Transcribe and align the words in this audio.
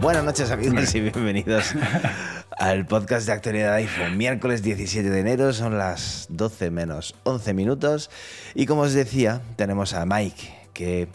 Buenas 0.00 0.22
noches 0.22 0.50
amigos 0.52 0.94
y 0.94 1.00
bienvenidos 1.00 1.74
al 2.58 2.86
podcast 2.86 3.26
de 3.26 3.32
actualidad 3.32 3.74
iPhone. 3.74 4.16
Miércoles 4.16 4.62
17 4.62 5.08
de 5.08 5.20
enero, 5.20 5.52
son 5.52 5.78
las 5.78 6.26
12 6.30 6.70
menos 6.70 7.14
11 7.22 7.54
minutos 7.54 8.10
y 8.54 8.66
como 8.66 8.82
os 8.82 8.92
decía, 8.92 9.40
tenemos 9.56 9.94
a 9.94 10.04
Mike 10.04 10.68
que 10.72 11.08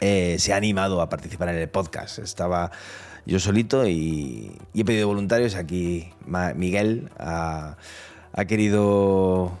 eh, 0.00 0.36
se 0.38 0.52
ha 0.52 0.56
animado 0.56 1.02
a 1.02 1.08
participar 1.08 1.48
en 1.48 1.56
el 1.56 1.68
podcast. 1.68 2.20
Estaba 2.20 2.70
yo 3.26 3.40
solito 3.40 3.86
y, 3.86 4.56
he 4.74 4.84
pedido 4.84 5.08
voluntarios. 5.08 5.56
Aquí 5.56 6.12
Miguel 6.54 7.10
ha 7.18 7.76
querido 8.46 9.58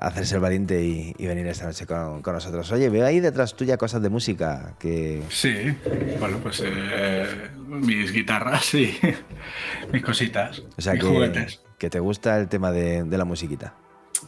hacerse 0.00 0.34
el 0.34 0.40
valiente 0.40 0.82
y, 0.82 1.26
venir 1.26 1.46
esta 1.46 1.66
noche 1.66 1.86
con, 1.86 2.22
nosotros. 2.22 2.70
Oye, 2.72 2.88
veo 2.88 3.06
ahí 3.06 3.20
detrás 3.20 3.54
tuya 3.54 3.76
cosas 3.76 4.02
de 4.02 4.08
música 4.08 4.74
que... 4.78 5.22
Sí, 5.28 5.74
bueno, 6.18 6.38
pues 6.42 6.62
eh, 6.64 7.26
mis 7.66 8.12
guitarras 8.12 8.74
y 8.74 8.96
mis 9.92 10.02
cositas, 10.02 10.62
o 10.76 10.80
sea, 10.80 10.94
mis 10.94 11.02
que, 11.02 11.08
juguetes. 11.08 11.60
Que 11.78 11.90
te 11.90 12.00
gusta 12.00 12.38
el 12.38 12.48
tema 12.48 12.70
de, 12.70 13.04
la 13.04 13.24
musiquita. 13.24 13.74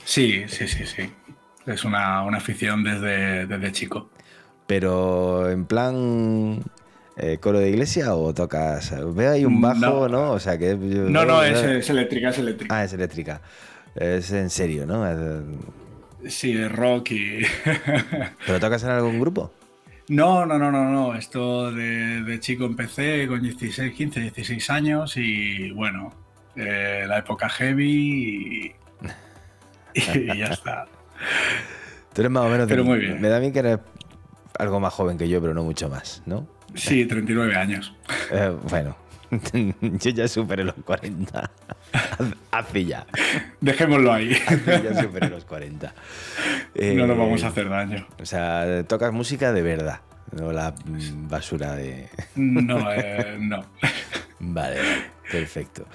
Sí, 0.04 0.44
sí, 0.48 0.68
sí, 0.68 0.86
sí. 0.86 1.10
Es 1.66 1.84
una, 1.84 2.20
afición 2.28 2.84
desde, 2.84 3.46
desde 3.46 3.72
chico. 3.72 4.10
Pero 4.66 5.50
en 5.50 5.64
plan 5.64 6.62
eh, 7.16 7.38
coro 7.40 7.58
de 7.58 7.70
iglesia 7.70 8.14
o 8.14 8.34
tocas. 8.34 8.92
Veo 9.14 9.32
ahí 9.32 9.44
un 9.44 9.60
bajo, 9.60 10.08
¿no? 10.08 10.32
O 10.32 10.40
sea 10.40 10.58
que. 10.58 10.76
no, 10.76 11.24
no, 11.24 11.42
es, 11.42 11.62
es, 11.62 11.90
eléctrica, 11.90 12.28
es 12.28 12.38
eléctrica. 12.38 12.76
Ah, 12.76 12.84
es 12.84 12.92
eléctrica. 12.92 13.40
Es 13.96 14.30
en 14.32 14.50
serio, 14.50 14.86
¿no? 14.86 15.04
Sí, 16.28 16.52
de 16.52 16.68
rock 16.68 17.12
y... 17.12 17.40
¿Pero 18.46 18.60
tocas 18.60 18.82
en 18.84 18.90
algún 18.90 19.20
grupo? 19.20 19.52
No, 20.08 20.44
no, 20.46 20.58
no, 20.58 20.70
no, 20.70 20.84
no. 20.90 21.14
Esto 21.14 21.72
de, 21.72 22.38
chico 22.40 22.64
empecé 22.64 23.26
con 23.26 23.42
16, 23.42 23.94
15, 23.94 24.20
16 24.20 24.70
años 24.70 25.16
y 25.16 25.70
bueno, 25.70 26.12
eh, 26.56 27.04
la 27.06 27.18
época 27.18 27.48
heavy 27.48 28.74
y, 29.94 30.26
ya 30.38 30.46
está. 30.46 30.86
Tú 32.12 32.20
eres 32.22 32.30
más 32.30 32.44
o 32.44 32.48
menos... 32.48 32.66
Pero 32.68 32.84
muy 32.84 32.98
bien. 32.98 33.20
Me 33.20 33.28
da 33.28 33.38
a 33.38 33.40
mí 33.40 33.52
que 33.52 33.60
eres 33.60 33.78
algo 34.58 34.80
más 34.80 34.92
joven 34.92 35.16
que 35.18 35.28
yo, 35.28 35.40
pero 35.40 35.54
no 35.54 35.64
mucho 35.64 35.88
más, 35.88 36.22
¿no? 36.26 36.46
Sí, 36.74 37.06
39 37.06 37.56
años. 37.56 37.94
Eh, 38.30 38.54
bueno, 38.68 38.96
Yo 39.80 40.10
ya 40.10 40.28
superé 40.28 40.64
los 40.64 40.74
40. 40.84 41.50
Hace 42.50 42.84
ya. 42.84 43.06
Dejémoslo 43.60 44.12
ahí. 44.12 44.30
ya 44.66 45.02
superé 45.02 45.28
los 45.28 45.44
40. 45.44 45.92
no 46.74 47.06
nos 47.06 47.18
vamos 47.18 47.44
a 47.44 47.48
hacer 47.48 47.68
daño. 47.68 48.06
O 48.20 48.26
sea, 48.26 48.84
tocas 48.84 49.12
música 49.12 49.52
de 49.52 49.62
verdad, 49.62 50.00
no 50.32 50.52
la 50.52 50.74
basura 51.28 51.74
de. 51.74 52.08
no, 52.34 52.92
eh, 52.92 53.36
no. 53.38 53.64
Vale, 54.38 54.80
perfecto. 55.30 55.86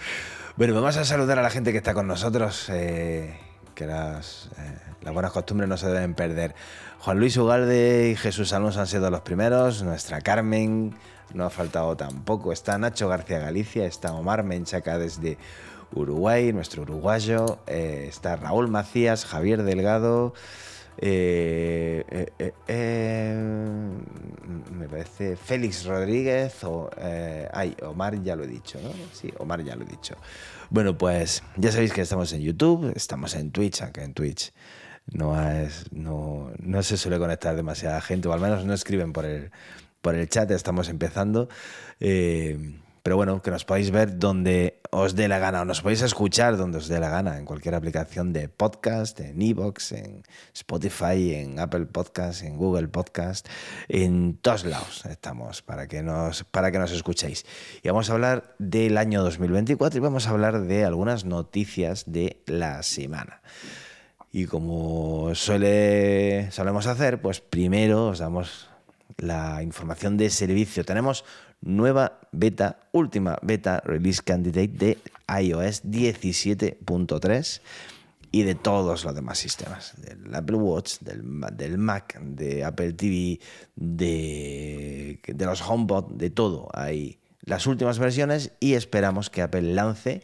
Bueno, 0.56 0.74
vamos 0.74 0.98
a 0.98 1.06
saludar 1.06 1.40
a 1.40 1.42
la 1.42 1.50
gente 1.50 1.72
que 1.72 1.78
está 1.78 1.94
con 1.94 2.08
nosotros. 2.08 2.70
Eh, 2.70 3.34
que 3.76 3.86
las, 3.86 4.50
eh, 4.58 4.78
las 5.02 5.14
buenas 5.14 5.32
costumbres 5.32 5.70
no 5.70 5.78
se 5.78 5.88
deben 5.88 6.14
perder. 6.14 6.54
Juan 7.00 7.20
Luis 7.20 7.36
Ugalde 7.38 8.12
y 8.12 8.16
Jesús 8.16 8.54
Alonso 8.54 8.80
han 8.80 8.88
sido 8.88 9.10
los 9.10 9.22
primeros. 9.22 9.82
Nuestra 9.82 10.22
Carmen 10.22 10.94
no 11.34 11.46
ha 11.46 11.50
faltado 11.50 11.96
tampoco. 11.96 12.52
Está 12.52 12.78
Nacho 12.78 13.08
García 13.08 13.40
Galicia, 13.40 13.86
está 13.86 14.14
Omar 14.14 14.44
Menchaca 14.44 14.98
desde 14.98 15.38
Uruguay, 15.94 16.54
nuestro 16.54 16.84
uruguayo, 16.84 17.60
eh, 17.68 18.06
está 18.08 18.36
Raúl 18.36 18.68
Macías, 18.70 19.26
Javier 19.26 19.64
Delgado, 19.64 20.34
eh, 20.98 22.32
eh, 22.68 23.36
me 24.72 24.88
parece 24.88 25.36
Félix 25.36 25.86
Rodríguez 25.86 26.64
o 26.64 26.90
ay, 27.52 27.76
Omar 27.84 28.22
ya 28.22 28.36
lo 28.36 28.44
he 28.44 28.48
dicho, 28.48 28.80
¿no? 28.82 28.92
Sí, 29.14 29.32
Omar 29.40 29.64
ya 29.64 29.76
lo 29.76 29.84
he 29.84 29.88
dicho. 29.88 30.16
Bueno, 30.70 30.98
pues 30.98 31.44
ya 31.58 31.72
sabéis 31.72 31.94
que 31.94 32.02
estamos 32.02 32.32
en 32.34 32.42
YouTube, 32.42 32.94
estamos 32.96 33.36
en 33.36 33.52
Twitch, 33.52 33.82
aunque 33.82 34.04
en 34.04 34.14
Twitch 34.14 34.54
no, 35.08 35.42
es, 35.52 35.92
no, 35.92 36.52
no 36.60 36.84
se 36.84 36.96
suele 36.96 37.20
conectar 37.20 37.56
demasiada 37.56 38.00
gente, 38.02 38.28
o 38.28 38.34
al 38.34 38.40
menos 38.40 38.64
no 38.66 38.74
escriben 38.74 39.12
por 39.12 39.26
el, 39.26 39.52
por 40.02 40.16
el 40.16 40.28
chat, 40.30 40.50
estamos 40.52 40.90
empezando. 40.90 41.50
Eh, 42.00 42.80
pero 43.04 43.16
bueno, 43.16 43.42
que 43.42 43.50
nos 43.50 43.66
podáis 43.66 43.90
ver 43.90 44.20
donde 44.20 44.80
os 44.92 45.16
dé 45.16 45.28
la 45.28 45.40
gana, 45.40 45.62
o 45.62 45.66
nos 45.66 45.82
podéis 45.82 46.04
escuchar 46.04 46.56
donde 46.56 46.78
os 46.78 46.88
dé 46.88 47.00
la 47.00 47.10
gana, 47.10 47.40
en 47.40 47.46
cualquier 47.46 47.74
aplicación 47.74 48.32
de 48.32 48.48
podcast, 48.48 49.20
en 49.22 49.42
Evox, 49.42 49.94
en 49.94 50.24
Spotify, 50.54 51.34
en 51.34 51.60
Apple 51.60 51.88
Podcast, 51.88 52.44
en 52.44 52.58
Google 52.58 52.90
Podcast, 52.90 53.48
en 53.88 54.38
todos 54.38 54.66
lados 54.66 55.04
estamos 55.10 55.64
para 55.64 55.88
que 55.88 56.04
nos, 56.04 56.44
para 56.44 56.72
que 56.72 56.78
nos 56.78 56.92
escuchéis. 56.92 57.46
Y 57.82 57.88
vamos 57.88 58.12
a 58.12 58.14
hablar 58.14 58.54
del 58.60 58.98
año 58.98 59.24
2024 59.24 59.98
y 59.98 60.02
vamos 60.02 60.28
a 60.28 60.30
hablar 60.30 60.62
de 60.62 60.86
algunas 60.86 61.26
noticias 61.26 62.04
de 62.06 62.44
la 62.46 62.84
semana. 62.84 63.42
Y 64.32 64.46
como 64.46 65.34
suele, 65.34 66.52
solemos 66.52 66.86
hacer, 66.86 67.20
pues 67.20 67.42
primero 67.42 68.10
os 68.10 68.20
damos 68.20 68.71
la 69.18 69.64
información 69.64 70.18
de 70.18 70.30
servicio. 70.30 70.84
Tenemos 70.84 71.26
nueva 71.62 72.20
beta, 72.32 72.80
última 72.92 73.38
beta 73.42 73.82
release 73.86 74.22
candidate 74.24 74.68
de 74.68 74.98
iOS 75.42 75.84
17.3 75.84 77.62
y 78.32 78.44
de 78.44 78.56
todos 78.56 79.04
los 79.04 79.16
demás 79.16 79.38
sistemas, 79.38 79.94
del 79.98 80.34
Apple 80.34 80.56
Watch, 80.56 81.00
del, 81.00 81.24
Mac, 81.78 82.20
de 82.22 82.64
Apple 82.64 82.94
TV, 82.94 83.40
de, 83.76 85.20
de 85.26 85.46
los 85.46 85.62
HomePod, 85.62 86.14
de 86.14 86.30
todo. 86.30 86.70
Hay 86.74 87.20
las 87.42 87.68
últimas 87.68 88.00
versiones 88.00 88.54
y 88.60 88.74
esperamos 88.74 89.30
que 89.30 89.42
Apple 89.42 89.74
lance 89.74 90.24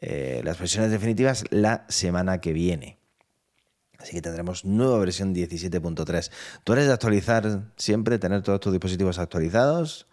eh, 0.00 0.40
las 0.44 0.58
versiones 0.58 0.90
definitivas 0.90 1.44
la 1.50 1.84
semana 1.88 2.40
que 2.40 2.52
viene. 2.52 3.01
Así 4.02 4.14
que 4.14 4.22
tendremos 4.22 4.64
nueva 4.64 4.98
versión 4.98 5.32
17.3. 5.32 6.30
¿Tú 6.64 6.72
eres 6.72 6.86
de 6.86 6.92
actualizar 6.92 7.62
siempre, 7.76 8.18
tener 8.18 8.42
todos 8.42 8.58
tus 8.58 8.72
dispositivos 8.72 9.18
actualizados? 9.20 10.08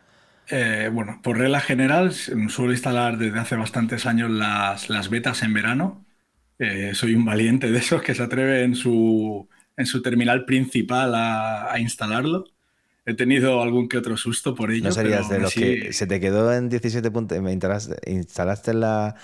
Eh, 0.50 0.90
bueno, 0.94 1.20
por 1.24 1.38
regla 1.38 1.60
general, 1.60 2.14
suelo 2.14 2.72
instalar 2.72 3.18
desde 3.18 3.40
hace 3.40 3.56
bastantes 3.56 4.06
años 4.06 4.30
las, 4.30 4.90
las 4.90 5.10
betas 5.10 5.42
en 5.42 5.54
verano. 5.54 6.06
Eh, 6.60 6.92
soy 6.94 7.16
un 7.16 7.26
valiente 7.26 7.72
de 7.72 7.80
esos 7.80 8.02
que 8.04 8.14
se 8.14 8.22
atreve 8.22 8.64
en 8.64 8.76
su, 8.76 9.48
en 9.76 9.86
su 9.88 10.02
terminal 10.04 10.46
principal 10.46 11.14
a, 11.16 11.76
instalarlo. 11.80 12.46
He 13.06 13.16
tenido 13.16 13.62
algún 13.64 13.90
que 13.90 13.98
otro 13.98 14.18
susto 14.18 14.54
por 14.54 14.72
ello. 14.72 14.84
¿No 14.84 14.92
serías 14.92 15.30
de 15.30 15.40
los 15.40 15.54
que 15.54 15.94
se 15.94 16.06
te 16.06 16.20
quedó 16.20 16.54
en 16.54 16.70
17. 16.70 17.12
¿Instalaste, 18.06 18.74
la, 18.76 19.16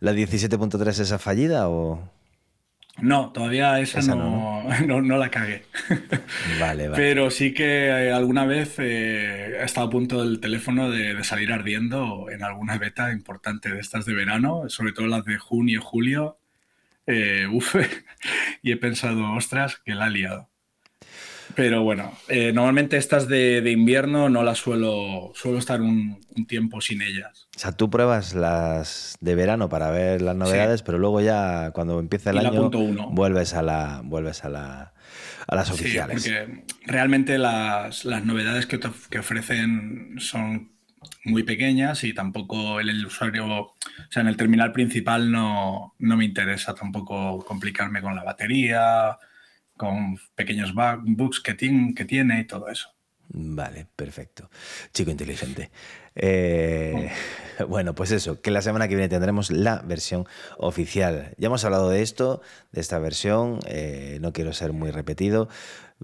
la 0.00 0.12
17.3 0.12 0.88
esa 0.88 1.18
fallida 1.20 1.68
o...? 1.68 2.17
No, 3.00 3.30
todavía 3.32 3.80
esa, 3.80 4.00
no, 4.14 4.64
no, 4.86 5.16
la 5.18 5.30
cagué. 5.30 5.64
Vale, 6.58 6.88
vale. 6.88 6.96
Pero 6.96 7.30
sí 7.30 7.54
que 7.54 7.86
eh, 7.86 8.12
alguna 8.12 8.44
vez 8.44 8.74
eh, 8.78 9.58
he 9.60 9.64
estado 9.64 9.86
a 9.86 9.90
punto 9.90 10.24
del 10.24 10.40
teléfono 10.40 10.90
de, 10.90 11.22
salir 11.24 11.52
ardiendo 11.52 12.28
en 12.30 12.42
alguna 12.42 12.78
beta 12.78 13.12
importante 13.12 13.70
de 13.70 13.80
estas 13.80 14.04
de 14.04 14.14
verano, 14.14 14.68
sobre 14.68 14.92
todo 14.92 15.06
las 15.06 15.24
de 15.24 15.38
junio, 15.38 15.80
julio. 15.82 16.38
Eh, 17.06 17.46
uf, 17.50 17.76
y 18.62 18.72
he 18.72 18.76
pensado, 18.76 19.32
ostras, 19.32 19.80
que 19.84 19.94
la 19.94 20.06
ha 20.06 20.10
liado. 20.10 20.48
Pero 21.58 21.82
bueno, 21.82 22.12
eh, 22.28 22.52
normalmente 22.52 22.96
estas 22.98 23.26
de, 23.26 23.68
invierno 23.68 24.28
no 24.28 24.44
las 24.44 24.58
suelo, 24.58 25.32
suelo 25.34 25.58
estar 25.58 25.82
un, 25.82 26.20
tiempo 26.46 26.80
sin 26.80 27.02
ellas. 27.02 27.48
O 27.56 27.58
sea, 27.58 27.72
tú 27.72 27.90
pruebas 27.90 28.32
las 28.32 29.16
de 29.20 29.34
verano 29.34 29.68
para 29.68 29.90
ver 29.90 30.22
las 30.22 30.36
novedades, 30.36 30.82
pero 30.82 30.98
luego 30.98 31.20
ya 31.20 31.72
cuando 31.72 31.98
empieza 31.98 32.30
el 32.30 32.38
año 32.38 32.70
vuelves 33.10 33.54
a 33.54 33.62
la 33.62 34.02
vuelves 34.04 34.44
a 34.44 34.50
la 34.50 34.92
a 35.48 35.56
las 35.56 35.72
oficiales. 35.72 36.22
Sí, 36.22 36.30
porque 36.30 36.64
realmente 36.86 37.38
las, 37.38 38.04
novedades 38.04 38.66
que, 38.66 38.78
que 39.10 39.18
ofrecen 39.18 40.14
son 40.18 40.70
muy 41.24 41.42
pequeñas 41.42 42.04
y 42.04 42.14
tampoco 42.14 42.78
el, 42.78 43.04
usuario, 43.04 43.46
o 43.48 43.74
sea, 44.10 44.22
en 44.22 44.28
el 44.28 44.36
terminal 44.36 44.70
principal 44.70 45.32
no, 45.32 45.96
no 45.98 46.16
me 46.16 46.24
interesa 46.24 46.72
tampoco 46.76 47.44
complicarme 47.44 48.00
con 48.00 48.14
la 48.14 48.22
batería 48.22 49.18
con 49.78 50.18
pequeños 50.34 50.74
bugs 50.74 51.40
que, 51.40 51.54
tiene, 51.54 52.40
y 52.40 52.44
todo 52.44 52.68
eso. 52.68 52.90
Vale, 53.30 53.86
perfecto. 53.94 54.50
Chico 54.92 55.10
inteligente. 55.10 55.70
Eh, 56.14 57.10
bueno, 57.68 57.94
pues 57.94 58.10
eso, 58.10 58.40
que 58.40 58.50
la 58.50 58.62
semana 58.62 58.88
que 58.88 58.96
viene 58.96 59.08
tendremos 59.08 59.50
la 59.50 59.82
versión 59.82 60.26
oficial. 60.58 61.34
Ya 61.38 61.46
hemos 61.46 61.64
hablado 61.64 61.90
de 61.90 62.02
esto, 62.02 62.40
de 62.72 62.80
esta 62.80 62.98
versión, 62.98 63.60
eh, 63.66 64.18
no 64.20 64.32
quiero 64.32 64.52
ser 64.52 64.72
muy 64.72 64.90
repetido. 64.90 65.48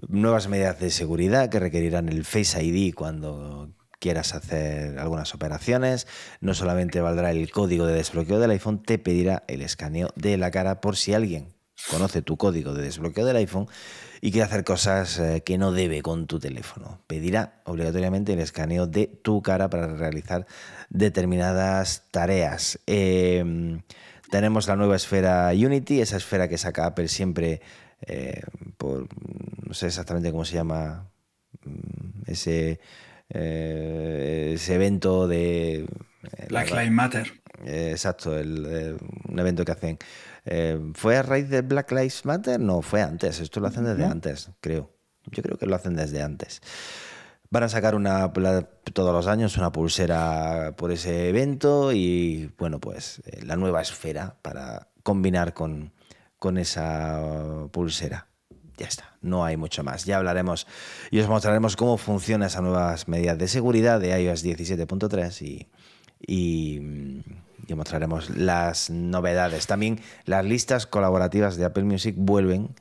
Nuevas 0.07 0.47
medidas 0.47 0.79
de 0.79 0.91
seguridad 0.91 1.49
que 1.49 1.59
requerirán 1.59 2.09
el 2.09 2.25
Face 2.25 2.63
ID 2.63 2.93
cuando 2.93 3.73
quieras 3.99 4.35
hacer 4.35 4.99
algunas 4.99 5.33
operaciones. 5.33 6.07
No 6.41 6.53
solamente 6.53 7.01
valdrá 7.01 7.31
el 7.31 7.49
código 7.49 7.87
de 7.87 7.95
desbloqueo 7.95 8.39
del 8.39 8.51
iPhone, 8.51 8.83
te 8.83 8.99
pedirá 8.99 9.43
el 9.47 9.61
escaneo 9.61 10.09
de 10.15 10.37
la 10.37 10.51
cara 10.51 10.79
por 10.79 10.95
si 10.95 11.13
alguien 11.13 11.54
conoce 11.89 12.21
tu 12.21 12.37
código 12.37 12.73
de 12.73 12.83
desbloqueo 12.83 13.25
del 13.25 13.37
iPhone 13.37 13.67
y 14.21 14.31
quiere 14.31 14.45
hacer 14.45 14.63
cosas 14.63 15.19
eh, 15.19 15.43
que 15.45 15.57
no 15.57 15.71
debe 15.71 16.01
con 16.01 16.27
tu 16.27 16.39
teléfono. 16.39 16.99
Pedirá 17.07 17.61
obligatoriamente 17.65 18.33
el 18.33 18.39
escaneo 18.39 18.87
de 18.87 19.07
tu 19.07 19.41
cara 19.41 19.69
para 19.69 19.87
realizar 19.95 20.45
determinadas 20.89 22.03
tareas. 22.11 22.79
Em, 22.87 23.81
tenemos 24.31 24.67
la 24.67 24.75
nueva 24.75 24.95
esfera 24.95 25.51
Unity, 25.53 26.01
esa 26.01 26.17
esfera 26.17 26.47
que 26.47 26.57
saca 26.57 26.87
Apple 26.87 27.07
siempre 27.07 27.61
eh, 28.01 28.41
por, 28.77 29.07
no 29.65 29.73
sé 29.73 29.87
exactamente 29.87 30.31
cómo 30.31 30.45
se 30.45 30.55
llama, 30.55 31.09
mm, 31.63 32.23
ese, 32.31 32.79
eh, 33.29 34.53
ese 34.55 34.75
evento 34.75 35.27
de... 35.27 35.85
Black 36.49 36.71
Lives 36.71 36.91
Matter. 36.91 37.41
exacto, 37.65 38.31
un 38.31 39.39
evento 39.39 39.63
que 39.63 39.71
hacen 39.71 39.99
eh, 40.45 40.79
¿Fue 40.93 41.17
a 41.17 41.23
raíz 41.23 41.49
de 41.49 41.61
Black 41.61 41.91
Lives 41.91 42.23
Matter? 42.25 42.59
No, 42.59 42.81
fue 42.81 43.01
antes. 43.01 43.39
Esto 43.39 43.59
lo 43.59 43.67
hacen 43.67 43.85
desde 43.85 44.05
antes, 44.05 44.51
creo. 44.61 44.91
Yo 45.25 45.41
creo 45.41 45.57
que 45.57 45.65
lo 45.65 45.75
hacen 45.75 45.95
desde 45.95 46.21
antes. 46.21 46.61
Van 47.49 47.63
a 47.63 47.69
sacar 47.69 47.95
una 47.95 48.31
todos 48.93 49.13
los 49.13 49.27
años 49.27 49.57
una 49.57 49.71
pulsera 49.71 50.73
por 50.77 50.91
ese 50.91 51.29
evento 51.29 51.91
y 51.91 52.51
bueno, 52.57 52.79
pues 52.79 53.21
eh, 53.25 53.43
la 53.43 53.55
nueva 53.55 53.81
esfera 53.81 54.37
para 54.41 54.89
combinar 55.03 55.53
con, 55.53 55.93
con 56.37 56.57
esa 56.57 57.67
pulsera. 57.71 58.27
Ya 58.77 58.87
está, 58.87 59.17
no 59.21 59.45
hay 59.45 59.57
mucho 59.57 59.83
más. 59.83 60.05
Ya 60.05 60.17
hablaremos 60.17 60.67
y 61.09 61.19
os 61.19 61.29
mostraremos 61.29 61.75
cómo 61.75 61.97
funcionan 61.97 62.47
esas 62.47 62.61
nuevas 62.61 63.07
medidas 63.07 63.37
de 63.37 63.47
seguridad 63.47 63.99
de 63.99 64.21
iOS 64.21 64.43
17.3 64.43 65.41
y, 65.41 65.69
y 66.27 67.23
y 67.67 67.73
mostraremos 67.73 68.29
las 68.29 68.89
novedades. 68.89 69.67
También 69.67 69.99
las 70.25 70.45
listas 70.45 70.85
colaborativas 70.87 71.57
de 71.57 71.65
Apple 71.65 71.83
Music 71.83 72.15
vuelven, 72.17 72.75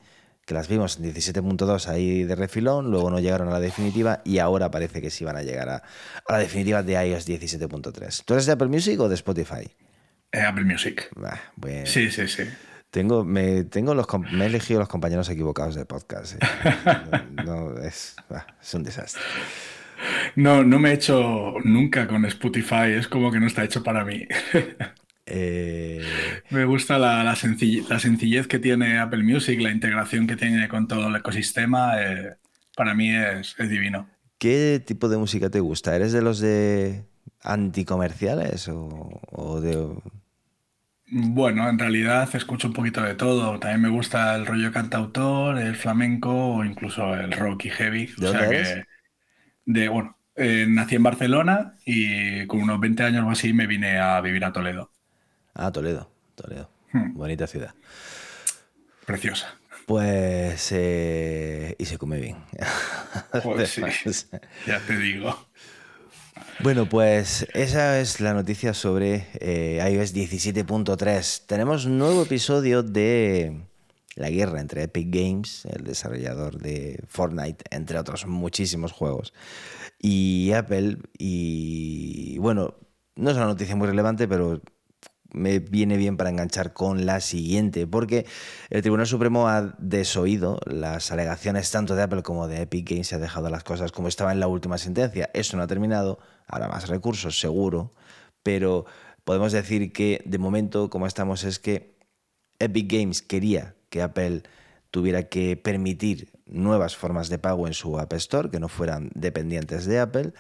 que 0.45 0.55
las 0.55 0.69
vimos 0.69 0.99
en 0.99 1.13
17.2 1.13 1.89
ahí 1.89 2.25
de 2.25 2.37
refilón, 2.37 2.91
luego 2.91 3.11
no 3.11 3.19
llegaron 3.19 3.49
a 3.49 3.53
la 3.53 3.61
definitiva 3.61 4.21
y 4.25 4.39
ahora 4.39 4.71
parece 4.71 5.01
que 5.01 5.11
sí 5.11 5.25
van 5.25 5.37
a 5.37 5.43
llegar 5.43 5.69
a, 5.69 5.83
la 6.29 6.39
definitiva 6.39 6.83
de 6.83 6.93
iOS 6.93 7.27
17.3. 7.27 8.23
¿Tú 8.25 8.35
eres 8.35 8.47
de 8.47 8.53
Apple 8.53 8.69
Music 8.69 9.01
o 9.01 9.09
de 9.09 9.15
Spotify? 9.15 9.71
Eh, 10.33 10.41
Apple 10.41 10.65
Music. 10.65 11.11
Sí, 11.85 12.11
sí, 12.11 12.29
sí. 12.29 12.43
Tengo, 12.91 13.25
me, 13.25 13.65
tengo 13.65 13.95
los, 13.95 14.07
me 14.33 14.45
he 14.45 14.47
elegido 14.47 14.81
los 14.81 14.89
compañeros 14.89 15.29
equivocados 15.29 15.75
de 15.75 15.85
podcast. 15.85 16.35
Eh. 16.35 16.39
es, 17.83 18.15
es 18.63 18.75
un 18.75 18.85
desastre. 18.85 19.23
No, 20.37 20.65
no 20.65 20.79
me 20.79 20.91
he 20.91 20.95
hecho 20.95 21.55
nunca 21.65 22.07
con 22.07 22.25
Spotify, 22.27 22.93
es 22.97 23.09
como 23.09 23.31
que 23.31 23.41
no 23.41 23.47
está 23.47 23.65
hecho 23.65 23.83
para 23.83 24.05
mí. 24.05 24.27
Eh, 25.27 26.05
me 26.51 26.67
gusta 26.67 26.99
la, 26.99 27.35
sencillez, 27.35 28.47
que 28.47 28.59
tiene 28.59 28.99
Apple 28.99 29.23
Music, 29.23 29.59
la 29.59 29.71
integración 29.71 30.27
que 30.27 30.37
tiene 30.37 30.69
con 30.69 30.87
todo 30.87 31.09
el 31.09 31.17
ecosistema, 31.17 31.95
eh, 32.03 32.35
para 32.77 32.95
mí 32.95 33.11
es, 33.11 33.57
divino. 33.57 34.07
¿Qué 34.37 34.83
tipo 34.85 35.09
de 35.09 35.17
música 35.17 35.49
te 35.49 35.61
gusta? 35.61 35.97
¿Eres 35.97 36.13
de 36.13 36.21
los 36.21 36.41
de 36.41 37.07
anticomerciales 37.43 38.69
o, 38.69 39.19
o 39.31 39.63
de... 39.63 39.97
Bueno, 41.07 41.71
en 41.71 41.79
realidad 41.79 42.29
escucho 42.35 42.69
un 42.69 42.75
poquito 42.75 43.01
de 43.03 43.15
todo. 43.15 43.59
También 43.59 43.81
me 43.81 43.89
gusta 43.89 44.35
el 44.35 44.45
rollo 44.45 44.73
cantautor, 44.73 45.59
el 45.59 45.77
flamenco 45.77 46.57
o 46.57 46.65
incluso 46.67 47.15
el 47.15 47.33
rock 47.33 47.65
y 47.65 47.71
heavy. 47.71 48.11
o 48.19 48.31
sea 48.31 48.49
que 48.51 48.85
de, 49.67 49.89
bueno, 49.89 50.17
eh, 50.37 50.67
nací 50.69 50.97
en 50.97 51.03
Barcelona 51.03 51.77
y 51.85 52.47
con 52.47 52.63
unos 52.63 52.81
20 52.81 53.03
años 53.03 53.25
o 53.27 53.31
así 53.31 53.53
me 53.53 53.67
vine 53.67 53.99
a 53.99 54.21
vivir 54.21 54.45
a 54.45 54.53
Toledo. 54.53 54.91
Ah, 55.55 55.71
Toledo, 55.71 56.11
Toledo. 56.35 56.71
Hmm. 56.93 57.15
Bonita 57.15 57.47
ciudad. 57.47 57.75
Preciosa. 59.07 59.55
Pues. 59.87 60.73
Eh, 60.73 61.77
y 61.79 61.85
se 61.85 61.99
come 61.99 62.21
bien. 62.21 62.37
Pues 63.43 63.71
sí, 63.71 63.83
ya 64.67 64.79
te 64.81 64.97
digo. 64.97 65.49
Bueno, 66.61 66.89
pues 66.89 67.47
esa 67.53 68.01
es 68.01 68.21
la 68.21 68.33
noticia 68.33 68.73
sobre 68.75 69.27
eh, 69.41 69.79
iOS 69.93 70.15
17.3. 70.15 71.47
Tenemos 71.47 71.85
un 71.85 71.99
nuevo 71.99 72.23
episodio 72.23 72.83
de 72.83 73.67
la 74.17 74.31
guerra 74.31 74.61
entre 74.61 74.85
Epic 74.85 75.09
Games, 75.11 75.67
el 75.67 75.85
desarrollador 75.85 76.59
de 76.59 77.03
Fortnite, 77.09 77.65
entre 77.71 77.99
otros 77.99 78.27
muchísimos 78.27 78.93
juegos, 78.93 79.33
y 79.99 80.53
Apple. 80.53 80.99
Y 81.19 82.39
bueno, 82.39 82.75
no 83.17 83.31
es 83.31 83.37
una 83.37 83.47
noticia 83.47 83.77
muy 83.77 83.89
relevante, 83.89 84.29
pero 84.29 84.61
me 85.33 85.59
viene 85.59 85.97
bien 85.97 86.17
para 86.17 86.31
enganchar 86.31 86.73
con 86.73 87.07
la 87.07 87.21
siguiente, 87.21 87.87
porque 87.87 88.25
el 88.71 88.83
Tribunal 88.83 89.07
Supremo 89.07 89.49
ha 89.49 89.75
desoído 89.79 90.61
las 90.65 91.11
alegaciones 91.11 91.71
tanto 91.71 91.97
de 91.97 92.03
Apple 92.03 92.23
como 92.23 92.47
de 92.47 92.63
Epic 92.63 92.89
Games, 92.89 93.09
se 93.09 93.17
ha 93.17 93.19
dejado 93.19 93.51
las 93.51 93.65
cosas 93.65 93.91
como 93.91 94.09
estaba 94.09 94.33
en 94.33 94.41
la 94.41 94.47
última 94.47 94.79
sentencia. 94.79 95.31
Eso 95.35 95.57
no 95.57 95.65
ha 95.65 95.67
terminado, 95.67 96.21
habrá 96.47 96.69
más 96.69 96.89
recursos, 96.89 97.41
seguro, 97.41 97.93
pero 98.45 98.87
podemos 99.25 99.53
decir 99.53 99.93
que 99.93 100.23
de 100.25 100.39
momento, 100.39 100.89
como 100.89 101.09
estamos, 101.09 101.43
es 101.43 101.59
que 101.59 101.99
Epic 102.61 102.93
Games 102.93 103.21
quería 103.21 103.74
que 103.91 104.03
Apple 104.03 104.43
tuviera 104.91 105.25
que 105.25 105.57
permitir 105.57 106.29
nuevas 106.47 106.97
formas 106.97 107.29
de 107.29 107.39
pago 107.39 107.67
en 107.67 107.75
su 107.75 107.99
App 107.99 108.13
Store 108.15 108.51
que 108.51 108.61
no 108.61 108.69
fueran 108.69 109.11
dependientes 109.15 109.87
de 109.87 109.99
Apple. 109.99 110.33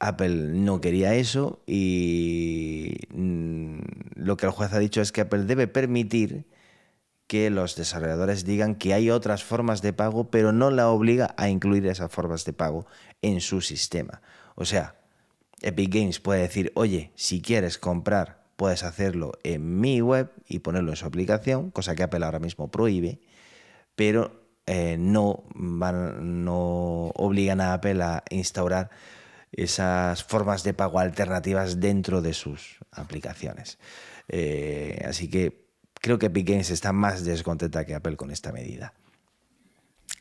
Apple 0.00 0.34
no 0.34 0.80
quería 0.80 1.14
eso 1.14 1.62
y 1.66 2.96
mm, 3.14 3.78
lo 4.16 4.36
que 4.36 4.46
el 4.46 4.52
juez 4.52 4.72
ha 4.72 4.78
dicho 4.80 5.00
es 5.00 5.12
que 5.12 5.20
Apple 5.20 5.44
debe 5.44 5.68
permitir 5.68 6.46
que 7.28 7.48
los 7.50 7.76
desarrolladores 7.76 8.44
digan 8.44 8.74
que 8.74 8.92
hay 8.92 9.08
otras 9.08 9.44
formas 9.44 9.80
de 9.80 9.92
pago, 9.92 10.30
pero 10.30 10.52
no 10.52 10.70
la 10.70 10.90
obliga 10.90 11.34
a 11.38 11.48
incluir 11.48 11.86
esas 11.86 12.10
formas 12.10 12.44
de 12.44 12.52
pago 12.52 12.86
en 13.22 13.40
su 13.40 13.60
sistema. 13.60 14.20
O 14.54 14.64
sea, 14.64 14.96
Epic 15.62 15.94
Games 15.94 16.20
puede 16.20 16.42
decir, 16.42 16.72
oye, 16.74 17.12
si 17.14 17.40
quieres 17.40 17.78
comprar 17.78 18.41
puedes 18.62 18.84
hacerlo 18.84 19.32
en 19.42 19.80
mi 19.80 20.00
web 20.00 20.30
y 20.46 20.60
ponerlo 20.60 20.92
en 20.92 20.96
su 20.96 21.04
aplicación, 21.04 21.72
cosa 21.72 21.96
que 21.96 22.04
Apple 22.04 22.24
ahora 22.24 22.38
mismo 22.38 22.70
prohíbe, 22.70 23.18
pero 23.96 24.46
eh, 24.66 24.96
no, 25.00 25.42
no 25.56 27.08
obligan 27.16 27.60
a 27.60 27.74
Apple 27.74 28.00
a 28.04 28.22
instaurar 28.30 28.90
esas 29.50 30.22
formas 30.22 30.62
de 30.62 30.74
pago 30.74 31.00
alternativas 31.00 31.80
dentro 31.80 32.22
de 32.22 32.34
sus 32.34 32.78
aplicaciones. 32.92 33.80
Eh, 34.28 35.04
así 35.08 35.28
que 35.28 35.66
creo 35.94 36.20
que 36.20 36.26
Epic 36.26 36.48
Games 36.48 36.70
está 36.70 36.92
más 36.92 37.24
descontenta 37.24 37.84
que 37.84 37.96
Apple 37.96 38.14
con 38.14 38.30
esta 38.30 38.52
medida. 38.52 38.94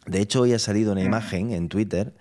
De 0.07 0.19
hecho, 0.19 0.41
hoy 0.41 0.53
ha 0.53 0.59
salido 0.59 0.93
una 0.93 1.03
imagen 1.03 1.51
en 1.51 1.69
Twitter 1.69 2.15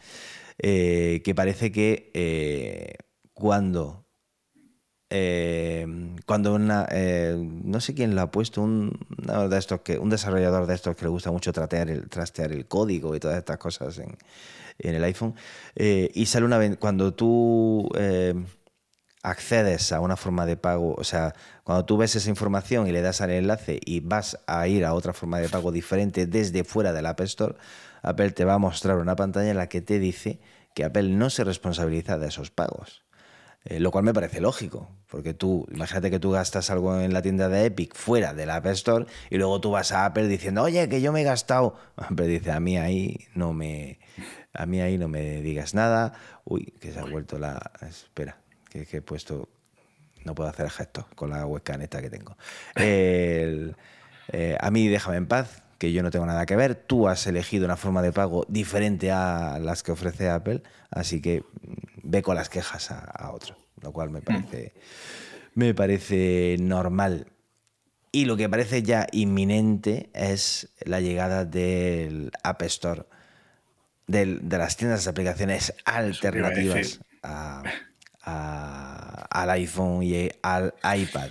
eh, 0.58 1.22
que 1.24 1.34
parece 1.34 1.72
que 1.72 2.98
cuando 3.32 4.09
eh, 5.10 5.86
cuando 6.24 6.54
una, 6.54 6.86
eh, 6.90 7.36
no 7.36 7.80
sé 7.80 7.94
quién 7.94 8.14
lo 8.14 8.22
ha 8.22 8.30
puesto, 8.30 8.62
un, 8.62 8.98
de 9.18 9.58
estos 9.58 9.80
que, 9.80 9.98
un 9.98 10.08
desarrollador 10.08 10.66
de 10.66 10.74
estos 10.74 10.96
que 10.96 11.04
le 11.04 11.10
gusta 11.10 11.30
mucho 11.32 11.52
trastear 11.52 11.90
el, 11.90 12.08
trastear 12.08 12.52
el 12.52 12.66
código 12.66 13.14
y 13.14 13.20
todas 13.20 13.36
estas 13.36 13.58
cosas 13.58 13.98
en, 13.98 14.16
el 14.78 15.04
iPhone, 15.04 15.34
eh, 15.74 16.10
y 16.14 16.26
sale 16.26 16.46
una 16.46 16.58
vez, 16.58 16.76
cuando 16.78 17.12
tú 17.12 17.90
accedes 19.22 19.92
a 19.92 20.00
una 20.00 20.16
forma 20.16 20.46
de 20.46 20.56
pago, 20.56 20.94
o 20.96 21.04
sea, 21.04 21.34
cuando 21.64 21.84
tú 21.84 21.96
ves 21.98 22.16
esa 22.16 22.30
información 22.30 22.86
y 22.86 22.92
le 22.92 23.02
das 23.02 23.20
al 23.20 23.30
enlace 23.30 23.78
y 23.84 24.00
vas 24.00 24.38
a 24.46 24.66
ir 24.68 24.84
a 24.84 24.94
otra 24.94 25.12
forma 25.12 25.38
de 25.40 25.48
pago 25.48 25.72
diferente 25.72 26.26
desde 26.26 26.64
fuera 26.64 26.92
del 26.92 27.06
App 27.06 27.20
Store, 27.20 27.56
Apple 28.02 28.30
te 28.30 28.44
va 28.44 28.54
a 28.54 28.58
mostrar 28.58 28.96
una 28.98 29.16
pantalla 29.16 29.50
en 29.50 29.56
la 29.56 29.68
que 29.68 29.82
te 29.82 29.98
dice 29.98 30.40
que 30.74 30.84
Apple 30.84 31.10
no 31.10 31.30
se 31.30 31.44
responsabiliza 31.44 32.18
de 32.18 32.28
esos 32.28 32.50
pagos. 32.50 33.02
Eh, 33.64 33.78
lo 33.78 33.90
cual 33.90 34.04
me 34.04 34.14
parece 34.14 34.40
lógico, 34.40 34.88
porque 35.06 35.34
tú, 35.34 35.66
imagínate 35.70 36.10
que 36.10 36.18
tú 36.18 36.30
gastas 36.30 36.70
algo 36.70 36.98
en 36.98 37.12
la 37.12 37.20
tienda 37.20 37.50
de 37.50 37.66
Epic 37.66 37.94
fuera 37.94 38.32
del 38.32 38.48
App 38.48 38.64
Store 38.66 39.04
y 39.28 39.36
luego 39.36 39.60
tú 39.60 39.70
vas 39.70 39.92
a 39.92 40.06
Apple 40.06 40.28
diciendo, 40.28 40.62
oye, 40.62 40.88
que 40.88 41.02
yo 41.02 41.12
me 41.12 41.20
he 41.20 41.24
gastado. 41.24 41.76
Apple 41.96 42.26
dice, 42.26 42.52
a 42.52 42.60
mí 42.60 42.78
ahí 42.78 43.26
no 43.34 43.52
me, 43.52 43.98
a 44.54 44.64
mí 44.64 44.80
ahí 44.80 44.96
no 44.96 45.08
me 45.08 45.42
digas 45.42 45.74
nada. 45.74 46.14
Uy, 46.44 46.72
que 46.80 46.90
se 46.90 47.00
ha 47.00 47.04
vuelto 47.04 47.38
la... 47.38 47.70
Espera, 47.86 48.40
que, 48.70 48.86
he 48.90 49.02
puesto... 49.02 49.50
No 50.24 50.34
puedo 50.34 50.48
hacer 50.48 50.68
gesto 50.70 51.06
con 51.14 51.30
la 51.30 51.46
webcam 51.46 51.80
esta 51.82 52.00
que 52.00 52.10
tengo. 52.10 52.36
Eh, 54.32 54.56
a 54.60 54.70
mí 54.70 54.86
déjame 54.86 55.16
en 55.16 55.26
paz, 55.26 55.64
que 55.80 55.92
yo 55.92 56.02
no 56.02 56.10
tengo 56.10 56.26
nada 56.26 56.44
que 56.44 56.56
ver. 56.56 56.74
Tú 56.74 57.08
has 57.08 57.26
elegido 57.26 57.64
una 57.64 57.78
forma 57.78 58.02
de 58.02 58.12
pago 58.12 58.44
diferente 58.48 59.10
a 59.10 59.58
las 59.58 59.82
que 59.82 59.92
ofrece 59.92 60.28
Apple, 60.28 60.62
así 60.90 61.22
que 61.22 61.40
mm, 61.40 62.00
ve 62.02 62.22
con 62.22 62.36
las 62.36 62.50
quejas 62.50 62.90
a, 62.90 63.30
otro, 63.32 63.56
lo 63.80 63.90
cual 63.90 64.10
me 64.10 64.20
parece, 64.20 64.74
me 65.54 65.72
parece 65.72 66.56
normal. 66.60 67.28
Y 68.12 68.26
lo 68.26 68.36
que 68.36 68.50
parece 68.50 68.82
ya 68.82 69.06
inminente 69.10 70.10
es 70.12 70.68
la 70.84 71.00
llegada 71.00 71.46
del 71.46 72.30
App 72.42 72.60
Store, 72.62 73.04
de 74.06 74.38
las 74.58 74.76
tiendas 74.76 75.04
de 75.04 75.10
aplicaciones 75.10 75.72
alternativas 75.86 77.00
al 78.22 79.50
iPhone 79.50 80.02
y 80.02 80.28
al 80.42 80.74
iPad. 80.84 81.30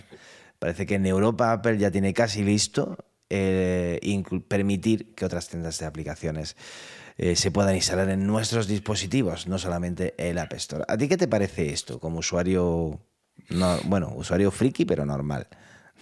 Parece 0.58 0.88
que 0.88 0.96
en 0.96 1.06
Europa 1.06 1.52
Apple 1.52 1.78
ya 1.78 1.92
tiene 1.92 2.14
casi 2.16 2.44
listo 2.44 2.98
eh, 3.30 4.00
permitir 4.48 5.14
que 5.16 5.26
otras 5.26 5.50
tiendas 5.50 5.80
de 5.80 5.86
aplicaciones 5.86 6.56
eh, 7.18 7.36
se 7.36 7.52
puedan 7.52 7.76
instalar 7.76 8.10
en 8.10 8.26
nuestros 8.26 8.68
dispositivos, 8.68 9.48
no 9.48 9.58
solamente 9.60 10.16
el 10.18 10.38
App 10.38 10.54
Store. 10.54 10.86
¿A 10.88 10.98
ti 10.98 11.08
qué 11.10 11.18
te 11.18 11.28
parece 11.28 11.72
esto 11.74 12.00
como 12.00 12.20
usuario, 12.20 13.02
no, 13.50 13.78
bueno, 13.86 14.14
usuario 14.16 14.52
friki, 14.52 14.86
pero 14.86 15.06
normal? 15.06 15.48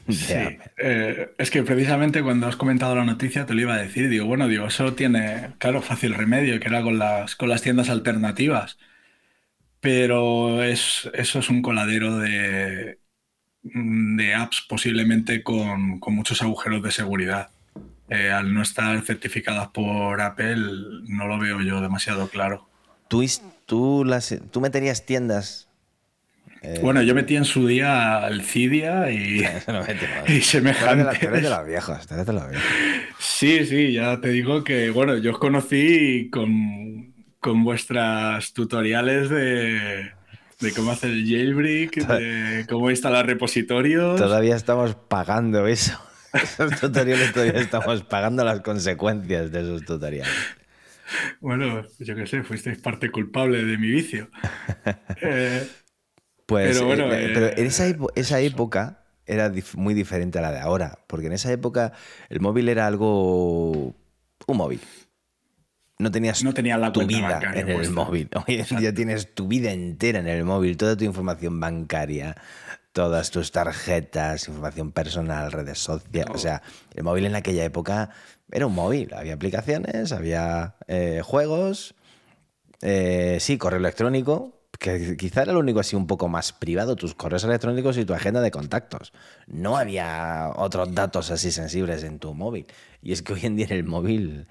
Sí, 0.09 0.35
eh, 0.77 1.33
es 1.37 1.51
que 1.51 1.63
precisamente 1.63 2.23
cuando 2.23 2.47
has 2.47 2.55
comentado 2.55 2.95
la 2.95 3.05
noticia 3.05 3.45
te 3.45 3.53
lo 3.53 3.61
iba 3.61 3.75
a 3.75 3.77
decir, 3.81 4.09
digo, 4.09 4.25
bueno, 4.25 4.47
digo, 4.47 4.67
eso 4.67 4.93
tiene, 4.95 5.55
claro, 5.59 5.81
fácil 5.81 6.13
remedio, 6.13 6.59
que 6.59 6.67
era 6.67 6.81
con 6.81 6.97
las, 6.99 7.35
con 7.35 7.49
las 7.49 7.61
tiendas 7.61 7.89
alternativas, 7.89 8.77
pero 9.79 10.63
es, 10.63 11.09
eso 11.13 11.39
es 11.39 11.49
un 11.49 11.61
coladero 11.61 12.17
de, 12.17 12.99
de 13.73 14.33
apps 14.33 14.65
posiblemente 14.67 15.43
con, 15.43 15.99
muchos 15.99 16.41
agujeros 16.41 16.83
de 16.83 16.91
seguridad. 16.91 17.49
Eh, 18.09 18.31
al 18.31 18.53
no 18.53 18.61
estar 18.61 19.01
certificadas 19.01 19.67
por 19.69 20.21
Apple, 20.21 20.55
no 21.07 21.27
lo 21.27 21.37
veo 21.39 21.61
yo 21.61 21.81
demasiado 21.81 22.29
claro. 22.29 22.67
¿Tú, 23.09 23.25
tú, 23.65 24.03
las, 24.05 24.33
tú 24.51 24.61
meterías 24.61 25.05
tiendas? 25.05 25.67
Eh, 26.61 26.79
bueno, 26.81 27.01
yo 27.01 27.13
metí 27.13 27.35
en 27.35 27.45
su 27.45 27.67
día 27.67 28.27
el 28.27 28.41
Cydia 28.41 29.11
y, 29.11 29.45
y 30.27 30.41
semejante. 30.41 31.19
Te 31.19 31.29
de 31.29 31.41
las 31.49 31.65
viejas, 31.65 32.07
de 32.07 32.33
las 32.33 32.49
viejas. 32.49 32.67
Sí, 33.19 33.65
sí, 33.65 33.93
ya 33.93 34.19
te 34.21 34.29
digo 34.29 34.63
que, 34.63 34.89
bueno, 34.89 35.17
yo 35.17 35.31
os 35.31 35.37
conocí 35.37 36.29
con, 36.31 37.13
con 37.39 37.63
vuestras 37.63 38.53
tutoriales 38.53 39.29
de, 39.29 40.11
de 40.59 40.73
cómo 40.73 40.91
hacer 40.91 41.11
el 41.11 41.25
jailbreak, 41.27 41.95
de 41.95 42.65
cómo 42.67 42.89
instalar 42.89 43.25
repositorios. 43.27 44.19
Todavía 44.19 44.55
estamos 44.55 44.95
pagando 44.95 45.67
eso. 45.67 45.99
Esos 46.33 46.79
tutoriales 46.79 47.33
todavía 47.33 47.61
estamos 47.61 48.03
pagando 48.03 48.43
las 48.43 48.61
consecuencias 48.61 49.51
de 49.51 49.61
esos 49.61 49.85
tutoriales. 49.85 50.33
Bueno, 51.39 51.83
yo 51.99 52.15
qué 52.15 52.27
sé, 52.27 52.43
fuisteis 52.43 52.79
parte 52.79 53.09
culpable 53.09 53.63
de 53.63 53.77
mi 53.77 53.89
vicio. 53.89 54.29
Eh, 55.21 55.67
pues, 56.45 56.77
pero, 56.77 56.85
bueno, 56.85 57.11
eh, 57.11 57.31
pero 57.33 57.47
en 57.47 57.65
esa, 57.65 57.87
eh, 57.87 57.97
esa 58.15 58.39
época 58.39 59.03
era 59.25 59.51
muy 59.75 59.93
diferente 59.93 60.37
a 60.37 60.41
la 60.41 60.51
de 60.51 60.59
ahora, 60.59 60.99
porque 61.07 61.25
en 61.27 61.33
esa 61.33 61.51
época 61.51 61.93
el 62.29 62.39
móvil 62.39 62.69
era 62.69 62.87
algo... 62.87 63.95
un 64.47 64.57
móvil 64.57 64.79
no 65.99 66.11
tenías 66.11 66.43
no 66.43 66.53
tenía 66.53 66.77
la 66.77 66.91
tu 66.91 67.05
vida 67.05 67.39
en 67.53 67.69
el 67.69 67.89
móvil. 67.91 68.29
Hoy 68.47 68.65
en 68.69 68.77
día 68.77 68.93
tienes 68.93 69.33
tu 69.33 69.47
vida 69.47 69.71
entera 69.71 70.19
en 70.19 70.27
el 70.27 70.43
móvil, 70.43 70.77
toda 70.77 70.95
tu 70.95 71.05
información 71.05 71.59
bancaria, 71.59 72.35
todas 72.91 73.31
tus 73.31 73.51
tarjetas, 73.51 74.47
información 74.47 74.91
personal, 74.91 75.51
redes 75.51 75.79
sociales. 75.79 76.35
O 76.35 76.37
sea, 76.37 76.61
el 76.93 77.03
móvil 77.03 77.25
en 77.25 77.35
aquella 77.35 77.63
época 77.63 78.11
era 78.51 78.67
un 78.67 78.75
móvil. 78.75 79.13
Había 79.13 79.33
aplicaciones, 79.33 80.11
había 80.11 80.75
eh, 80.87 81.21
juegos, 81.23 81.95
eh, 82.81 83.37
sí, 83.39 83.57
correo 83.57 83.79
electrónico, 83.79 84.57
que 84.79 85.17
quizá 85.17 85.41
era 85.41 85.53
lo 85.53 85.59
único 85.59 85.79
así 85.79 85.95
un 85.95 86.05
poco 86.05 86.27
más 86.27 86.53
privado, 86.53 86.95
tus 86.95 87.15
correos 87.15 87.43
electrónicos 87.43 87.97
y 87.97 88.05
tu 88.05 88.13
agenda 88.13 88.41
de 88.41 88.51
contactos. 88.51 89.13
No 89.47 89.77
había 89.77 90.51
otros 90.55 90.93
datos 90.93 91.31
así 91.31 91.51
sensibles 91.51 92.03
en 92.03 92.19
tu 92.19 92.35
móvil. 92.35 92.67
Y 93.01 93.13
es 93.13 93.23
que 93.23 93.33
hoy 93.33 93.45
en 93.45 93.55
día 93.55 93.65
en 93.65 93.77
el 93.77 93.83
móvil 93.83 94.47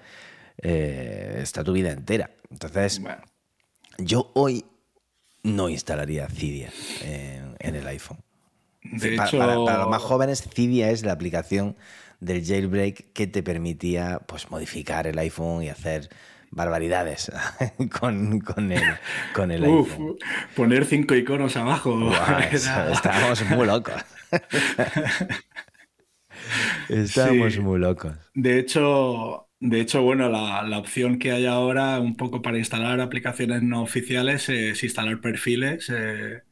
eh, 0.61 1.39
está 1.41 1.63
tu 1.63 1.73
vida 1.73 1.91
entera. 1.91 2.31
Entonces, 2.49 3.01
yo 3.97 4.31
hoy 4.35 4.65
no 5.43 5.69
instalaría 5.69 6.27
Cydia 6.27 6.71
en, 7.03 7.75
el 7.75 7.87
iPhone. 7.87 8.19
para, 9.17 9.55
los 9.55 9.89
más 9.89 10.01
jóvenes, 10.01 10.43
Cydia 10.53 10.91
es 10.91 11.03
la 11.03 11.13
aplicación 11.13 11.75
del 12.19 12.45
jailbreak 12.45 13.13
que 13.13 13.27
te 13.27 13.43
permitía 13.43 14.19
pues, 14.25 14.49
modificar 14.49 15.07
el 15.07 15.17
iPhone 15.19 15.63
y 15.63 15.69
hacer 15.69 16.09
barbaridades 16.49 17.31
con, 17.99 18.39
con, 18.39 18.71
el, 18.71 18.83
con 19.33 19.51
el 19.51 19.63
iPhone. 19.63 20.17
Poner 20.55 20.85
cinco 20.85 21.15
iconos 21.15 21.55
abajo. 21.57 22.11
estábamos 22.51 23.43
muy 23.49 23.67
locos. 23.67 23.95
estábamos 26.89 27.57
muy 27.59 27.79
locos. 27.79 28.15
De 28.33 28.59
hecho, 28.59 29.46
de 29.59 29.81
hecho, 29.81 30.03
bueno, 30.03 30.29
la, 30.29 30.77
opción 30.77 31.17
que 31.17 31.31
hay 31.31 31.45
ahora 31.47 31.99
un 31.99 32.15
poco 32.15 32.41
para 32.41 32.59
instalar 32.59 33.01
aplicaciones 33.01 33.63
no 33.63 33.81
oficiales 33.81 34.49
es 34.49 34.83
instalar 34.83 35.19
perfiles 35.19 35.91
eh, 35.95 36.43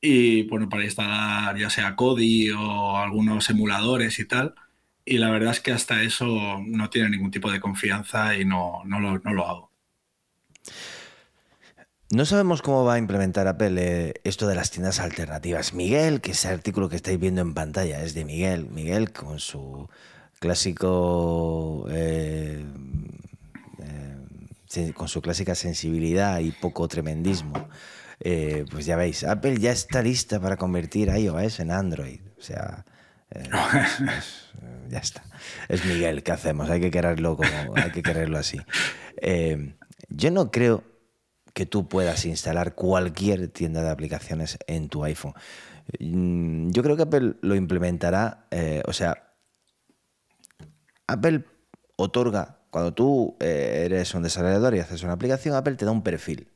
y, 0.00 0.42
bueno, 0.48 0.68
para 0.68 0.84
instalar 0.84 1.56
ya 1.56 1.70
sea 1.70 1.94
Kodi 1.94 2.50
o 2.50 2.96
algunos 2.96 3.48
emuladores 3.50 4.18
y 4.18 4.26
tal. 4.26 4.54
Y 5.04 5.18
la 5.18 5.30
verdad 5.30 5.52
es 5.52 5.60
que 5.60 5.72
hasta 5.72 6.02
eso 6.02 6.60
no 6.66 6.90
tiene 6.90 7.10
ningún 7.10 7.30
tipo 7.30 7.50
de 7.50 7.60
confianza 7.60 8.36
y 8.36 8.44
no, 8.44 8.82
no, 8.84 9.00
lo, 9.00 9.46
hago. 9.46 9.72
No 12.10 12.24
sabemos 12.26 12.62
cómo 12.62 12.84
va 12.84 12.94
a 12.94 12.98
implementar 12.98 13.46
Apple 13.46 13.76
eh, 13.78 14.14
esto 14.24 14.46
de 14.48 14.56
las 14.56 14.70
tiendas 14.70 15.00
alternativas. 15.00 15.72
Miguel, 15.72 16.20
que 16.20 16.32
ese 16.32 16.48
artículo 16.48 16.88
que 16.88 16.96
estáis 16.96 17.18
viendo 17.18 17.40
en 17.40 17.54
pantalla 17.54 18.02
es 18.02 18.14
de 18.14 18.24
Miguel. 18.24 18.66
Miguel 18.66 19.12
con 19.12 19.38
su 19.38 19.88
clásico, 20.38 21.86
eh, 21.90 22.64
eh, 23.82 24.92
con 24.94 25.08
su 25.08 25.20
clásica 25.20 25.54
sensibilidad 25.54 26.38
y 26.38 26.52
poco 26.52 26.86
tremendismo, 26.88 27.68
eh, 28.20 28.64
pues 28.70 28.86
ya 28.86 28.96
veis, 28.96 29.24
Apple 29.24 29.58
ya 29.58 29.72
está 29.72 30.02
lista 30.02 30.40
para 30.40 30.56
convertir 30.56 31.08
iOS 31.08 31.60
en 31.60 31.70
Android. 31.70 32.20
O 32.38 32.42
sea, 32.42 32.84
ya 34.88 34.98
está. 34.98 35.22
Es 35.68 35.84
Miguel, 35.84 36.22
¿qué 36.22 36.32
hacemos? 36.32 36.70
Hay 36.70 36.80
que 36.80 36.90
quererlo, 36.90 37.36
como, 37.36 37.76
hay 37.76 37.90
que 37.90 38.02
quererlo 38.02 38.38
así. 38.38 38.58
yo 40.08 40.30
no 40.30 40.50
creo 40.50 40.84
que 41.54 41.66
tú 41.66 41.88
puedas 41.88 42.24
instalar 42.24 42.74
cualquier 42.74 43.48
tienda 43.48 43.82
de 43.82 43.90
aplicaciones 43.90 44.58
en 44.68 44.88
tu 44.88 45.02
iPhone. 45.04 45.34
Mm, 45.98 46.70
yo 46.70 46.82
creo 46.82 46.96
que 46.96 47.02
Apple 47.02 47.34
lo 47.40 47.56
implementará, 47.56 48.46
o 48.86 48.92
sea, 48.92 49.27
Apple 51.08 51.44
otorga, 51.96 52.58
cuando 52.70 52.92
tú 52.92 53.36
eh, 53.40 53.82
eres 53.86 54.14
un 54.14 54.22
desarrollador 54.22 54.74
y 54.74 54.80
haces 54.80 55.02
una 55.02 55.14
aplicación, 55.14 55.56
Apple 55.56 55.74
te 55.74 55.86
da 55.86 55.90
un 55.90 56.02
perfil. 56.02 56.48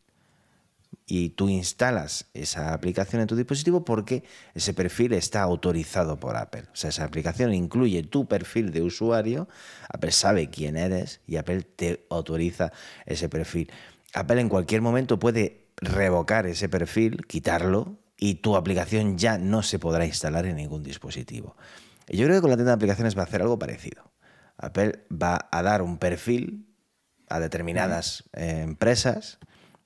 Y 1.06 1.30
tú 1.30 1.48
instalas 1.48 2.26
esa 2.34 2.74
aplicación 2.74 3.22
en 3.22 3.28
tu 3.28 3.34
dispositivo 3.34 3.82
porque 3.84 4.24
ese 4.54 4.74
perfil 4.74 5.14
está 5.14 5.42
autorizado 5.42 6.20
por 6.20 6.36
Apple. 6.36 6.64
O 6.70 6.76
sea, 6.76 6.90
esa 6.90 7.04
aplicación 7.04 7.54
incluye 7.54 8.02
tu 8.02 8.28
perfil 8.28 8.72
de 8.72 8.82
usuario, 8.82 9.48
Apple 9.88 10.12
sabe 10.12 10.50
quién 10.50 10.76
eres 10.76 11.22
y 11.26 11.36
Apple 11.36 11.62
te 11.62 12.06
autoriza 12.10 12.72
ese 13.06 13.30
perfil. 13.30 13.72
Apple 14.12 14.40
en 14.40 14.50
cualquier 14.50 14.82
momento 14.82 15.18
puede 15.18 15.68
revocar 15.76 16.46
ese 16.46 16.68
perfil, 16.68 17.26
quitarlo 17.26 17.96
y 18.18 18.36
tu 18.36 18.54
aplicación 18.54 19.16
ya 19.16 19.38
no 19.38 19.62
se 19.62 19.78
podrá 19.78 20.04
instalar 20.04 20.44
en 20.44 20.56
ningún 20.56 20.82
dispositivo. 20.82 21.56
Y 22.06 22.18
yo 22.18 22.26
creo 22.26 22.36
que 22.36 22.42
con 22.42 22.50
la 22.50 22.56
tienda 22.56 22.72
de 22.72 22.76
aplicaciones 22.76 23.16
va 23.16 23.22
a 23.22 23.24
hacer 23.24 23.40
algo 23.40 23.58
parecido. 23.58 24.11
Apple 24.62 25.04
va 25.10 25.48
a 25.50 25.62
dar 25.62 25.82
un 25.82 25.98
perfil 25.98 26.66
a 27.28 27.40
determinadas 27.40 28.24
eh, 28.32 28.60
empresas. 28.62 29.38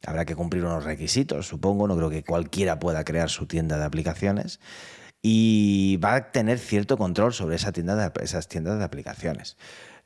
Habrá 0.07 0.25
que 0.25 0.37
cumplir 0.37 0.65
unos 0.65 0.85
requisitos, 0.85 1.47
supongo. 1.49 1.89
No 1.89 1.97
creo 1.97 2.11
que 2.11 2.23
cualquiera 2.23 2.79
pueda 2.79 3.03
crear 3.05 3.31
su 3.31 3.47
tienda 3.47 3.79
de 3.79 3.85
aplicaciones. 3.85 4.61
Y 5.23 5.97
va 5.97 6.15
a 6.15 6.33
tener 6.33 6.59
cierto 6.59 6.99
control 6.99 7.33
sobre 7.33 7.57
esa 7.57 7.73
tienda 7.73 7.97
de, 7.97 8.13
esas 8.23 8.49
tiendas 8.49 8.79
de 8.79 8.85
aplicaciones. 8.85 9.57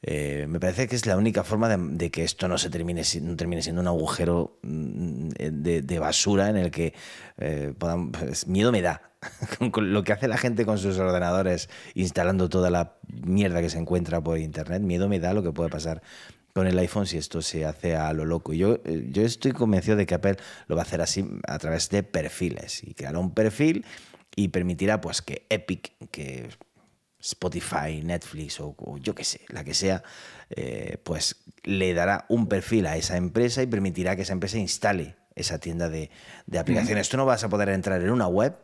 Eh, 0.03 0.47
me 0.49 0.59
parece 0.59 0.89
que 0.89 0.97
es 0.97 1.05
la 1.05 1.17
única 1.17 1.45
forma 1.45 1.69
de, 1.77 2.11
que 2.11 2.25
esto 2.25 2.49
no 2.49 2.57
se 2.57 2.71
termine, 2.71 3.03
no 3.21 3.37
termine 3.37 3.63
siendo 3.63 3.83
un 3.83 3.89
agujero 3.89 4.59
mm, 4.63 5.29
de, 5.29 5.99
basura 5.99 6.49
en 6.49 6.57
el 6.57 6.71
que 6.71 6.95
eh, 7.39 7.75
pues, 7.79 8.47
miedo 8.47 8.73
me 8.73 8.81
da 8.81 9.03
lo 9.77 10.03
que 10.03 10.13
hace 10.13 10.27
la 10.27 10.39
gente 10.39 10.65
con 10.65 10.79
sus 10.79 10.99
ordenadores 10.99 11.69
instalando 11.95 12.49
toda 12.49 12.71
la 12.71 12.97
mierda 13.09 13.61
que 13.61 13.69
se 13.69 13.79
encuentra 13.79 14.23
por 14.23 14.39
internet. 14.39 14.81
Miedo 14.83 15.09
me 15.09 15.21
da 15.21 15.35
lo 15.35 15.43
que 15.43 15.53
puede 15.53 15.69
pasar 15.69 16.03
con 16.55 16.67
el 16.67 16.79
iPhone 16.79 17.07
si 17.07 17.19
esto 17.19 17.43
se 17.43 17.67
hace 17.67 17.95
a 17.95 18.13
lo 18.13 18.25
loco. 18.25 18.55
Yo, 18.55 18.79
eh, 18.85 19.09
yo 19.11 19.23
estoy 19.23 19.53
convencido 19.53 19.97
de 19.97 20.07
que 20.07 20.15
Apple 20.15 20.37
lo 20.67 20.77
va 20.77 20.83
a 20.83 20.85
hacer 20.85 21.03
así 21.03 21.29
a 21.47 21.59
través 21.59 21.91
de 21.91 22.03
perfiles 22.03 22.83
y 22.83 22.95
creará 22.95 23.19
un 23.19 23.35
perfil 23.35 23.85
y 24.35 24.49
permitirá 24.49 25.01
pues 25.01 25.21
que 25.23 25.47
Epic, 25.51 25.93
que 26.11 26.49
Spotify, 27.21 28.03
Netflix 28.03 28.61
o, 28.61 28.75
yo 28.99 29.15
qué 29.15 29.25
sé, 29.25 29.43
la 29.49 29.65
que 29.65 29.75
sea, 29.75 30.03
eh, 30.51 30.99
pues 31.03 31.37
le 31.63 31.93
dará 31.95 32.25
un 32.29 32.49
perfil 32.49 32.87
a 32.87 32.97
esa 32.97 33.17
empresa 33.17 33.63
y 33.63 33.67
permitirá 33.67 34.17
que 34.17 34.23
esa 34.23 34.33
empresa 34.33 34.59
instale 34.59 35.17
esa 35.35 35.59
tienda 35.59 35.89
de, 35.89 36.11
aplicaciones. 36.59 37.09
Tú 37.09 37.17
no 37.17 37.27
vas 37.27 37.45
a 37.45 37.49
poder 37.49 37.69
entrar 37.71 38.01
en 38.01 38.11
una 38.11 38.27
web 38.27 38.57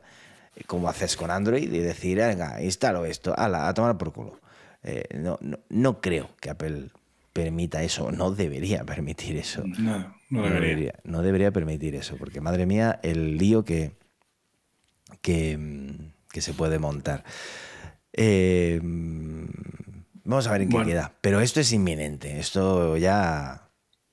eh, 0.56 0.62
como 0.66 0.88
haces 0.88 1.16
con 1.16 1.30
Android 1.30 1.72
y 1.72 1.78
decir, 1.78 2.18
venga, 2.18 2.62
instalo 2.62 3.04
esto, 3.04 3.34
ala, 3.36 3.68
a 3.68 3.74
tomar 3.74 3.98
por 3.98 4.12
culo. 4.12 4.40
Eh, 4.82 5.04
no, 5.18 5.38
no, 5.68 6.00
creo 6.00 6.30
que 6.40 6.50
Apple 6.50 6.90
permita 7.32 7.82
eso, 7.82 8.12
no 8.12 8.30
debería 8.30 8.84
permitir 8.86 9.36
eso. 9.36 9.62
No, 9.66 10.14
no 10.30 10.42
debería. 10.48 10.94
No 11.04 11.22
debería, 11.22 11.50
permitir 11.50 11.94
eso, 11.94 12.16
porque 12.16 12.40
madre 12.40 12.66
mía, 12.66 13.00
el 13.02 13.36
lío 13.36 13.64
que, 13.64 13.92
que, 15.20 15.58
se 16.40 16.52
puede 16.52 16.78
montar. 16.78 17.24
Eh, 18.16 18.80
vamos 18.82 20.46
a 20.46 20.52
ver 20.52 20.62
en 20.62 20.68
qué 20.70 20.82
queda. 20.84 21.12
Pero 21.20 21.40
esto 21.40 21.60
es 21.60 21.72
inminente, 21.72 22.38
esto 22.38 22.96
ya 22.96 23.66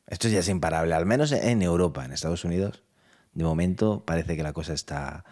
esto 0.08 0.28
ya 0.28 0.40
es 0.40 0.50
imparable, 0.50 0.94
al 0.94 1.06
menos 1.06 1.32
en 1.32 1.62
Europa, 1.62 2.06
en 2.06 2.12
Estados 2.12 2.46
Unidos. 2.46 2.84
De 3.34 3.44
momento 3.44 4.04
parece 4.06 4.36
que 4.36 4.44
la 4.44 4.54
cosa 4.54 4.74
está, 4.74 5.26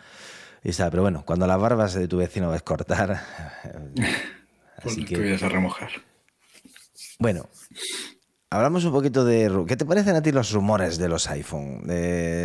está 0.63 0.89
pero 0.89 1.03
bueno, 1.03 1.23
cuando 1.25 1.45
las 1.45 1.59
barbas 1.59 1.93
de 1.93 2.07
tu 2.07 2.17
vecino 2.17 2.49
vas 2.49 2.61
a 2.61 2.65
cortar, 2.65 3.21
así 4.77 5.05
que 5.05 5.15
te 5.15 5.31
vas 5.31 5.43
a 5.43 5.49
remojar. 5.49 5.91
Bueno, 7.19 7.47
Hablamos 8.53 8.83
un 8.83 8.91
poquito 8.91 9.23
de... 9.23 9.49
¿Qué 9.65 9.77
te 9.77 9.85
parecen 9.85 10.13
a 10.17 10.21
ti 10.21 10.33
los 10.33 10.51
rumores 10.51 10.97
de 10.97 11.07
los 11.07 11.29
iPhone? 11.29 11.83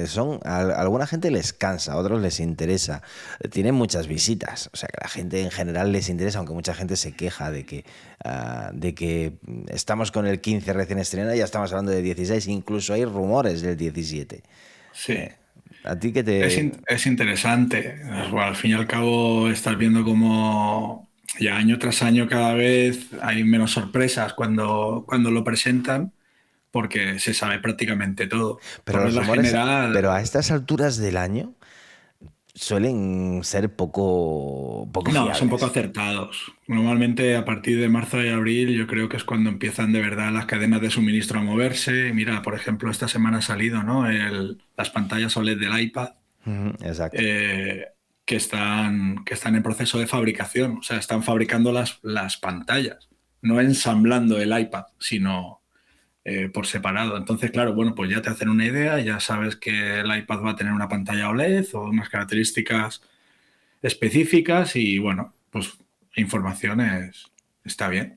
son, 0.07 0.39
a, 0.45 0.59
alguna 0.61 1.05
gente 1.05 1.33
les 1.33 1.53
cansa, 1.53 1.95
a 1.95 1.97
otros 1.97 2.23
les 2.23 2.39
interesa. 2.39 3.03
Tienen 3.51 3.75
muchas 3.75 4.07
visitas, 4.07 4.71
o 4.73 4.77
sea 4.77 4.89
que 4.89 4.99
a 5.01 5.03
la 5.03 5.09
gente 5.09 5.43
en 5.43 5.51
general 5.51 5.91
les 5.91 6.09
interesa, 6.09 6.39
aunque 6.39 6.55
mucha 6.55 6.75
gente 6.75 6.95
se 6.95 7.11
queja 7.11 7.51
de 7.51 7.67
que, 7.67 7.85
ah, 8.25 8.71
de 8.73 8.95
que 8.95 9.33
estamos 9.67 10.13
con 10.13 10.29
el 10.29 10.41
15 10.41 10.73
recién 10.75 11.01
estrenado 11.01 11.35
y 11.35 11.39
ya 11.39 11.45
estamos 11.45 11.73
hablando 11.73 11.91
de 11.91 12.03
16, 12.03 12.47
incluso 12.47 12.95
hay 12.95 13.05
rumores 13.05 13.61
del 13.63 13.77
17. 13.77 14.45
Sí. 14.93 15.19
¿A 15.83 15.99
ti 15.99 16.13
qué 16.13 16.23
te...? 16.23 16.47
Es, 16.47 16.73
es 16.87 17.07
interesante. 17.07 18.01
al 18.05 18.55
fin 18.55 18.71
y 18.71 18.75
al 18.75 18.87
cabo 18.87 19.51
estás 19.51 19.77
viendo 19.77 20.05
cómo 20.05 21.06
y 21.39 21.49
año 21.49 21.79
tras 21.79 22.03
año 22.03 22.29
cada 22.29 22.55
vez 22.55 23.11
hay 23.23 23.45
menos 23.45 23.73
sorpresas 23.73 24.33
cuando, 24.35 25.05
cuando 25.07 25.31
lo 25.31 25.45
presentan 25.45 26.13
porque 26.71 27.19
se 27.19 27.33
sabe 27.33 27.59
prácticamente 27.59 28.27
todo. 28.27 28.61
Pero, 28.85 29.09
pero 29.93 30.13
a 30.13 30.21
estas 30.21 30.51
alturas 30.51 30.99
del 30.99 31.17
año 31.17 31.55
suelen 32.57 33.45
ser 33.45 33.75
poco, 33.75 34.89
poco 34.93 35.13
No, 35.13 35.35
son 35.35 35.49
poco 35.49 35.67
acertados. 35.67 36.53
Normalmente 36.67 37.37
a 37.37 37.45
partir 37.45 37.79
de 37.81 37.89
marzo 37.89 38.23
y 38.23 38.29
abril 38.29 38.77
yo 38.77 38.87
creo 38.87 39.09
que 39.09 39.17
es 39.17 39.25
cuando 39.25 39.51
empiezan 39.51 39.93
de 39.93 40.01
verdad 40.01 40.33
las 40.33 40.47
cadenas 40.47 40.81
de 40.81 40.91
suministro 40.91 41.39
a 41.39 41.43
moverse. 41.43 42.13
Mira, 42.13 42.43
por 42.43 42.55
ejemplo, 42.55 42.91
esta 42.91 43.09
semana 43.09 43.39
ha 43.39 43.43
salido 43.43 43.83
¿no? 43.83 44.07
las 44.77 44.91
pantallas 44.91 45.37
OLED 45.37 45.59
del 45.59 45.81
iPad. 45.81 46.11
exacto. 46.83 47.19
Eh, 47.21 47.87
que 48.27 48.37
están, 48.37 49.25
que 49.25 49.35
están 49.35 49.55
en 49.55 49.63
proceso 49.63 49.99
de 49.99 50.09
fabricación, 50.09 50.79
o 50.79 50.83
sea, 50.83 50.99
están 50.99 51.23
fabricando 51.23 51.73
las, 51.73 52.01
las 52.03 52.37
pantallas, 52.37 53.09
no 53.41 53.61
ensamblando 53.61 54.39
el 54.39 54.59
iPad, 54.59 54.87
sino 54.99 55.63
eh, 56.25 56.51
por 56.53 56.67
separado. 56.67 57.17
Entonces, 57.17 57.53
claro, 57.53 57.73
bueno, 57.73 57.95
pues 57.95 58.11
ya 58.11 58.21
te 58.21 58.29
hacen 58.29 58.49
una 58.49 58.67
idea, 58.67 58.99
ya 58.99 59.21
sabes 59.21 59.55
que 59.55 60.01
el 60.01 60.15
iPad 60.15 60.43
va 60.43 60.51
a 60.51 60.57
tener 60.57 60.73
una 60.73 60.89
pantalla 60.89 61.29
OLED 61.29 61.67
o 61.75 61.85
unas 61.85 62.09
características 62.09 63.01
específicas 63.81 64.75
y 64.75 64.99
bueno, 64.99 65.33
pues 65.51 65.79
información 66.17 67.13
está 67.65 67.89
bien. 67.89 68.17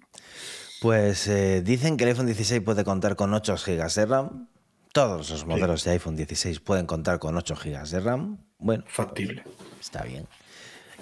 Pues 0.81 1.27
eh, 1.27 1.61
dicen 1.61 1.97
que 1.97 2.05
el 2.05 2.11
iPhone 2.11 2.25
16 2.25 2.61
puede 2.61 2.83
contar 2.83 3.15
con 3.15 3.31
8 3.31 3.55
GB 3.63 3.93
de 3.93 4.05
RAM. 4.07 4.47
Todos 4.91 5.29
los 5.29 5.45
modelos 5.45 5.83
de 5.83 5.91
iPhone 5.91 6.15
16 6.15 6.61
pueden 6.61 6.87
contar 6.87 7.19
con 7.19 7.37
8 7.37 7.55
GB 7.63 7.89
de 7.89 7.99
RAM. 7.99 8.39
Bueno, 8.57 8.85
factible. 8.87 9.43
Está 9.79 10.03
bien. 10.03 10.27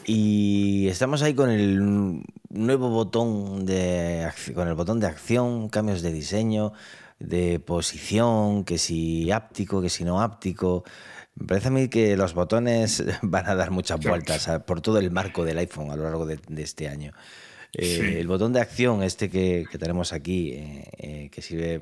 Y 0.05 0.88
estamos 0.88 1.22
ahí 1.22 1.34
con 1.34 1.50
el 1.50 2.24
nuevo 2.50 2.89
botón 2.89 3.65
de 3.65 4.29
con 4.55 4.67
el 4.67 4.74
botón 4.74 5.00
de 5.00 5.07
acción, 5.07 5.67
cambios 5.67 6.01
de 6.01 6.13
diseño, 6.13 6.72
de 7.19 7.60
posición, 7.60 8.63
que 8.63 8.77
si 8.77 9.31
áptico, 9.31 9.81
que 9.81 9.89
si 9.89 10.05
no 10.05 10.22
áptico. 10.22 10.84
Me 11.36 11.46
parece 11.46 11.67
a 11.67 11.72
mí 11.72 11.88
que 11.89 12.15
los 12.15 12.34
botones 12.34 13.04
van 13.21 13.47
a 13.49 13.56
dar 13.56 13.71
muchas 13.71 13.99
vueltas 13.99 14.49
por 14.65 14.82
todo 14.82 14.97
el 14.99 15.12
marco 15.12 15.43
del 15.43 15.58
iPhone 15.58 15.91
a 15.91 15.95
lo 15.95 16.04
largo 16.04 16.25
de, 16.25 16.39
este 16.58 16.88
año. 16.88 17.12
Eh, 17.73 18.17
el 18.19 18.28
botón 18.28 18.54
de 18.54 18.62
acción, 18.62 19.04
este 19.04 19.30
que, 19.30 19.65
tenemos 19.78 20.13
aquí, 20.13 20.54
eh, 20.54 20.89
eh, 20.97 21.30
que 21.30 21.41
sirve 21.41 21.82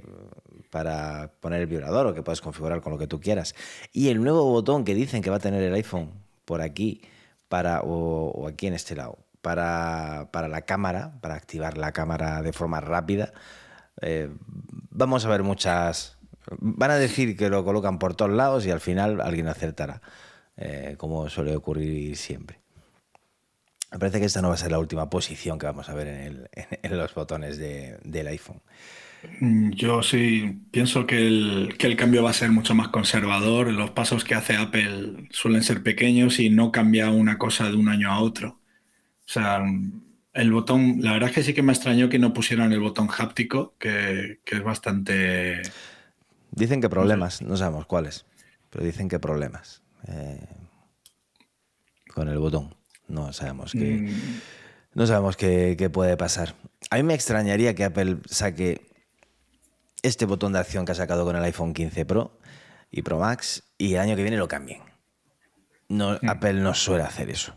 para 0.71 1.31
poner 1.39 1.61
el 1.61 1.67
vibrador 1.67 2.07
o 2.07 2.13
que 2.13 2.23
puedes 2.23 2.41
configurar 2.41 2.81
con 2.81 2.91
lo 2.91 2.97
que 2.97 3.07
tú 3.07 3.21
quieras. 3.21 3.55
Y 3.93 4.09
el 4.09 4.21
nuevo 4.21 4.43
botón 4.45 4.83
que 4.83 4.95
dicen 4.95 5.21
que 5.21 5.29
va 5.29 5.37
a 5.37 5.39
tener 5.39 5.61
el 5.61 5.73
iPhone 5.75 6.24
por 6.45 6.61
aquí 6.61 7.01
para, 7.49 7.81
o, 7.83 8.47
aquí 8.47 8.67
en 8.67 8.73
este 8.73 8.95
lado 8.95 9.25
para, 9.41 10.47
la 10.47 10.61
cámara, 10.63 11.19
para 11.21 11.35
activar 11.35 11.77
la 11.77 11.91
cámara 11.91 12.41
de 12.41 12.51
forma 12.51 12.81
rápida. 12.81 13.31
Eh, 14.01 14.29
vamos 14.89 15.25
a 15.25 15.29
ver 15.29 15.43
muchas... 15.43 16.17
Van 16.59 16.91
a 16.91 16.95
decir 16.95 17.37
que 17.37 17.49
lo 17.49 17.63
colocan 17.63 17.99
por 17.99 18.15
todos 18.15 18.31
lados 18.31 18.65
y 18.65 18.71
al 18.71 18.79
final 18.79 19.21
alguien 19.21 19.47
acertará, 19.47 20.01
eh, 20.57 20.95
como 20.97 21.29
suele 21.29 21.55
ocurrir 21.55 22.17
siempre. 22.17 22.59
Me 23.91 23.99
parece 23.99 24.19
que 24.19 24.25
esta 24.25 24.41
no 24.41 24.49
va 24.49 24.55
a 24.55 24.57
ser 24.57 24.71
la 24.71 24.79
última 24.79 25.09
posición 25.09 25.57
que 25.59 25.67
vamos 25.67 25.89
a 25.89 25.93
ver 25.93 26.07
en, 26.07 26.49
los 26.97 27.13
botones 27.13 27.57
del 27.57 28.27
iPhone. 28.27 28.61
Mm, 29.39 29.71
yo 29.71 30.03
sí 30.03 30.61
pienso 30.71 31.05
que 31.05 31.27
el, 31.27 31.75
que 31.77 31.87
el, 31.87 31.95
cambio 31.95 32.23
va 32.23 32.29
a 32.29 32.33
ser 32.33 32.51
mucho 32.51 32.75
más 32.75 32.89
conservador. 32.89 33.71
Los 33.71 33.91
pasos 33.91 34.23
que 34.23 34.35
hace 34.35 34.55
Apple 34.55 35.27
suelen 35.31 35.63
ser 35.63 35.83
pequeños 35.83 36.39
y 36.39 36.49
no 36.49 36.71
cambia 36.71 37.09
una 37.11 37.37
cosa 37.37 37.69
de 37.69 37.75
un 37.75 37.89
año 37.89 38.11
a 38.11 38.19
otro. 38.19 38.59
O 39.27 39.27
sea, 39.27 39.63
el 40.33 40.51
botón, 40.51 40.97
la 41.01 41.13
verdad 41.13 41.29
es 41.29 41.35
que 41.35 41.43
sí 41.43 41.53
que 41.53 41.63
me 41.63 41.73
extrañó 41.73 42.09
que 42.09 42.19
no 42.19 42.33
pusieran 42.33 42.71
el 42.71 42.79
botón 42.79 43.09
háptico, 43.17 43.73
que, 43.79 44.39
es 44.45 44.63
bastante... 44.63 45.61
Dicen 46.51 46.81
que 46.81 46.89
problemas, 46.89 47.41
no 47.41 47.57
sabemos 47.57 47.85
cuáles, 47.85 48.25
pero 48.69 48.85
dicen 48.85 49.09
que 49.09 49.19
problemas 49.19 49.81
eh, 50.07 50.47
con 52.13 52.29
el 52.29 52.37
botón. 52.37 52.75
No 53.07 53.33
sabemos 53.33 53.73
qué, 53.73 53.93
mm. 53.93 54.41
no 54.93 55.05
sabemos 55.05 55.37
qué 55.37 55.89
puede 55.91 56.17
pasar. 56.17 56.55
A 56.89 56.97
mí 56.97 57.03
me 57.03 57.13
extrañaría 57.13 57.75
que 57.75 57.83
Apple 57.83 58.17
saque 58.25 58.81
este 60.05 60.25
botón 60.25 60.53
de 60.53 60.59
acción 60.59 60.85
que 60.85 60.91
ha 60.91 60.95
sacado 60.95 61.25
con 61.25 61.35
el 61.35 61.43
iPhone 61.43 61.73
15 61.73 62.05
Pro 62.05 62.39
y 62.91 63.01
Pro 63.01 63.19
Max 63.19 63.63
y 63.77 63.95
el 63.95 63.99
año 63.99 64.15
que 64.15 64.21
viene 64.21 64.37
lo 64.37 64.47
cambien. 64.47 64.81
No. 65.89 66.19
Apple 66.27 66.53
no 66.53 66.73
suele 66.73 67.03
hacer 67.03 67.29
eso. 67.29 67.55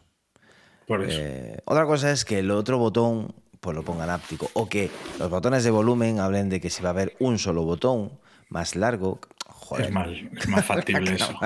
Por 0.87 1.04
eso. 1.04 1.18
Eh, 1.20 1.58
otra 1.66 1.84
cosa 1.84 2.11
es 2.11 2.24
que 2.24 2.38
el 2.38 2.50
otro 2.50 2.78
botón 2.78 3.34
pues 3.61 3.76
lo 3.76 3.82
pongan 3.82 4.08
áptico 4.08 4.50
o 4.54 4.68
que 4.68 4.90
los 5.18 5.28
botones 5.28 5.64
de 5.64 5.70
volumen 5.70 6.20
hablen 6.20 6.48
de 6.48 6.61
que 6.61 6.70
si 6.70 6.82
va 6.82 6.90
a 6.90 6.92
haber 6.92 7.16
un 7.18 7.38
solo 7.38 7.64
botón 7.64 8.18
más 8.48 8.76
largo. 8.76 9.20
Joder, 9.46 9.87
es, 9.87 9.92
más, 9.92 10.08
es 10.08 10.48
más 10.48 10.64
factible 10.64 11.12
eso. 11.14 11.38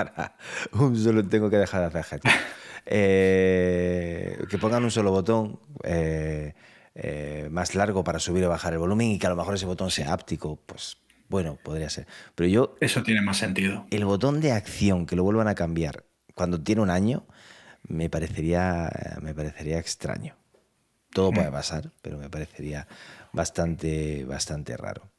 Un 0.72 0.96
solo 0.96 1.26
tengo 1.26 1.50
que 1.50 1.56
dejar 1.56 1.92
de 1.92 1.98
hacer 1.98 2.20
eh, 2.86 4.38
que 4.48 4.58
pongan 4.58 4.84
un 4.84 4.90
solo 4.90 5.10
botón. 5.10 5.58
Eh, 5.82 6.54
eh, 6.94 7.48
más 7.50 7.74
largo 7.74 8.04
para 8.04 8.18
subir 8.18 8.44
o 8.44 8.48
bajar 8.48 8.72
el 8.74 8.78
volumen 8.78 9.08
y 9.08 9.18
que 9.18 9.26
a 9.26 9.30
lo 9.30 9.36
mejor 9.36 9.54
ese 9.54 9.66
botón 9.66 9.90
sea 9.90 10.12
áptico, 10.12 10.60
pues 10.66 10.98
bueno, 11.28 11.58
podría 11.62 11.88
ser. 11.88 12.06
Pero 12.34 12.48
yo... 12.48 12.76
Eso 12.80 13.02
tiene 13.02 13.22
más 13.22 13.38
sentido. 13.38 13.86
El 13.90 14.04
botón 14.04 14.40
de 14.40 14.52
acción 14.52 15.06
que 15.06 15.16
lo 15.16 15.24
vuelvan 15.24 15.48
a 15.48 15.54
cambiar 15.54 16.04
cuando 16.34 16.60
tiene 16.60 16.82
un 16.82 16.90
año, 16.90 17.26
me 17.88 18.10
parecería, 18.10 18.90
me 19.22 19.34
parecería 19.34 19.78
extraño. 19.78 20.36
Todo 21.10 21.30
puede 21.30 21.50
mm. 21.50 21.52
pasar, 21.52 21.90
pero 22.00 22.18
me 22.18 22.28
parecería 22.28 22.86
bastante, 23.32 24.24
bastante 24.24 24.76
raro. 24.76 25.10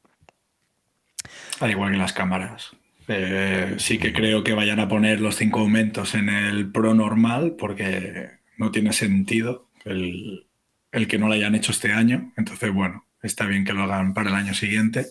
Al 1.60 1.70
igual 1.70 1.92
que 1.92 1.98
las 1.98 2.12
cámaras. 2.12 2.70
Eh, 3.06 3.74
sí 3.78 3.98
que 3.98 4.12
creo 4.12 4.42
que 4.44 4.54
vayan 4.54 4.80
a 4.80 4.88
poner 4.88 5.20
los 5.20 5.36
cinco 5.36 5.60
aumentos 5.60 6.14
en 6.14 6.28
el 6.28 6.70
Pro 6.70 6.94
normal 6.94 7.54
porque 7.58 8.30
no 8.56 8.70
tiene 8.70 8.92
sentido. 8.92 9.68
El, 9.84 10.46
el 10.94 11.08
que 11.08 11.18
no 11.18 11.26
lo 11.26 11.34
hayan 11.34 11.56
hecho 11.56 11.72
este 11.72 11.92
año. 11.92 12.32
Entonces, 12.36 12.72
bueno, 12.72 13.04
está 13.20 13.46
bien 13.46 13.64
que 13.64 13.72
lo 13.72 13.82
hagan 13.82 14.14
para 14.14 14.30
el 14.30 14.36
año 14.36 14.54
siguiente. 14.54 15.08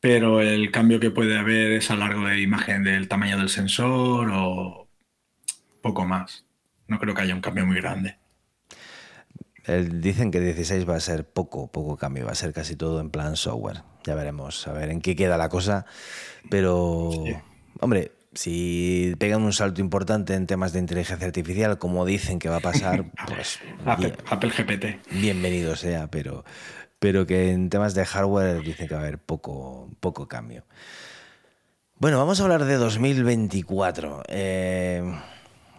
Pero 0.00 0.40
el 0.40 0.70
cambio 0.70 1.00
que 1.00 1.10
puede 1.10 1.38
haber 1.38 1.72
es 1.72 1.90
a 1.90 1.96
largo 1.96 2.26
de 2.26 2.40
imagen 2.40 2.82
del 2.82 3.06
tamaño 3.06 3.36
del 3.36 3.50
sensor 3.50 4.30
o 4.32 4.88
poco 5.82 6.06
más. 6.06 6.46
No 6.88 6.98
creo 6.98 7.14
que 7.14 7.22
haya 7.22 7.34
un 7.34 7.42
cambio 7.42 7.66
muy 7.66 7.76
grande. 7.76 8.16
dicen 9.66 10.30
que 10.30 10.40
16 10.40 10.88
va 10.88 10.96
a 10.96 11.00
ser 11.00 11.28
poco, 11.28 11.70
poco 11.70 11.96
cambio, 11.98 12.24
va 12.24 12.32
a 12.32 12.34
ser 12.34 12.54
casi 12.54 12.74
todo 12.74 13.00
en 13.00 13.10
plan 13.10 13.36
software. 13.36 13.82
Ya 14.04 14.14
veremos, 14.14 14.66
a 14.66 14.72
ver 14.72 14.90
en 14.90 15.02
qué 15.02 15.14
queda 15.14 15.36
la 15.36 15.50
cosa. 15.50 15.84
Pero, 16.50 17.10
hombre, 17.80 18.12
si 18.34 19.14
pegan 19.18 19.42
un 19.42 19.52
salto 19.52 19.80
importante 19.80 20.34
en 20.34 20.46
temas 20.46 20.72
de 20.72 20.80
inteligencia 20.80 21.26
artificial, 21.26 21.78
como 21.78 22.04
dicen 22.04 22.38
que 22.38 22.48
va 22.48 22.56
a 22.56 22.60
pasar, 22.60 23.04
pues 23.26 23.58
Apple, 23.86 24.14
Apple 24.30 24.50
GPT. 24.50 24.84
bienvenido 25.20 25.76
sea, 25.76 26.08
pero, 26.08 26.44
pero 26.98 27.26
que 27.26 27.50
en 27.52 27.70
temas 27.70 27.94
de 27.94 28.04
hardware 28.04 28.62
dicen 28.62 28.88
que 28.88 28.94
va 28.94 29.00
a 29.00 29.04
haber 29.04 29.18
poco, 29.18 29.88
poco 30.00 30.26
cambio. 30.28 30.64
Bueno, 31.98 32.18
vamos 32.18 32.40
a 32.40 32.42
hablar 32.42 32.64
de 32.64 32.74
2024, 32.76 34.24
eh, 34.28 35.02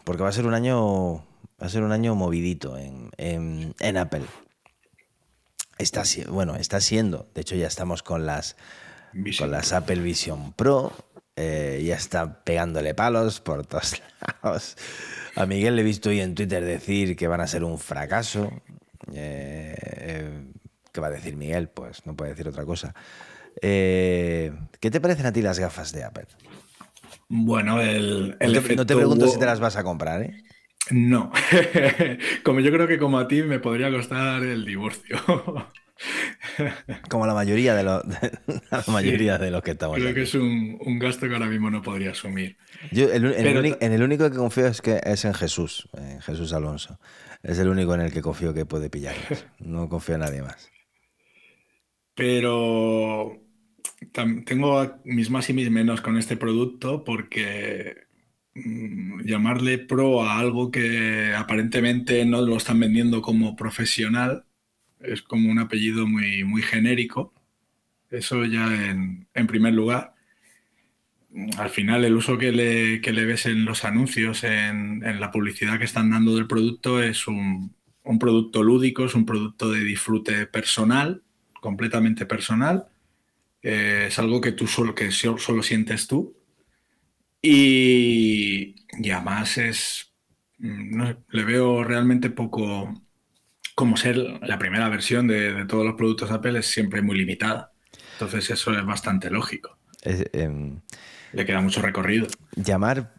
porque 0.05 0.23
va 0.23 0.29
a 0.29 0.31
ser 0.31 0.45
un 0.47 0.53
año, 0.53 1.15
va 1.61 1.67
a 1.67 1.69
ser 1.69 1.83
un 1.83 1.91
año 1.91 2.15
movidito 2.15 2.77
en, 2.77 3.09
en- 3.17 3.75
en 3.79 3.97
Apple. 3.97 4.23
Está, 5.77 6.03
bueno, 6.29 6.55
está 6.55 6.79
siendo, 6.79 7.27
de 7.35 7.41
hecho 7.41 7.55
ya 7.55 7.67
estamos 7.67 8.01
con 8.01 8.25
las, 8.25 8.55
Vision 9.11 9.49
con 9.49 9.51
las 9.51 9.73
Apple 9.73 9.99
Vision 9.99 10.53
Pro, 10.53 10.93
eh, 11.35 11.83
ya 11.85 11.95
está 11.95 12.43
pegándole 12.43 12.93
palos 12.93 13.41
por 13.41 13.65
todos 13.65 14.01
lados. 14.43 14.77
A 15.35 15.45
Miguel 15.45 15.75
le 15.75 15.81
he 15.81 15.85
visto 15.85 16.09
hoy 16.09 16.21
en 16.21 16.35
Twitter 16.35 16.63
decir 16.63 17.15
que 17.15 17.27
van 17.27 17.41
a 17.41 17.47
ser 17.47 17.63
un 17.63 17.77
fracaso. 17.77 18.51
Eh, 19.13 19.75
eh, 19.77 20.43
¿Qué 20.91 21.01
va 21.01 21.07
a 21.07 21.11
decir 21.11 21.35
Miguel? 21.35 21.67
Pues 21.69 22.05
no 22.05 22.15
puede 22.15 22.31
decir 22.31 22.47
otra 22.47 22.65
cosa. 22.65 22.93
¿Qué 23.61 24.51
te 24.79 25.01
parecen 25.01 25.25
a 25.25 25.33
ti 25.33 25.41
las 25.41 25.59
gafas 25.59 25.91
de 25.91 26.03
Apple? 26.03 26.27
Bueno, 27.27 27.81
el, 27.81 28.37
el 28.39 28.53
no, 28.53 28.61
te, 28.61 28.75
no 28.75 28.85
te 28.85 28.93
efecto 28.93 28.97
pregunto 28.97 29.27
si 29.27 29.39
te 29.39 29.45
las 29.45 29.59
vas 29.59 29.75
a 29.75 29.83
comprar, 29.83 30.21
¿eh? 30.21 30.43
No. 30.91 31.31
como 32.43 32.59
yo 32.59 32.71
creo 32.71 32.87
que 32.87 32.99
como 32.99 33.17
a 33.17 33.27
ti 33.27 33.41
me 33.41 33.59
podría 33.59 33.89
costar 33.89 34.43
el 34.43 34.65
divorcio. 34.65 35.17
Como 37.09 37.25
la 37.25 37.33
mayoría 37.33 37.73
de, 37.75 37.83
los 37.83 38.03
la 38.71 38.83
mayoría 38.87 39.37
de 39.37 39.49
los 39.51 39.61
que 39.63 39.71
estamos 39.71 39.95
creo 39.95 40.07
aquí. 40.09 40.15
que 40.15 40.23
es 40.23 40.33
un, 40.35 40.77
un 40.85 40.99
gasto 40.99 41.27
que 41.27 41.33
ahora 41.33 41.47
mismo 41.47 41.69
no 41.71 41.81
podría 41.81 42.11
asumir. 42.11 42.57
Yo, 42.91 43.11
el, 43.11 43.25
en, 43.25 43.31
el 43.33 43.43
Pero- 43.43 43.59
uni- 43.61 43.75
en 43.79 43.91
el 43.93 44.03
único 44.03 44.29
que 44.29 44.37
confío 44.37 44.67
es 44.67 44.81
que 44.81 44.99
es 45.03 45.23
en 45.25 45.33
Jesús, 45.33 45.87
en 45.97 46.21
Jesús 46.21 46.51
Alonso. 46.53 46.99
Es 47.43 47.59
el 47.59 47.69
único 47.69 47.93
en 47.95 48.01
el 48.01 48.11
que 48.11 48.21
confío 48.21 48.53
que 48.53 48.65
puede 48.65 48.89
pillarlas. 48.89 49.45
No 49.59 49.87
confío 49.89 50.15
en 50.15 50.21
nadie 50.21 50.41
más. 50.41 50.69
Pero 52.15 53.41
tengo 54.45 54.95
mis 55.03 55.29
más 55.29 55.49
y 55.49 55.53
mis 55.53 55.69
menos 55.69 56.01
con 56.01 56.17
este 56.17 56.37
producto 56.37 57.03
porque 57.03 57.95
mm, 58.53 59.21
llamarle 59.25 59.77
pro 59.79 60.23
a 60.23 60.39
algo 60.39 60.71
que 60.71 61.33
aparentemente 61.35 62.25
no 62.25 62.41
lo 62.41 62.57
están 62.57 62.79
vendiendo 62.79 63.21
como 63.21 63.55
profesional 63.55 64.45
es 65.07 65.21
como 65.21 65.49
un 65.51 65.59
apellido 65.59 66.07
muy, 66.07 66.43
muy 66.43 66.61
genérico. 66.61 67.33
Eso 68.11 68.45
ya 68.45 68.67
en, 68.91 69.27
en 69.33 69.47
primer 69.47 69.73
lugar. 69.73 70.15
Al 71.57 71.69
final 71.69 72.05
el 72.05 72.15
uso 72.15 72.37
que 72.37 72.51
le, 72.51 73.01
que 73.01 73.11
le 73.11 73.25
ves 73.25 73.45
en 73.45 73.65
los 73.65 73.83
anuncios, 73.83 74.43
en, 74.45 75.03
en 75.05 75.19
la 75.19 75.31
publicidad 75.31 75.77
que 75.77 75.83
están 75.85 76.09
dando 76.11 76.35
del 76.35 76.47
producto 76.47 77.01
es 77.03 77.27
un, 77.27 77.75
un 78.03 78.19
producto 78.19 78.63
lúdico, 78.63 79.03
es 79.05 79.15
un 79.15 79.25
producto 79.25 79.69
de 79.71 79.81
disfrute 79.83 80.47
personal 80.47 81.23
completamente 81.61 82.25
personal. 82.25 82.87
Eh, 83.63 84.05
es 84.09 84.19
algo 84.19 84.41
que 84.41 84.53
tú 84.53 84.67
solo, 84.67 84.95
que 84.95 85.11
so- 85.11 85.37
solo 85.39 85.63
sientes 85.63 86.07
tú. 86.07 86.35
Y, 87.41 88.75
y 88.99 89.11
además 89.11 89.57
es. 89.57 90.13
mm, 90.57 90.97
no 90.97 91.23
le 91.29 91.43
veo 91.43 91.83
realmente 91.83 92.29
poco. 92.29 92.93
Como 93.75 93.97
ser 93.97 94.15
la 94.17 94.57
primera 94.57 94.87
versión 94.89 95.27
de, 95.27 95.53
de 95.53 95.65
todos 95.65 95.85
los 95.85 95.95
productos 95.95 96.31
Apple 96.31 96.57
es 96.59 96.67
siempre 96.67 97.01
muy 97.01 97.17
limitada. 97.17 97.73
Entonces, 98.13 98.49
eso 98.49 98.71
es 98.77 98.85
bastante 98.85 99.29
lógico. 99.29 99.77
Es, 100.01 100.25
em, 100.33 100.79
Le 101.33 101.45
queda 101.45 101.59
mucho 101.61 101.81
recorrido. 101.81 102.27
llamar 102.55 103.15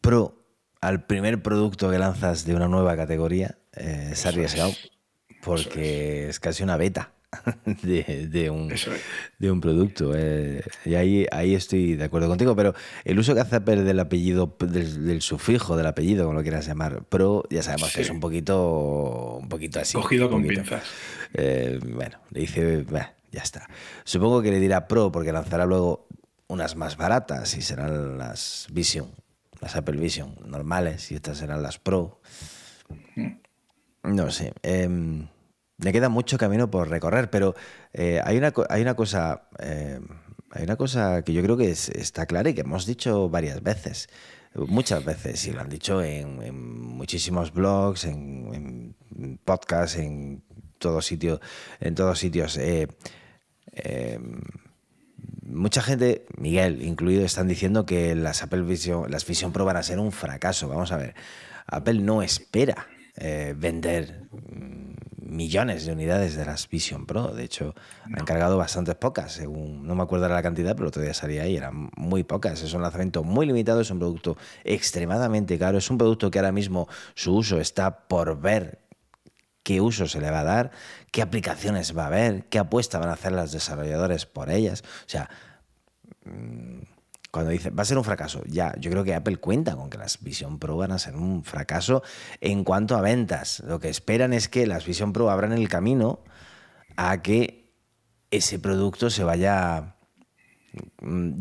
pro 0.00 0.44
al 0.80 1.06
primer 1.06 1.42
producto 1.42 1.90
que 1.90 1.98
lanzas 1.98 2.44
de 2.44 2.54
una 2.54 2.68
nueva 2.68 2.96
categoría 2.96 3.58
eh, 3.72 4.10
es 4.12 4.26
arriesgado 4.26 4.70
es. 4.70 4.90
porque 5.42 6.28
es 6.28 6.40
casi 6.40 6.62
una 6.62 6.76
beta 6.76 7.13
de, 7.82 8.28
de 8.28 8.50
un, 8.50 8.70
es. 8.72 8.88
de 9.38 9.50
un 9.50 9.60
producto. 9.60 10.12
eh, 10.16 10.62
y 10.84 10.94
ahí, 10.94 11.26
ahí 11.32 11.54
estoy 11.54 11.94
de 11.96 12.04
acuerdo 12.04 12.28
contigo, 12.28 12.54
pero 12.56 12.74
el 13.04 13.18
uso 13.18 13.34
que 13.34 13.40
hace 13.40 13.56
Apple 13.56 13.82
del 13.82 14.00
apellido, 14.00 14.56
del, 14.60 15.06
del 15.06 15.22
sufijo 15.22 15.76
del 15.76 15.86
apellido, 15.86 16.24
como 16.24 16.36
lo 16.38 16.42
quieras 16.42 16.66
llamar, 16.66 17.04
pro, 17.04 17.44
ya 17.50 17.62
sabemos 17.62 17.92
que 17.94 18.02
es 18.02 18.10
un 18.10 18.20
poquito, 18.20 19.38
un 19.40 19.48
poquito 19.48 19.80
así. 19.80 19.94
Cogido 19.94 20.30
con 20.30 20.42
poquito. 20.42 20.62
pinzas. 20.62 20.84
Eh, 21.34 21.78
bueno, 21.94 22.18
le 22.30 22.40
dice, 22.40 22.82
"Bah, 22.90 23.14
ya 23.32 23.42
está. 23.42 23.68
Supongo 24.04 24.42
que 24.42 24.50
le 24.50 24.60
dirá 24.60 24.86
Pro 24.86 25.10
porque 25.10 25.32
lanzará 25.32 25.66
luego 25.66 26.06
unas 26.46 26.76
más 26.76 26.96
baratas 26.96 27.56
y 27.56 27.62
serán 27.62 28.18
las 28.18 28.68
Vision, 28.70 29.08
las 29.60 29.74
Apple 29.76 29.96
Vision 29.98 30.36
normales 30.46 31.10
y 31.10 31.14
estas 31.16 31.38
serán 31.38 31.62
las 31.62 31.78
Pro. 31.78 32.20
No 34.04 34.30
sé. 34.30 34.52
em, 34.62 35.26
me 35.78 35.92
queda 35.92 36.08
mucho 36.08 36.38
camino 36.38 36.70
por 36.70 36.88
recorrer, 36.88 37.30
pero 37.30 37.54
eh, 37.92 38.20
hay, 38.24 38.36
una, 38.38 38.52
hay 38.68 38.82
una 38.82 38.94
cosa. 38.94 39.48
eh, 39.58 40.00
hay 40.50 40.62
una 40.64 40.76
cosa 40.76 41.22
que 41.22 41.32
yo 41.32 41.42
creo 41.42 41.56
que 41.56 41.70
es- 41.70 41.88
está 41.88 42.26
clara 42.26 42.48
y 42.50 42.54
que 42.54 42.60
hemos 42.60 42.86
dicho 42.86 43.28
varias 43.28 43.62
veces. 43.62 44.08
Muchas 44.54 45.04
veces, 45.04 45.44
y 45.48 45.52
lo 45.52 45.60
han 45.62 45.68
dicho 45.68 46.00
en, 46.00 46.38
muchísimos 46.80 47.52
blogs, 47.52 48.04
en, 48.04 48.94
podcasts, 49.44 49.96
en 49.98 50.44
todos 50.78 51.06
sitios, 51.06 51.40
en 51.80 51.96
todos 51.96 52.20
sitios. 52.20 52.56
eh, 52.56 52.86
mucha 55.42 55.82
gente, 55.82 56.24
Miguel 56.38 56.82
incluido, 56.82 57.24
están 57.24 57.48
diciendo 57.48 57.84
que 57.86 58.14
las 58.14 58.42
Apple 58.42 58.62
Vision, 58.62 59.10
las 59.10 59.26
Vision 59.26 59.52
Pro 59.52 59.64
van 59.64 59.76
a 59.76 59.82
ser 59.82 59.98
un 59.98 60.12
fracaso. 60.12 60.68
Vamos 60.68 60.92
a 60.92 60.96
ver, 60.98 61.14
Apple 61.66 61.94
no 62.00 62.22
espera 62.22 62.86
vender 63.56 64.28
mm, 64.32 64.73
millones 65.26 65.86
de 65.86 65.92
unidades 65.92 66.36
de 66.36 66.44
las 66.44 66.68
Vision 66.68 67.06
Pro. 67.06 67.28
De 67.28 67.44
hecho, 67.44 67.74
han 68.04 68.24
cargado 68.24 68.56
bastantes 68.56 68.94
pocas, 68.94 69.32
según 69.32 69.86
no 69.86 69.94
me 69.94 70.02
acuerdo 70.02 70.28
la 70.28 70.42
cantidad, 70.42 70.76
pero 70.76 70.90
todavía 70.90 71.14
salía 71.14 71.42
ahí, 71.42 71.56
eran 71.56 71.90
muy 71.96 72.24
pocas. 72.24 72.62
Es 72.62 72.72
un 72.74 72.82
lanzamiento 72.82 73.24
muy 73.24 73.46
limitado, 73.46 73.80
es 73.80 73.90
un 73.90 73.98
producto 73.98 74.36
extremadamente 74.64 75.58
caro, 75.58 75.78
es 75.78 75.90
un 75.90 75.98
producto 75.98 76.30
que 76.30 76.38
ahora 76.38 76.52
mismo 76.52 76.88
su 77.14 77.34
uso 77.34 77.60
está 77.60 78.06
por 78.08 78.40
ver 78.40 78.80
qué 79.62 79.80
uso 79.80 80.06
se 80.06 80.20
le 80.20 80.30
va 80.30 80.40
a 80.40 80.44
dar, 80.44 80.70
qué 81.10 81.22
aplicaciones 81.22 81.96
va 81.96 82.04
a 82.04 82.06
haber, 82.08 82.44
qué 82.44 82.58
apuesta 82.58 82.98
van 82.98 83.08
a 83.08 83.14
hacer 83.14 83.32
los 83.32 83.50
desarrolladores 83.50 84.26
por 84.26 84.50
ellas. 84.50 84.82
O 85.06 85.08
sea, 85.08 85.30
mm, 86.24 86.93
cuando 87.34 87.50
dice 87.50 87.70
va 87.70 87.82
a 87.82 87.84
ser 87.84 87.98
un 87.98 88.04
fracaso, 88.04 88.42
ya, 88.46 88.72
yo 88.78 88.92
creo 88.92 89.02
que 89.02 89.12
Apple 89.12 89.38
cuenta 89.38 89.74
con 89.74 89.90
que 89.90 89.98
las 89.98 90.22
Vision 90.22 90.60
Pro 90.60 90.76
van 90.76 90.92
a 90.92 91.00
ser 91.00 91.16
un 91.16 91.42
fracaso 91.42 92.04
en 92.40 92.62
cuanto 92.62 92.96
a 92.96 93.00
ventas. 93.00 93.60
Lo 93.66 93.80
que 93.80 93.88
esperan 93.88 94.32
es 94.32 94.48
que 94.48 94.68
las 94.68 94.86
Vision 94.86 95.12
Pro 95.12 95.30
abran 95.30 95.52
el 95.52 95.68
camino 95.68 96.20
a 96.96 97.22
que 97.22 97.74
ese 98.30 98.60
producto 98.60 99.10
se 99.10 99.24
vaya 99.24 99.96
mm, 101.02 101.40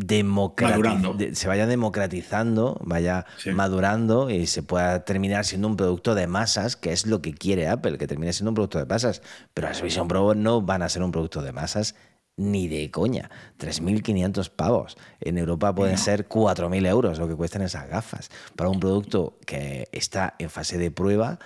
se 1.33 1.47
vaya 1.47 1.67
democratizando, 1.67 2.79
vaya 2.83 3.27
Sí. 3.37 3.51
madurando 3.51 4.31
y 4.31 4.47
se 4.47 4.63
pueda 4.63 5.05
terminar 5.05 5.45
siendo 5.45 5.67
un 5.67 5.77
producto 5.77 6.15
de 6.15 6.25
masas, 6.25 6.75
que 6.75 6.91
es 6.91 7.05
lo 7.05 7.21
que 7.21 7.35
quiere 7.35 7.67
Apple, 7.67 7.99
que 7.99 8.07
termine 8.07 8.33
siendo 8.33 8.49
un 8.49 8.55
producto 8.55 8.79
de 8.79 8.85
masas. 8.85 9.21
Pero 9.53 9.67
las 9.67 9.79
Vision 9.79 10.07
Pro 10.07 10.33
no 10.33 10.63
van 10.63 10.81
a 10.81 10.89
ser 10.89 11.03
un 11.03 11.11
producto 11.11 11.43
de 11.43 11.51
masas 11.51 11.93
ni 12.37 12.67
de 12.67 12.89
coña. 12.91 13.29
3.500 13.59 14.49
pavos. 14.49 14.97
En 15.19 15.37
Europa 15.37 15.73
pueden 15.73 15.97
ser 15.97 16.27
4.000 16.27 16.87
euros 16.87 17.19
lo 17.19 17.27
que 17.27 17.35
cuestan 17.35 17.61
esas 17.61 17.87
gafas. 17.87 18.29
Para 18.55 18.69
un 18.69 18.79
producto 18.79 19.37
que 19.45 19.87
está 19.91 20.35
en 20.39 20.49
fase 20.49 20.77
de 20.77 20.91
prueba, 20.91 21.39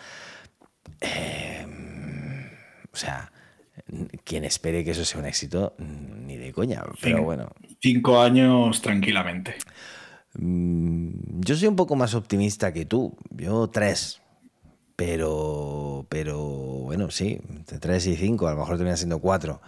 eh, 1.01 1.65
o 2.91 2.95
sea, 2.95 3.31
quien 4.23 4.43
espere 4.45 4.83
que 4.83 4.91
eso 4.91 5.05
sea 5.05 5.19
un 5.19 5.25
éxito, 5.25 5.75
ni 5.77 6.37
de 6.37 6.53
coña. 6.53 6.83
Pero 7.01 7.23
bueno, 7.23 7.49
Cinco 7.81 8.19
años 8.19 8.81
tranquilamente. 8.81 9.55
Mm, 10.33 11.41
Yo 11.41 11.55
soy 11.55 11.67
un 11.67 11.75
poco 11.75 11.95
más 11.95 12.15
optimista 12.15 12.73
que 12.73 12.85
tú. 12.85 13.15
Yo 13.31 13.67
tres. 13.69 14.21
Pero, 14.95 16.07
pero 16.09 16.39
bueno, 16.39 17.11
sí, 17.11 17.39
entre 17.49 17.77
tres 17.77 18.07
y 18.07 18.15
cinco, 18.15 18.47
a 18.47 18.53
lo 18.53 18.59
mejor 18.59 18.77
termina 18.77 18.97
siendo 18.97 19.19
cuatro. 19.19 19.61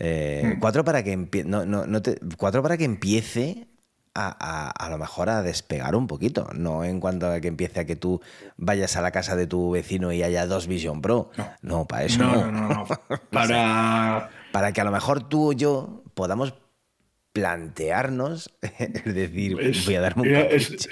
Eh, 0.00 0.56
Cuatro 0.60 0.82
para 0.84 1.04
que 1.04 1.12
empie- 1.16 1.44
no, 1.44 1.64
no, 1.66 1.86
no 1.86 2.00
te- 2.02 2.18
cuatro 2.38 2.62
para 2.62 2.76
que 2.78 2.84
empiece 2.84 3.68
a, 4.14 4.34
a- 4.40 4.70
a 4.70 4.90
lo 4.90 4.98
mejor 4.98 5.28
a 5.28 5.42
despegar 5.42 5.94
un 5.94 6.06
poquito. 6.06 6.48
No 6.54 6.84
en 6.84 6.98
cuanto 7.00 7.30
a 7.30 7.40
que 7.40 7.48
empiece 7.48 7.80
a 7.80 7.84
que 7.84 7.96
tú 7.96 8.20
vayas 8.56 8.96
a 8.96 9.02
la 9.02 9.10
casa 9.12 9.36
de 9.36 9.46
tu 9.46 9.70
vecino 9.70 10.10
y 10.12 10.22
haya 10.22 10.46
dos 10.46 10.66
Vision 10.66 11.00
Pro. 11.02 11.30
No, 11.62 11.86
para 11.86 12.04
eso 12.04 12.18
No, 12.24 12.34
no. 12.46 12.50
no, 12.50 12.68
no, 12.68 12.68
no. 12.74 12.86
Para. 13.30 14.30
Para 14.52 14.72
que 14.72 14.80
a 14.80 14.84
lo 14.84 14.90
mejor 14.90 15.28
tú 15.28 15.50
o 15.50 15.52
yo 15.52 16.02
podamos 16.14 16.54
plantearnos, 17.32 18.50
es 18.78 19.14
decir, 19.14 19.56
Es- 19.60 19.84
voy 19.86 19.94
a 19.96 20.00
darme 20.00 20.22
un 20.22 20.28
es-. 20.34 20.88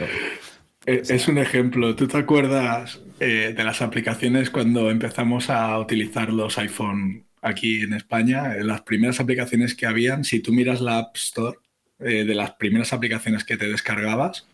Es, 0.87 1.11
es 1.11 1.29
un 1.29 1.39
ejemplo. 1.39 1.95
¿Tú 1.97 2.07
te 2.09 2.17
acuerdas 2.17 3.01
eh, 3.21 3.53
de 3.55 3.65
las 3.65 3.83
aplicaciones 3.83 4.49
cuando 4.51 4.91
empezamos 4.91 5.51
a 5.51 5.79
utilizar 5.79 6.31
los 6.31 6.57
iPhone 6.59 7.25
aquí 7.43 7.83
en 7.83 7.93
España? 7.93 8.57
Eh, 8.57 8.65
Las 8.65 8.83
primeras 8.83 9.21
aplicaciones 9.21 9.75
que 9.75 9.87
habían, 9.87 10.25
si 10.25 10.41
tú 10.41 10.53
miras 10.53 10.81
la 10.81 10.99
App 10.99 11.17
Store, 11.17 11.59
eh, 12.01 12.25
de 12.25 12.35
las 12.35 12.53
primeras 12.53 12.93
aplicaciones 12.93 13.45
que 13.45 13.57
te 13.57 13.69
descargabas, 13.69 14.47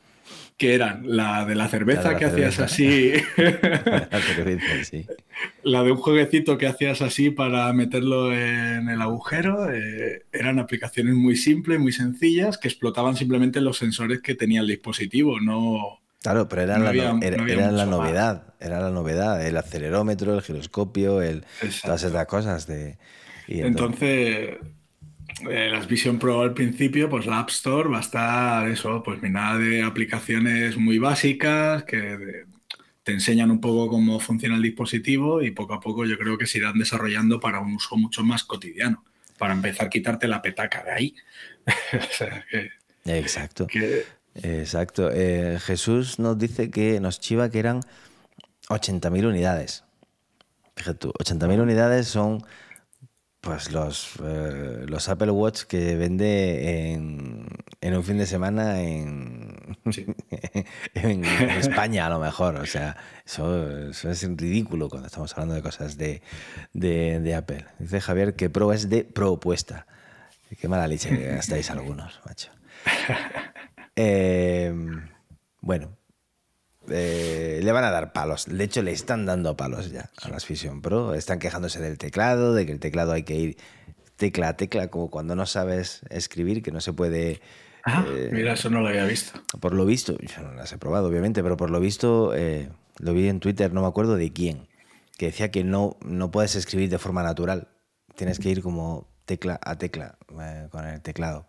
que 0.57 0.75
eran 0.75 1.03
la 1.05 1.45
de 1.45 1.55
la 1.55 1.69
cerveza 1.69 2.17
que 2.17 2.25
hacías 2.25 2.61
así. 2.61 3.13
la, 5.63 5.83
de 5.83 5.91
un 5.91 5.99
jueguecito 5.99 6.57
que 6.57 6.67
hacías 6.67 7.03
así 7.03 7.31
para 7.31 7.73
meterlo 7.73 8.33
en 8.33 8.89
el 8.89 9.03
agujero. 9.03 9.71
Eh, 9.73 10.23
eran 10.33 10.59
aplicaciones 10.59 11.15
muy 11.15 11.37
simples, 11.37 11.81
muy 11.81 11.93
sencillas, 11.93 12.57
que 12.57 12.69
explotaban 12.69 13.17
simplemente 13.17 13.61
los 13.61 13.79
sensores 13.79 14.21
que 14.21 14.35
tenía 14.35 14.61
el 14.61 14.69
dispositivo, 14.69 15.41
no. 15.41 16.01
Claro, 16.25 16.49
pero 16.49 16.63
era, 16.63 16.79
la, 16.79 16.91
la 16.91 17.85
novedad, 17.85 18.55
era 18.59 18.81
la 18.81 18.91
novedad, 18.91 19.47
el 19.47 19.59
acelerómetro, 19.59 20.35
el 20.35 20.41
giroscopio, 20.41 21.21
el, 21.21 21.45
todas 21.83 22.03
esas 22.03 22.27
cosas 22.27 22.67
de. 22.67 22.97
entonces 23.47 24.57
eh, 25.51 25.69
las 25.71 25.87
Vision 25.87 26.19
Pro 26.19 26.41
al 26.41 26.55
principio, 26.55 27.11
pues 27.11 27.27
la 27.27 27.41
App 27.41 27.51
Store 27.51 27.91
va 27.91 27.99
a 27.99 28.01
estar 28.01 28.67
eso, 28.71 29.03
pues 29.03 29.21
nada 29.23 29.59
de 29.59 29.83
aplicaciones 29.83 30.79
muy 30.79 30.99
básicas 30.99 31.85
que 31.85 32.47
te 33.03 33.13
enseñan 33.13 33.51
un 33.51 33.61
poco 33.61 33.91
cómo 33.91 34.19
funciona 34.19 34.57
el 34.57 34.63
dispositivo 34.63 35.43
y 35.43 35.51
poco 35.51 35.75
a 35.75 35.81
poco 35.81 36.07
yo 36.07 36.17
creo 36.17 36.39
que 36.39 36.47
se 36.47 36.57
irán 36.57 36.79
desarrollando 36.79 37.39
para 37.39 37.61
un 37.61 37.75
uso 37.75 37.99
mucho 37.99 38.25
más 38.25 38.45
cotidiano, 38.45 39.05
para 39.37 39.53
empezar 39.53 39.89
a 39.89 39.91
quitarte 39.91 40.27
la 40.27 40.41
petaca 40.41 40.85
de 40.85 40.91
ahí. 40.91 41.15
Exacto. 43.05 43.67
Exacto. 44.43 45.11
Eh, 45.13 45.59
Jesús 45.61 46.19
nos 46.19 46.39
dice 46.39 46.71
que 46.71 47.01
nos 47.01 47.21
chiva 47.21 47.49
que 47.51 47.59
eran 47.59 47.81
80.000 48.69 49.27
unidades. 49.27 49.85
Fíjate 50.77 50.99
tú, 50.99 51.13
80.000 51.19 51.61
unidades 51.61 52.09
son 52.09 52.45
pues 53.45 53.73
los, 53.73 54.15
eh, 54.25 54.87
los 54.89 55.09
Apple 55.11 55.31
Watch 55.31 55.65
que 55.65 55.97
vende 55.97 56.93
en, 56.93 57.95
un 57.95 58.03
fin 58.03 58.17
de 58.17 58.27
semana 58.27 58.81
en, 58.81 59.77
en, 60.95 61.25
España 61.25 62.07
a 62.07 62.09
lo 62.09 62.19
mejor. 62.19 62.57
O 62.57 62.67
sea, 62.67 62.97
eso, 63.25 63.91
es 63.91 64.23
ridículo 64.37 64.89
cuando 64.89 65.09
estamos 65.09 65.33
hablando 65.35 65.55
de 65.55 65.63
cosas 65.63 65.99
de, 65.99 67.35
Apple. 67.37 67.67
Dice 67.79 68.01
Javier 68.01 68.35
que 68.35 68.49
Pro 68.49 68.73
es 68.73 68.89
de 68.89 69.05
propuesta. 69.05 69.87
Qué 70.59 70.67
mala 70.69 70.89
leche 70.89 71.37
estáis 71.37 71.71
algunos, 71.71 72.21
macho. 72.25 72.51
Eh, 73.97 74.73
bueno, 75.61 75.97
eh, 76.89 77.61
le 77.63 77.73
van 77.73 77.85
a 77.85 77.91
dar 77.91 78.13
palos. 78.13 78.47
De 78.47 78.63
hecho, 78.63 78.83
le 78.83 78.93
están 78.93 79.27
dando 79.27 79.57
palos 79.57 79.91
ya 79.91 80.11
a 80.23 80.29
las 80.29 80.47
Vision 80.47 80.83
Pro. 80.83 81.15
Están 81.15 81.39
quejándose 81.39 81.81
del 81.81 81.99
teclado, 81.99 82.55
de 82.55 82.67
que 82.67 82.73
el 82.73 82.81
teclado 82.81 83.13
hay 83.13 83.23
que 83.23 83.35
ir 83.35 83.57
tecla 84.17 84.49
a 84.49 84.57
tecla, 84.57 84.89
como 84.89 85.11
cuando 85.11 85.35
no 85.35 85.47
sabes 85.47 86.03
escribir, 86.11 86.63
que 86.63 86.71
no 86.71 86.81
se 86.81 86.93
puede. 86.93 87.41
Ah, 87.85 88.05
eh, 88.09 88.31
mira, 88.33 88.55
eso 88.55 88.71
no 88.71 88.81
lo 88.81 88.89
había 88.89 89.05
visto. 89.05 89.41
Por 89.61 89.75
lo 89.75 89.85
visto, 89.85 90.17
yo 90.19 90.43
no 90.43 90.53
las 90.55 90.73
he 90.73 90.79
probado, 90.79 91.09
obviamente, 91.09 91.43
pero 91.43 91.57
por 91.57 91.71
lo 91.71 91.81
visto, 91.81 92.35
eh, 92.35 92.71
lo 92.99 93.13
vi 93.13 93.29
en 93.29 93.41
Twitter, 93.41 93.73
no 93.73 93.83
me 93.83 93.89
acuerdo 93.89 94.17
de 94.17 94.33
quién, 94.33 94.69
que 95.19 95.27
decía 95.27 95.51
que 95.51 95.65
no, 95.65 95.97
no 96.05 96.31
puedes 96.31 96.55
escribir 96.57 96.91
de 96.91 96.99
forma 96.99 97.23
natural. 97.23 97.69
Tienes 98.15 98.39
que 98.39 98.51
ir 98.51 98.63
como 98.63 99.09
tecla 99.25 99.59
a 99.63 99.77
tecla 99.77 100.17
con 100.71 100.87
el 100.87 101.01
teclado. 101.03 101.47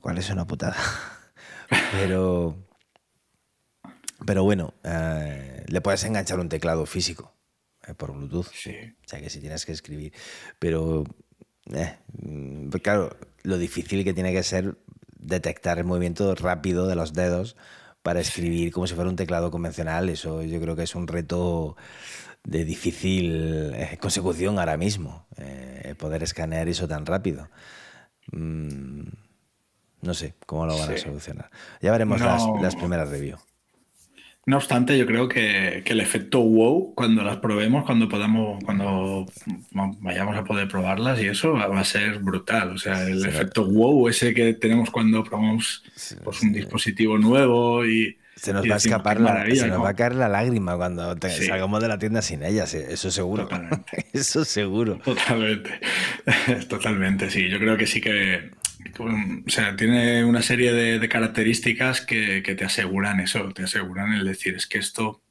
Cual 0.00 0.18
es 0.18 0.30
una 0.30 0.46
putada. 0.46 0.76
pero. 1.92 2.56
Pero 4.26 4.44
bueno, 4.44 4.74
eh, 4.84 5.64
le 5.66 5.80
puedes 5.80 6.04
enganchar 6.04 6.40
un 6.40 6.48
teclado 6.48 6.84
físico 6.86 7.34
eh, 7.86 7.94
por 7.94 8.12
Bluetooth. 8.12 8.48
Sí. 8.52 8.74
O 9.04 9.08
sea 9.08 9.20
que 9.20 9.30
si 9.30 9.40
tienes 9.40 9.64
que 9.64 9.72
escribir. 9.72 10.12
Pero, 10.58 11.04
eh, 11.72 11.96
mm, 12.22 12.68
claro, 12.82 13.16
lo 13.42 13.56
difícil 13.56 14.04
que 14.04 14.12
tiene 14.12 14.32
que 14.32 14.42
ser 14.42 14.76
detectar 15.16 15.78
el 15.78 15.84
movimiento 15.84 16.34
rápido 16.34 16.86
de 16.86 16.96
los 16.96 17.12
dedos 17.12 17.56
para 18.02 18.20
escribir 18.20 18.72
como 18.72 18.86
si 18.86 18.94
fuera 18.94 19.10
un 19.10 19.16
teclado 19.16 19.50
convencional. 19.50 20.08
Eso 20.10 20.42
yo 20.42 20.60
creo 20.60 20.76
que 20.76 20.82
es 20.82 20.94
un 20.94 21.06
reto 21.06 21.76
de 22.44 22.64
difícil 22.64 23.74
consecución 24.00 24.58
ahora 24.58 24.78
mismo, 24.78 25.26
poder 25.98 26.22
escanear 26.22 26.68
eso 26.68 26.88
tan 26.88 27.04
rápido. 27.04 27.50
Mm, 28.32 29.08
no 30.02 30.14
sé 30.14 30.34
cómo 30.46 30.66
lo 30.66 30.76
van 30.78 30.92
a 30.92 30.96
solucionar. 30.96 31.50
Ya 31.80 31.92
veremos 31.92 32.20
las, 32.20 32.42
las 32.60 32.76
primeras 32.76 33.08
reviews. 33.10 33.40
No 34.46 34.56
obstante, 34.56 34.96
yo 34.96 35.06
creo 35.06 35.28
que, 35.28 35.82
el 35.84 36.00
efecto 36.00 36.40
wow, 36.40 36.94
cuando 36.94 37.22
las 37.22 37.36
probemos, 37.36 37.84
cuando 37.84 38.08
podamos, 38.08 38.62
cuando 38.64 39.26
vayamos 40.00 40.36
a 40.36 40.44
poder 40.44 40.66
probarlas 40.66 41.20
y 41.20 41.28
eso, 41.28 41.52
va, 41.52 41.78
a 41.78 41.84
ser 41.84 42.18
brutal. 42.20 42.70
O 42.70 42.78
sea, 42.78 43.06
el 43.06 43.24
efecto 43.24 43.66
wow, 43.66 44.08
ese 44.08 44.32
que 44.32 44.54
tenemos 44.54 44.90
cuando 44.90 45.22
probamos 45.22 45.84
pues, 46.24 46.42
un 46.42 46.52
dispositivo 46.52 47.18
nuevo 47.18 47.84
y. 47.86 48.16
Se 48.34 48.54
nos 48.54 48.68
va 48.68 48.74
a 48.74 48.78
escapar 48.78 49.20
la, 49.20 49.44
se 49.54 49.68
nos 49.68 49.84
va 49.84 49.90
a 49.90 49.94
caer 49.94 50.14
la 50.14 50.26
lágrima 50.26 50.74
cuando 50.74 51.14
salgamos 51.20 51.82
de 51.82 51.88
la 51.88 51.98
tienda 51.98 52.22
sin 52.22 52.42
ellas, 52.42 52.72
eso 52.72 53.10
seguro. 53.10 53.42
Totalmente. 53.42 54.06
eso 54.14 54.46
seguro. 54.46 54.96
Totalmente. 55.04 55.78
Totalmente, 56.68 57.30
sí. 57.30 57.50
Yo 57.50 57.58
creo 57.58 57.76
que 57.76 57.86
sí 57.86 58.00
que 58.00 58.50
o 58.98 59.50
sea, 59.50 59.76
tiene 59.76 60.24
una 60.24 60.42
serie 60.42 60.72
de, 60.72 61.08
características 61.08 62.00
que, 62.00 62.42
te 62.42 62.64
aseguran 62.64 63.20
eso, 63.20 63.52
te 63.52 63.64
aseguran 63.64 64.12
el 64.12 64.24
decir, 64.24 64.54
es 64.54 64.66
que 64.66 64.78
esto, 64.78 65.22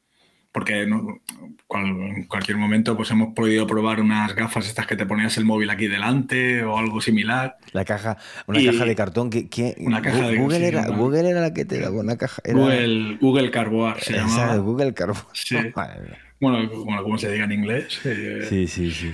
porque 0.52 0.82
en 0.82 2.24
cualquier 2.28 2.58
momento 2.58 2.98
pues 2.98 3.12
hemos 3.12 3.34
podido 3.34 3.68
probar 3.68 4.02
unas 4.02 4.34
gafas 4.36 4.68
estas 4.68 4.88
que 4.88 4.96
te 4.96 5.06
ponías 5.06 5.38
el 5.38 5.46
móvil 5.46 5.70
aquí 5.70 5.88
delante 5.88 6.64
o 6.64 6.78
algo 6.78 7.02
similar. 7.02 7.58
La 7.72 7.86
caja, 7.86 8.18
una 8.48 8.64
caja 8.64 8.86
de 8.86 8.96
cartón 8.96 9.30
que, 9.30 9.76
una 9.80 10.02
caja 10.02 10.28
de, 10.28 10.38
Google, 10.38 10.68
era, 10.68 10.88
Google 10.88 11.30
era 11.30 11.42
la 11.42 11.54
que 11.54 11.66
te 11.66 11.80
daba 11.80 12.00
una 12.00 12.18
caja. 12.18 12.42
Google, 12.46 13.18
Google 13.22 13.52
Carboar 13.52 14.00
se 14.02 14.14
llamaba. 14.14 14.58
Google 14.58 14.94
Carboar. 14.94 15.26
Sí. 15.34 15.56
bueno, 16.40 16.70
bueno, 16.84 17.04
como 17.04 17.18
se 17.18 17.32
diga 17.32 17.46
en 17.46 17.52
inglés. 17.52 18.00
Eh, 18.06 18.46
sí, 18.50 18.68
sí, 18.68 18.92
sí. 18.92 19.14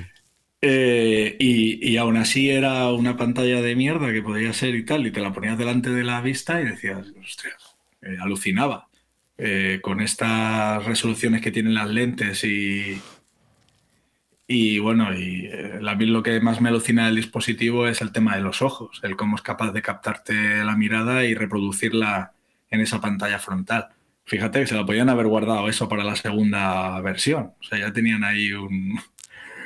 Eh, 0.67 1.36
y, 1.39 1.95
aún 1.97 2.17
así 2.17 2.49
era 2.49 2.91
una 2.91 3.15
pantalla 3.17 3.62
de 3.62 3.75
mierda 3.75 4.12
que 4.12 4.23
podría 4.23 4.51
ser 4.51 4.73
y 4.73 4.84
tal, 4.84 5.06
y 5.06 5.12
te 5.12 5.21
la 5.21 5.32
ponías 5.32 5.60
delante 5.60 5.91
de 5.91 6.04
la 6.04 6.21
vista 6.21 6.60
y 6.60 6.65
decías, 6.65 7.06
ostras, 7.23 7.78
eh, 8.01 8.17
alucinaba. 8.19 8.89
Eh, 9.38 9.80
con 9.84 10.01
estas 10.01 10.84
resoluciones 10.86 11.41
que 11.41 11.51
tienen 11.51 11.75
las 11.75 11.89
lentes 11.89 12.43
y, 12.45 12.99
y 14.47 14.80
bueno, 14.80 15.13
y 15.13 15.51
a 15.88 15.95
mí 15.95 16.06
lo 16.08 16.23
que 16.23 16.39
más 16.39 16.62
me 16.62 16.69
alucina 16.69 17.06
del 17.06 17.17
dispositivo 17.17 17.88
es 17.88 18.01
el 18.01 18.12
tema 18.12 18.36
de 18.36 18.41
los 18.41 18.63
ojos, 18.63 19.01
el 19.04 19.15
cómo 19.15 19.36
es 19.36 19.43
capaz 19.43 19.71
de 19.71 19.84
captarte 19.84 20.63
la 20.63 20.75
mirada 20.75 21.25
y 21.25 21.36
reproducirla 21.36 22.34
en 22.71 22.82
esa 22.82 22.99
pantalla 23.01 23.38
frontal. 23.38 23.89
Fíjate 24.25 24.62
que 24.62 24.67
se 24.67 24.75
la 24.75 24.86
podían 24.86 25.10
haber 25.10 25.28
guardado 25.28 25.69
eso 25.69 25.88
para 25.88 26.04
la 26.04 26.15
segunda 26.15 26.99
versión. 27.01 27.54
O 27.60 27.63
sea, 27.63 27.78
ya 27.78 27.93
tenían 27.93 28.23
ahí 28.23 28.51
un, 28.54 28.99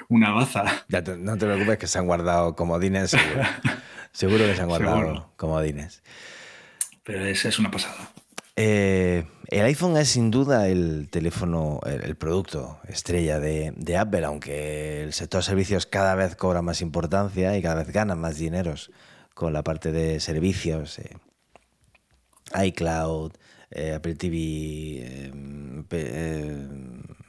una 0.09 0.31
baza. 0.31 0.65
Ya 0.89 1.01
no 1.01 1.37
te 1.37 1.45
preocupes 1.45 1.77
que 1.77 1.87
se 1.87 1.97
han 1.99 2.07
guardado 2.07 2.55
comodines, 2.55 3.11
seguro. 3.11 3.43
seguro 4.11 4.45
que 4.45 4.55
se 4.55 4.61
han 4.61 4.67
guardado 4.67 5.31
comodines. 5.37 6.03
Pero 7.03 7.25
esa 7.25 7.49
es 7.49 7.57
una 7.59 7.71
pasada. 7.71 8.11
Eh, 8.55 9.25
el 9.47 9.65
iPhone 9.65 9.95
es 9.95 10.09
sin 10.09 10.31
duda 10.31 10.67
el 10.67 11.07
teléfono, 11.09 11.79
el, 11.85 12.15
producto 12.17 12.79
estrella 12.87 13.39
de, 13.39 13.97
Apple, 13.97 14.25
aunque 14.25 15.03
el 15.03 15.13
sector 15.13 15.43
servicios 15.43 15.85
cada 15.85 16.13
vez 16.15 16.35
cobra 16.35 16.61
más 16.61 16.81
importancia 16.81 17.57
y 17.57 17.61
cada 17.61 17.75
vez 17.75 17.93
gana 17.93 18.15
más 18.15 18.37
dineros 18.37 18.91
con 19.33 19.53
la 19.53 19.63
parte 19.63 19.93
de 19.93 20.19
servicios, 20.19 20.99
eh, 20.99 21.15
iCloud, 22.65 23.31
eh, 23.71 23.93
Apple 23.93 24.15
TV, 24.15 25.31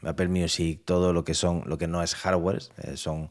Apple 0.03 0.29
Music, 0.29 0.83
todo 0.85 1.13
lo 1.13 1.25
que 1.25 1.35
son, 1.35 1.63
lo 1.67 1.79
que 1.79 1.87
no 1.87 2.03
es 2.03 2.15
hardware, 2.15 2.63
eh, 2.79 2.97
son 2.97 3.31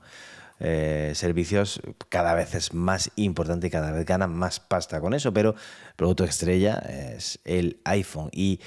eh, 0.59 1.13
servicios, 1.15 1.81
cada 2.09 2.33
vez 2.33 2.53
es 2.53 2.73
más 2.73 3.11
importante 3.15 3.67
y 3.67 3.69
cada 3.69 3.91
vez 3.91 4.05
ganan 4.05 4.33
más 4.33 4.59
pasta 4.59 4.99
con 4.99 5.13
eso, 5.13 5.33
pero 5.33 5.51
el 5.51 5.95
producto 5.95 6.25
estrella 6.25 6.77
es 6.79 7.39
el 7.45 7.79
iPhone. 7.85 8.29
Y 8.33 8.59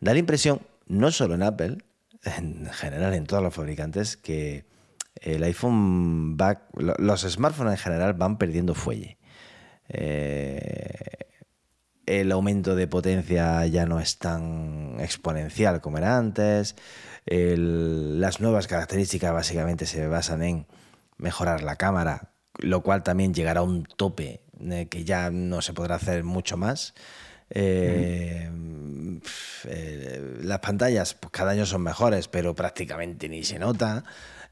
da 0.00 0.12
la 0.12 0.20
impresión, 0.20 0.60
no 0.86 1.10
solo 1.10 1.34
en 1.34 1.42
Apple, 1.42 1.78
en 2.24 2.66
general 2.66 3.14
en 3.14 3.26
todos 3.26 3.42
los 3.42 3.54
fabricantes, 3.54 4.16
que 4.16 4.64
el 5.16 5.42
iPhone 5.42 6.36
va, 6.36 6.62
los 6.72 7.22
smartphones 7.22 7.72
en 7.72 7.78
general 7.78 8.14
van 8.14 8.38
perdiendo 8.38 8.74
fuelle. 8.74 9.18
Eh, 9.88 11.29
el 12.10 12.32
aumento 12.32 12.74
de 12.74 12.86
potencia 12.88 13.64
ya 13.66 13.86
no 13.86 14.00
es 14.00 14.18
tan 14.18 14.96
exponencial 14.98 15.80
como 15.80 15.98
era 15.98 16.16
antes 16.16 16.76
las 17.26 18.40
nuevas 18.40 18.66
características 18.66 19.32
básicamente 19.32 19.86
se 19.86 20.06
basan 20.06 20.42
en 20.42 20.66
mejorar 21.16 21.62
la 21.62 21.76
cámara, 21.76 22.32
lo 22.58 22.82
cual 22.82 23.02
también 23.02 23.34
llegará 23.34 23.60
a 23.60 23.64
un 23.64 23.84
tope 23.84 24.42
que 24.90 25.04
ya 25.04 25.30
no 25.30 25.62
se 25.62 25.72
podrá 25.72 25.96
hacer 25.96 26.24
mucho 26.24 26.56
más. 26.56 26.94
Eh, 27.50 28.48
eh, 29.64 30.38
las 30.42 30.58
pantallas 30.60 31.14
pues, 31.14 31.32
cada 31.32 31.52
año 31.52 31.66
son 31.66 31.82
mejores, 31.82 32.28
pero 32.28 32.54
prácticamente 32.54 33.28
ni 33.28 33.44
se 33.44 33.58
nota. 33.58 34.04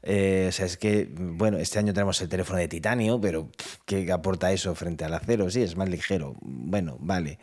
Eh, 0.03 0.47
o 0.49 0.51
sea, 0.51 0.65
es 0.65 0.77
que, 0.77 1.09
bueno, 1.13 1.57
este 1.57 1.79
año 1.79 1.93
tenemos 1.93 2.21
el 2.21 2.29
teléfono 2.29 2.59
de 2.59 2.67
titanio, 2.67 3.19
pero 3.19 3.49
¿qué 3.85 4.11
aporta 4.11 4.51
eso 4.51 4.73
frente 4.75 5.05
al 5.05 5.13
acero? 5.13 5.49
Sí, 5.49 5.61
es 5.61 5.75
más 5.75 5.89
ligero. 5.89 6.35
Bueno, 6.41 6.97
vale. 6.99 7.39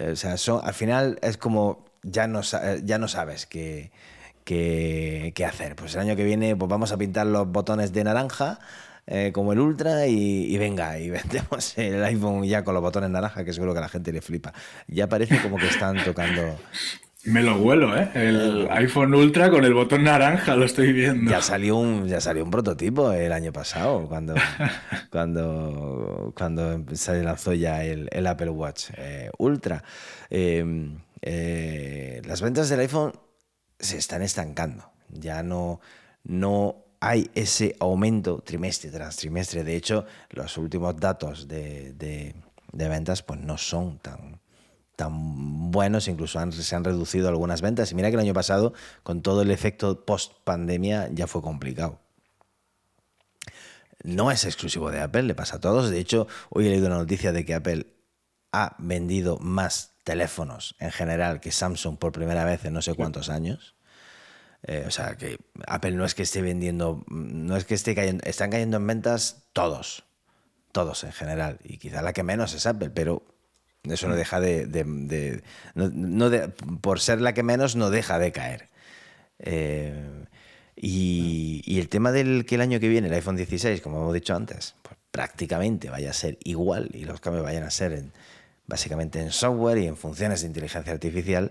o 0.00 0.16
sea, 0.16 0.36
son, 0.36 0.60
al 0.64 0.74
final 0.74 1.18
es 1.22 1.36
como 1.36 1.84
ya 2.02 2.26
no, 2.26 2.40
ya 2.42 2.98
no 2.98 3.08
sabes 3.08 3.46
qué, 3.46 3.90
qué, 4.44 5.44
hacer. 5.46 5.76
Pues 5.76 5.94
el 5.94 6.00
año 6.00 6.16
que 6.16 6.24
viene 6.24 6.56
pues 6.56 6.68
vamos 6.68 6.92
a 6.92 6.98
pintar 6.98 7.26
los 7.26 7.48
botones 7.48 7.92
de 7.92 8.04
naranja. 8.04 8.58
Eh, 9.06 9.32
como 9.32 9.52
el 9.52 9.58
Ultra 9.58 10.06
y, 10.06 10.56
venga, 10.56 10.98
y 10.98 11.10
vendemos 11.10 11.76
el 11.78 12.04
iPhone 12.04 12.44
ya 12.44 12.62
con 12.62 12.74
los 12.74 12.82
botones 12.82 13.10
naranja, 13.10 13.44
que 13.44 13.52
seguro 13.52 13.72
que 13.72 13.78
a 13.78 13.82
la 13.82 13.88
gente 13.88 14.12
le 14.12 14.20
flipa. 14.20 14.52
Ya 14.86 15.08
parece 15.08 15.40
como 15.42 15.56
que 15.56 15.66
están 15.66 16.02
tocando 16.04 16.56
me 17.24 17.42
lo 17.42 17.58
vuelo, 17.58 17.96
¿eh? 17.96 18.10
El 18.14 18.68
iPhone 18.70 19.14
Ultra 19.14 19.50
con 19.50 19.64
el 19.64 19.74
botón 19.74 20.04
naranja, 20.04 20.56
lo 20.56 20.64
estoy 20.64 20.92
viendo. 20.92 21.30
Ya 21.30 21.42
salió 21.42 21.76
un, 21.76 22.08
ya 22.08 22.20
salió 22.20 22.42
un 22.44 22.50
prototipo 22.50 23.12
el 23.12 23.32
año 23.32 23.52
pasado, 23.52 24.08
cuando, 24.08 24.34
cuando, 25.10 26.32
cuando 26.36 26.82
se 26.94 27.22
lanzó 27.22 27.52
ya 27.52 27.84
el, 27.84 28.26
Apple 28.26 28.50
Watch 28.50 28.90
eh, 28.96 29.30
Ultra. 29.38 29.84
Em, 30.30 30.98
eh, 31.20 32.22
las 32.24 32.40
ventas 32.40 32.70
del 32.70 32.80
iPhone 32.80 33.12
se 33.78 33.98
están 33.98 34.22
estancando. 34.22 34.90
Ya 35.10 35.42
no, 35.42 35.80
no 36.24 36.84
hay 37.00 37.30
ese 37.34 37.76
aumento 37.80 38.40
trimestre 38.40 38.90
tras 38.90 39.16
trimestre. 39.16 39.62
De 39.62 39.76
hecho, 39.76 40.06
los 40.30 40.56
últimos 40.56 40.96
datos 40.96 41.48
de, 41.48 41.92
de 41.92 42.88
ventas 42.88 43.22
pues 43.22 43.40
no 43.40 43.58
son 43.58 43.98
tan, 43.98 44.39
tan 45.00 45.70
buenos, 45.70 46.08
incluso 46.08 46.38
se 46.52 46.76
han 46.76 46.84
reducido 46.84 47.30
algunas 47.30 47.62
ventas. 47.62 47.90
Y 47.90 47.94
mira 47.94 48.10
que 48.10 48.16
el 48.16 48.20
año 48.20 48.34
pasado, 48.34 48.74
con 49.02 49.22
todo 49.22 49.40
el 49.40 49.50
efecto 49.50 50.04
post 50.04 50.34
pandemia, 50.44 51.08
ya 51.10 51.26
fue 51.26 51.40
complicado. 51.40 51.98
No 54.02 54.30
es 54.30 54.44
exclusivo 54.44 54.90
de 54.90 55.00
Apple, 55.00 55.22
le 55.22 55.34
pasa 55.34 55.56
a 55.56 55.60
todos. 55.60 55.88
De 55.88 55.98
hecho, 55.98 56.28
hoy 56.50 56.66
he 56.66 56.70
leído 56.70 56.88
una 56.88 56.98
noticia 56.98 57.32
de 57.32 57.46
que 57.46 57.54
Apple 57.54 57.86
ha 58.52 58.76
vendido 58.78 59.38
más 59.38 59.92
teléfonos 60.04 60.76
en 60.80 60.90
general 60.90 61.40
que 61.40 61.50
Samsung 61.50 61.96
por 61.96 62.12
primera 62.12 62.44
vez 62.44 62.66
en 62.66 62.74
no 62.74 62.82
sé 62.82 62.92
cuántos 62.92 63.30
años. 63.30 63.76
Eh, 64.64 64.84
o 64.86 64.90
sea, 64.90 65.16
que 65.16 65.38
Apple 65.66 65.92
no 65.92 66.04
es 66.04 66.14
que 66.14 66.24
esté 66.24 66.42
vendiendo, 66.42 67.04
no 67.08 67.56
es 67.56 67.64
que 67.64 67.72
esté 67.72 67.94
cayendo, 67.94 68.22
están 68.26 68.50
cayendo 68.50 68.76
en 68.76 68.86
ventas 68.86 69.44
todos, 69.54 70.04
todos 70.72 71.04
en 71.04 71.12
general. 71.12 71.58
Y 71.64 71.78
quizá 71.78 72.02
la 72.02 72.12
que 72.12 72.22
menos 72.22 72.52
es 72.52 72.66
Apple, 72.66 72.90
pero 72.90 73.24
eso 73.84 74.08
no 74.08 74.16
deja 74.16 74.40
de. 74.40 75.42
no, 75.74 76.30
por 76.80 77.00
ser 77.00 77.20
la 77.20 77.32
que 77.32 77.42
menos, 77.42 77.76
no 77.76 77.90
deja 77.90 78.18
de 78.18 78.32
caer. 78.32 78.68
Eh, 79.38 80.26
y, 80.76 81.78
el 81.78 81.88
tema 81.88 82.12
del 82.12 82.44
que 82.44 82.56
el 82.56 82.60
año 82.60 82.78
que 82.80 82.88
viene 82.88 83.08
el 83.08 83.14
iPhone 83.14 83.36
16, 83.36 83.80
como 83.80 83.98
hemos 83.98 84.14
dicho 84.14 84.34
antes, 84.34 84.74
pues 84.82 84.96
prácticamente 85.10 85.88
vaya 85.88 86.10
a 86.10 86.14
ser 86.14 86.38
igual 86.44 86.90
y 86.92 87.04
los 87.04 87.20
cambios 87.20 87.44
vayan 87.44 87.64
a 87.64 87.70
ser 87.70 88.04
básicamente 88.66 89.20
en 89.20 89.32
software 89.32 89.78
y 89.78 89.86
en 89.86 89.96
funciones 89.96 90.42
de 90.42 90.48
inteligencia 90.48 90.92
artificial, 90.92 91.50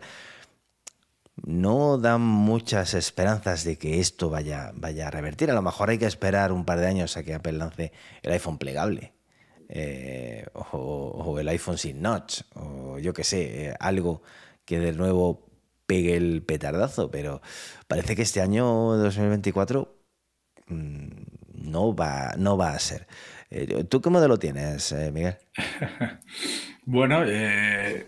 no 1.46 1.98
dan 1.98 2.22
muchas 2.22 2.94
esperanzas 2.94 3.64
de 3.64 3.78
que 3.78 4.00
esto 4.00 4.30
vaya, 4.30 4.72
vaya 4.76 5.08
a 5.08 5.12
revertir. 5.12 5.50
A 5.52 5.54
lo 5.56 5.62
mejor 5.62 5.90
hay 5.90 5.98
que 5.98 6.06
esperar 6.06 6.52
un 6.52 6.66
par 6.66 6.80
de 6.80 6.88
años 6.88 7.18
a 7.18 7.24
que 7.24 7.34
Apple 7.34 7.54
lance 7.54 7.92
el 8.22 8.32
iPhone 8.34 8.58
plegable 8.58 9.14
eh, 9.72 10.48
o, 10.54 11.38
el 11.40 11.48
iPhone 11.48 11.78
sin 11.78 12.02
notch, 12.02 12.42
o 12.56 12.98
yo 12.98 13.14
qué 13.14 13.24
sé, 13.24 13.68
eh, 13.68 13.74
algo 13.80 14.24
que 14.66 14.80
de 14.80 14.94
nuevo 14.94 15.48
pegue 15.86 16.18
el 16.18 16.42
petardazo, 16.42 17.12
pero 17.12 17.42
parece 17.88 18.16
que 18.16 18.24
este 18.24 18.42
año 18.42 18.66
2024 18.66 19.96
mm, 20.68 21.08
no, 21.54 21.96
va, 21.96 22.34
no 22.38 22.58
va 22.58 22.72
a 22.72 22.80
ser. 22.80 23.08
Eh, 23.52 23.84
¿Tú 23.84 24.02
qué 24.02 24.10
modelo 24.10 24.40
tienes, 24.40 24.94
Miguel? 25.14 25.38
bueno, 26.86 27.24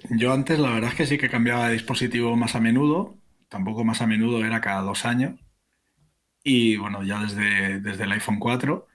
yo 0.10 0.34
antes 0.34 0.58
la 0.58 0.71
verdad 0.71 0.91
es 0.91 0.95
que 0.95 1.06
sí 1.06 1.17
que 1.19 1.30
cambiaba 1.30 1.67
de 1.67 1.74
dispositivo 1.74 2.36
más 2.36 2.56
a 2.56 2.60
menudo, 2.60 3.17
tampoco 3.50 3.84
más 3.84 4.02
a 4.02 4.08
menudo, 4.08 4.43
era 4.43 4.62
cada 4.62 4.82
dos 4.82 5.06
años. 5.06 5.39
Y 6.43 6.78
bueno, 6.78 7.04
ya 7.04 7.21
desde, 7.21 7.80
desde 7.82 8.06
el 8.06 8.12
iPhone 8.13 8.39
4 8.39 8.88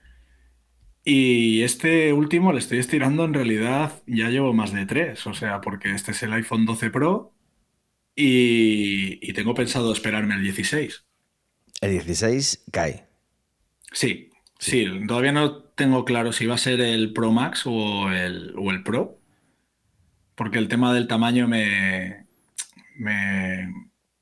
y 1.09 1.63
este 1.63 2.11
último 2.11 2.51
le 2.51 2.59
estoy 2.59 2.79
estirando, 2.79 3.23
en 3.23 3.33
realidad 3.33 4.03
ya 4.07 4.27
llevo 4.27 4.51
más 4.51 4.73
de 4.73 4.85
tres, 4.85 5.25
o 5.25 5.33
sea, 5.33 5.61
porque 5.61 5.91
este 5.91 6.11
es 6.11 6.21
el 6.21 6.33
iPhone 6.33 6.65
12 6.65 6.89
Pro 6.89 7.33
y, 8.13 9.31
tengo 9.31 9.53
pensado 9.53 9.93
esperarme 9.93 10.35
el 10.35 10.43
16. 10.43 11.05
El 11.79 11.91
16 11.91 12.65
cae. 12.73 13.07
Sí, 13.93 14.31
sí, 14.59 14.85
todavía 15.07 15.31
no 15.31 15.63
tengo 15.63 16.03
claro 16.03 16.33
si 16.33 16.45
va 16.45 16.55
a 16.55 16.57
ser 16.57 16.81
el 16.81 17.13
Pro 17.13 17.31
Max 17.31 17.63
o 17.65 18.11
el, 18.11 18.53
o 18.57 18.69
el 18.71 18.83
Pro, 18.83 19.17
porque 20.35 20.57
el 20.57 20.67
tema 20.67 20.93
del 20.93 21.07
tamaño 21.07 21.47
me, 21.47 22.27
me, 22.97 23.73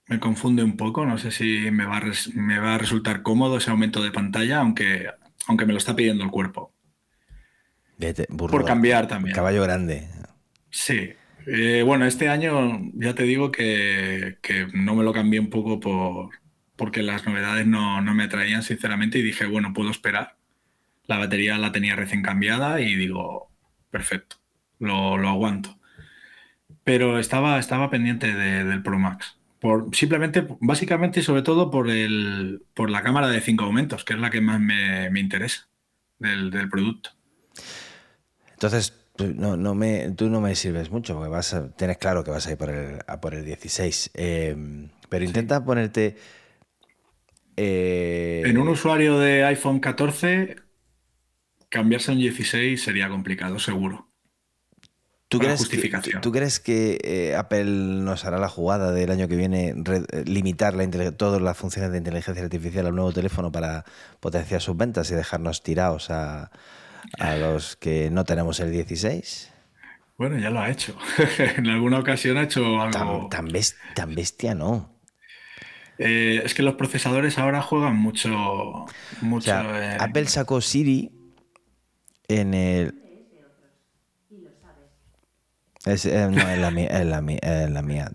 me 0.06 0.20
confunde 0.20 0.62
un 0.62 0.78
poco, 0.78 1.04
no 1.08 1.18
sé 1.18 1.32
si 1.32 1.72
me 1.72 1.86
va, 1.86 1.98
a 1.98 2.04
me 2.36 2.60
va 2.60 2.76
a 2.76 2.78
resultar 2.78 3.24
cómodo 3.24 3.58
ese 3.58 3.72
aumento 3.72 4.04
de 4.04 4.12
pantalla, 4.12 4.60
aunque, 4.60 5.08
aunque 5.48 5.66
me 5.66 5.74
lo 5.74 5.80
está 5.80 5.96
pidiendo 5.96 6.24
el 6.24 6.30
cuerpo 6.30 6.75
por 8.38 8.66
cambiar 8.66 9.08
también. 9.08 9.36
Caballo 9.36 9.64
grande. 9.64 10.10
Sí. 10.70 11.14
Eh, 11.48 11.84
bueno, 11.86 12.06
este 12.06 12.28
año 12.28 12.82
ya 12.96 13.14
te 13.14 13.24
digo 13.24 13.52
que, 13.52 14.38
no 14.74 14.96
me 14.96 15.04
lo 15.04 15.14
cambié 15.14 15.40
un 15.40 15.50
poco 15.50 15.80
por, 15.80 16.30
porque 16.76 17.04
las 17.04 17.26
novedades 17.26 17.68
no, 17.68 18.02
me 18.02 18.24
atraían 18.24 18.64
sinceramente 18.64 19.20
y 19.20 19.22
dije, 19.22 19.46
bueno, 19.46 19.74
puedo 19.74 19.92
esperar. 19.92 20.38
La 21.06 21.18
batería 21.20 21.58
la 21.58 21.72
tenía 21.72 21.96
recién 21.96 22.24
cambiada 22.24 22.82
y 22.82 22.96
digo, 22.96 23.52
perfecto, 23.92 24.38
lo, 24.80 25.16
aguanto. 25.28 25.80
Pero 26.84 27.20
estaba, 27.20 27.60
estaba 27.60 27.90
pendiente 27.90 28.34
del 28.34 28.82
Pro 28.82 28.98
Max. 28.98 29.38
Por, 29.60 29.96
simplemente, 29.96 30.46
básicamente 30.60 31.20
y 31.20 31.24
sobre 31.24 31.42
todo 31.42 31.72
por, 31.72 31.90
el, 31.90 32.64
por 32.74 32.90
la 32.90 33.04
cámara 33.04 33.30
de 33.30 33.42
cinco 33.42 33.66
aumentos, 33.66 34.04
que 34.04 34.14
es 34.14 34.20
la 34.20 34.30
que 34.30 34.42
más 34.42 34.60
me, 34.60 35.20
interesa 35.20 35.70
del, 36.20 36.50
del 36.52 36.70
producto. 36.70 37.12
Entonces, 38.56 38.94
no, 39.18 39.56
no 39.56 39.76
me, 39.76 40.12
tú 40.12 40.30
no 40.30 40.42
me 40.42 40.56
sirves 40.56 40.92
mucho 40.92 41.16
porque 41.16 41.30
vas 41.30 41.54
a, 41.54 41.70
tienes 41.70 41.98
claro 41.98 42.24
que 42.24 42.32
vas 42.32 42.48
a 42.48 42.52
ir 42.52 42.58
por 42.58 42.70
el, 42.70 43.00
a 43.08 43.22
por 43.22 43.34
el 43.34 43.46
16. 43.46 44.12
Em, 44.14 44.90
pero 45.10 45.24
intenta 45.24 45.64
ponerte. 45.64 46.18
Eh, 47.58 48.44
en 48.46 48.58
un 48.58 48.68
usuario 48.68 49.18
de 49.18 49.46
iPhone 49.46 49.80
14, 49.80 50.58
cambiarse 51.70 52.12
a 52.12 52.14
un 52.14 52.20
16 52.20 52.82
sería 52.82 53.08
complicado, 53.08 53.60
seguro. 53.60 54.10
¿Tú 55.28 55.40
crees, 55.40 55.68
que, 55.68 56.20
¿Tú 56.22 56.32
crees 56.32 56.60
que 56.60 57.00
eh, 57.04 57.36
Apple 57.36 57.66
nos 57.66 58.26
hará 58.26 58.38
la 58.38 58.48
jugada 58.48 58.92
del 58.92 59.10
año 59.10 59.28
que 59.28 59.36
viene 59.36 59.70
eh, 59.70 60.24
limitar 60.26 60.76
la, 60.76 61.12
todas 61.14 61.42
las 61.42 61.58
funciones 61.58 61.92
de 61.92 61.98
inteligencia 61.98 62.44
artificial 62.44 62.86
al 62.86 62.96
nuevo 62.96 63.12
teléfono 63.12 63.52
para 63.52 63.86
potenciar 64.20 64.62
sus 64.62 64.78
ventas 64.78 65.10
y 65.10 65.16
dejarnos 65.16 65.64
tirados 65.64 66.12
a, 66.12 66.52
a 67.20 67.36
los 67.36 67.76
que 67.76 68.10
no 68.12 68.24
tenemos 68.24 68.60
el 68.60 68.72
16? 68.72 69.52
Bueno, 70.18 70.38
ya 70.38 70.50
lo 70.50 70.62
ha 70.62 70.70
hecho. 70.70 70.96
en 71.58 71.68
alguna 71.68 72.00
ocasión 72.00 72.38
ha 72.38 72.44
hecho 72.44 72.82
algo. 72.82 73.28
Tan, 73.30 73.48
tan, 73.96 74.16
bestia 74.16 74.56
no. 74.56 74.96
Eh, 75.98 76.42
es 76.44 76.54
que 76.54 76.64
los 76.64 76.76
procesadores 76.76 77.38
ahora 77.38 77.62
juegan 77.62 77.96
mucho. 77.96 78.86
mucho 79.22 79.54
Apple 80.00 80.28
sacó 80.28 80.62
Siri 80.62 81.12
en 82.28 82.54
el. 82.54 83.02
Es, 85.86 86.06
eh, 86.08 86.28
no, 86.32 86.50
es 86.50 86.58
la 86.58 86.72
mía, 86.72 86.88
es 86.88 87.06
la 87.06 87.22
mía, 87.22 87.40
es 87.44 87.70
la 87.70 87.82
mía. 87.84 88.12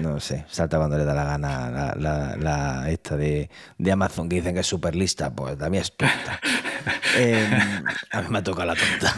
No 0.00 0.20
sé, 0.20 0.44
salta 0.48 0.78
cuando 0.78 0.96
le 0.96 1.04
da 1.04 1.12
la 1.12 1.24
gana 1.24 1.94
la, 1.96 2.36
la, 2.36 2.88
esta 2.88 3.16
de, 3.16 3.50
de, 3.78 3.92
Amazon 3.92 4.28
que 4.28 4.36
dicen 4.36 4.54
que 4.54 4.60
es 4.60 4.66
súper 4.66 4.94
lista, 4.94 5.34
pues 5.34 5.58
la 5.58 5.68
mía 5.70 5.80
es 5.80 5.96
tonta. 5.96 6.40
Em, 7.16 7.52
a 8.12 8.22
mí 8.22 8.28
me 8.30 8.38
ha 8.38 8.42
tocado 8.42 8.66
la 8.66 8.74
tonta. 8.74 9.14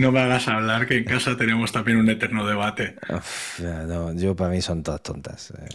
No, 0.00 0.12
me 0.12 0.20
hagas 0.20 0.48
hablar 0.48 0.86
que 0.86 0.98
en 0.98 1.04
casa 1.04 1.36
tenemos 1.36 1.72
también 1.72 1.98
un 1.98 2.08
eterno 2.08 2.46
debate. 2.46 2.96
yo 4.14 4.36
para 4.36 4.50
mí 4.50 4.62
son 4.62 4.82
todas 4.82 5.02
tontas. 5.02 5.52
Eh, 5.52 5.68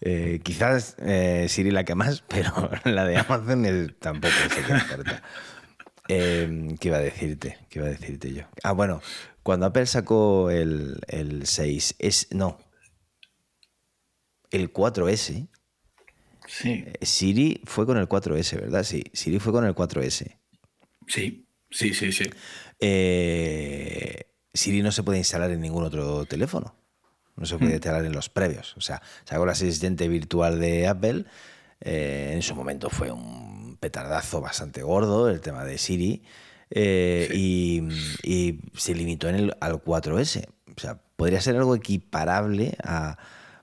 eh, 0.00 0.40
quizás 0.42 0.96
Siri 1.48 1.70
la 1.70 1.84
que 1.84 1.94
más, 1.94 2.22
pero 2.28 2.70
la 2.84 3.04
de 3.04 3.18
Amazon 3.18 3.96
tampoco 3.98 4.34
sé 4.48 4.62
qué 4.62 4.72
importa. 4.72 5.22
¿Qué 6.06 6.78
iba 6.88 6.96
a 6.96 7.00
decirte? 7.00 7.58
¿Qué 7.68 7.78
iba 7.78 7.88
a 7.88 7.90
decirte 7.90 8.32
yo? 8.32 8.42
Ah, 8.64 8.72
bueno, 8.72 9.00
cuando 9.42 9.66
Apple 9.66 9.86
sacó 9.86 10.50
el, 10.50 11.00
6, 11.44 11.96
es. 11.98 12.28
No. 12.30 12.58
El 14.50 14.72
4S. 14.72 15.48
Sí. 16.50 16.84
Eh, 16.84 16.98
Siri 17.02 17.60
fue 17.64 17.86
con 17.86 17.96
el 17.96 18.08
4S, 18.08 18.60
¿verdad? 18.60 18.82
Sí, 18.82 19.04
Siri 19.12 19.38
fue 19.38 19.52
con 19.52 19.64
el 19.64 19.74
4S. 19.74 20.36
Sí, 21.06 21.46
sí, 21.70 21.94
sí, 21.94 22.12
sí. 22.12 22.24
Eh, 22.80 24.24
Siri 24.52 24.82
no 24.82 24.90
se 24.90 25.04
puede 25.04 25.18
instalar 25.18 25.50
en 25.52 25.60
ningún 25.60 25.84
otro 25.84 26.26
teléfono. 26.26 26.74
No 27.36 27.46
se 27.46 27.56
puede 27.56 27.70
mm. 27.70 27.74
instalar 27.74 28.04
en 28.04 28.12
los 28.12 28.28
previos. 28.28 28.76
O 28.76 28.80
sea, 28.80 29.00
sacó 29.24 29.44
el 29.44 29.50
asistente 29.50 30.08
virtual 30.08 30.58
de 30.58 30.88
Apple. 30.88 31.24
Eh, 31.80 32.32
en 32.34 32.42
su 32.42 32.56
momento 32.56 32.90
fue 32.90 33.12
un 33.12 33.76
petardazo 33.78 34.40
bastante 34.40 34.82
gordo 34.82 35.30
el 35.30 35.40
tema 35.40 35.64
de 35.64 35.78
Siri. 35.78 36.22
Eh, 36.70 37.28
y, 37.32 38.58
se 38.76 38.94
limitó 38.94 39.28
en 39.28 39.36
el, 39.36 39.56
al 39.60 39.82
4S. 39.82 40.48
O 40.76 40.80
sea, 40.80 41.00
podría 41.16 41.40
ser 41.40 41.56
algo 41.56 41.76
equiparable 41.76 42.76
a... 42.82 43.18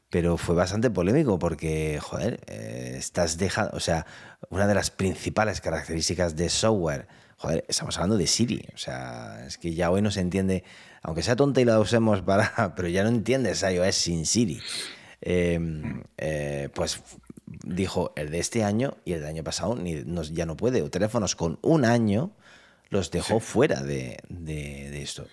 Pero 0.10 0.38
fue 0.38 0.56
bastante 0.56 0.90
polémico 0.90 1.38
porque, 1.38 2.00
joder, 2.02 2.40
eh, 2.48 2.96
estás 2.98 3.38
dejando... 3.38 3.76
O 3.76 3.80
sea, 3.80 4.06
una 4.50 4.66
de 4.66 4.74
las 4.74 4.90
principales 4.90 5.60
características 5.60 6.36
de 6.36 6.50
software, 6.50 7.08
joder, 7.36 7.66
estamos 7.68 7.98
hablando 7.98 8.18
de 8.18 8.28
Siri. 8.28 8.66
O 8.74 8.78
sea, 8.78 9.46
es 9.46 9.58
que 9.58 9.74
ya 9.74 9.92
hoy 9.92 10.02
no 10.02 10.10
se 10.12 10.22
entiende, 10.22 10.64
aunque 11.02 11.24
sea 11.24 11.36
tonta 11.36 11.60
y 11.60 11.66
la 11.66 11.80
usemos 11.80 12.22
para... 12.22 12.74
Pero 12.76 12.88
ya 12.88 13.04
no 13.04 13.10
entiendes 13.10 13.64
iOS 13.64 13.96
sin 13.96 14.26
Siri. 14.26 14.62
Em, 15.20 16.04
eh, 16.18 16.70
pues 16.74 17.02
dijo 17.46 18.14
el 18.16 18.30
de 18.30 18.40
este 18.40 18.64
año 18.64 18.98
y 19.04 19.14
el 19.14 19.22
del 19.22 19.30
año 19.30 19.44
pasado 19.44 19.76
ni, 19.76 20.06
ya 20.32 20.46
no 20.46 20.56
puede. 20.56 20.82
O 20.84 20.90
teléfonos 20.90 21.36
con 21.36 21.60
un 21.62 21.86
año 21.86 22.32
los 22.90 23.12
dejó 23.12 23.40
fuera 23.40 23.82
de, 23.82 24.18
esto. 24.94 25.28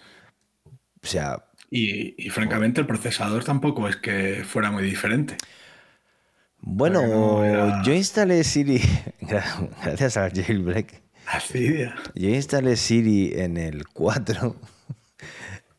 O 1.02 1.06
sea. 1.06 1.46
Y, 1.70 2.28
francamente, 2.30 2.80
el 2.80 2.86
procesador 2.86 3.44
tampoco 3.44 3.88
es 3.88 3.96
que 3.96 4.44
fuera 4.44 4.70
muy 4.70 4.84
diferente. 4.84 5.36
Bueno, 6.60 7.82
yo 7.82 7.92
instalé 7.92 8.42
Siri, 8.44 8.80
gracias 9.20 10.16
al 10.16 10.32
jailbreak. 10.32 11.02
Así 11.26 11.86
Yo 12.14 12.28
instalé 12.28 12.76
Siri 12.76 13.32
en 13.34 13.56
el 13.56 13.88
4 13.88 14.56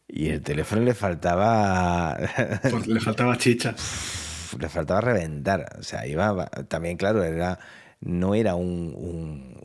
y 0.08 0.30
el 0.30 0.42
teléfono 0.42 0.82
le 0.82 0.94
faltaba. 0.94 2.18
Pues 2.70 2.88
le 2.88 3.00
faltaba 3.00 3.38
chicha. 3.38 3.76
Le 4.60 4.70
faltaba 4.70 5.02
reventar. 5.02 5.78
O 5.80 5.84
sea, 5.84 6.06
iba. 6.08 6.48
También, 6.68 6.98
claro, 6.98 7.24
era 7.24 7.60
no 8.06 8.36
era 8.36 8.56
un, 8.56 9.58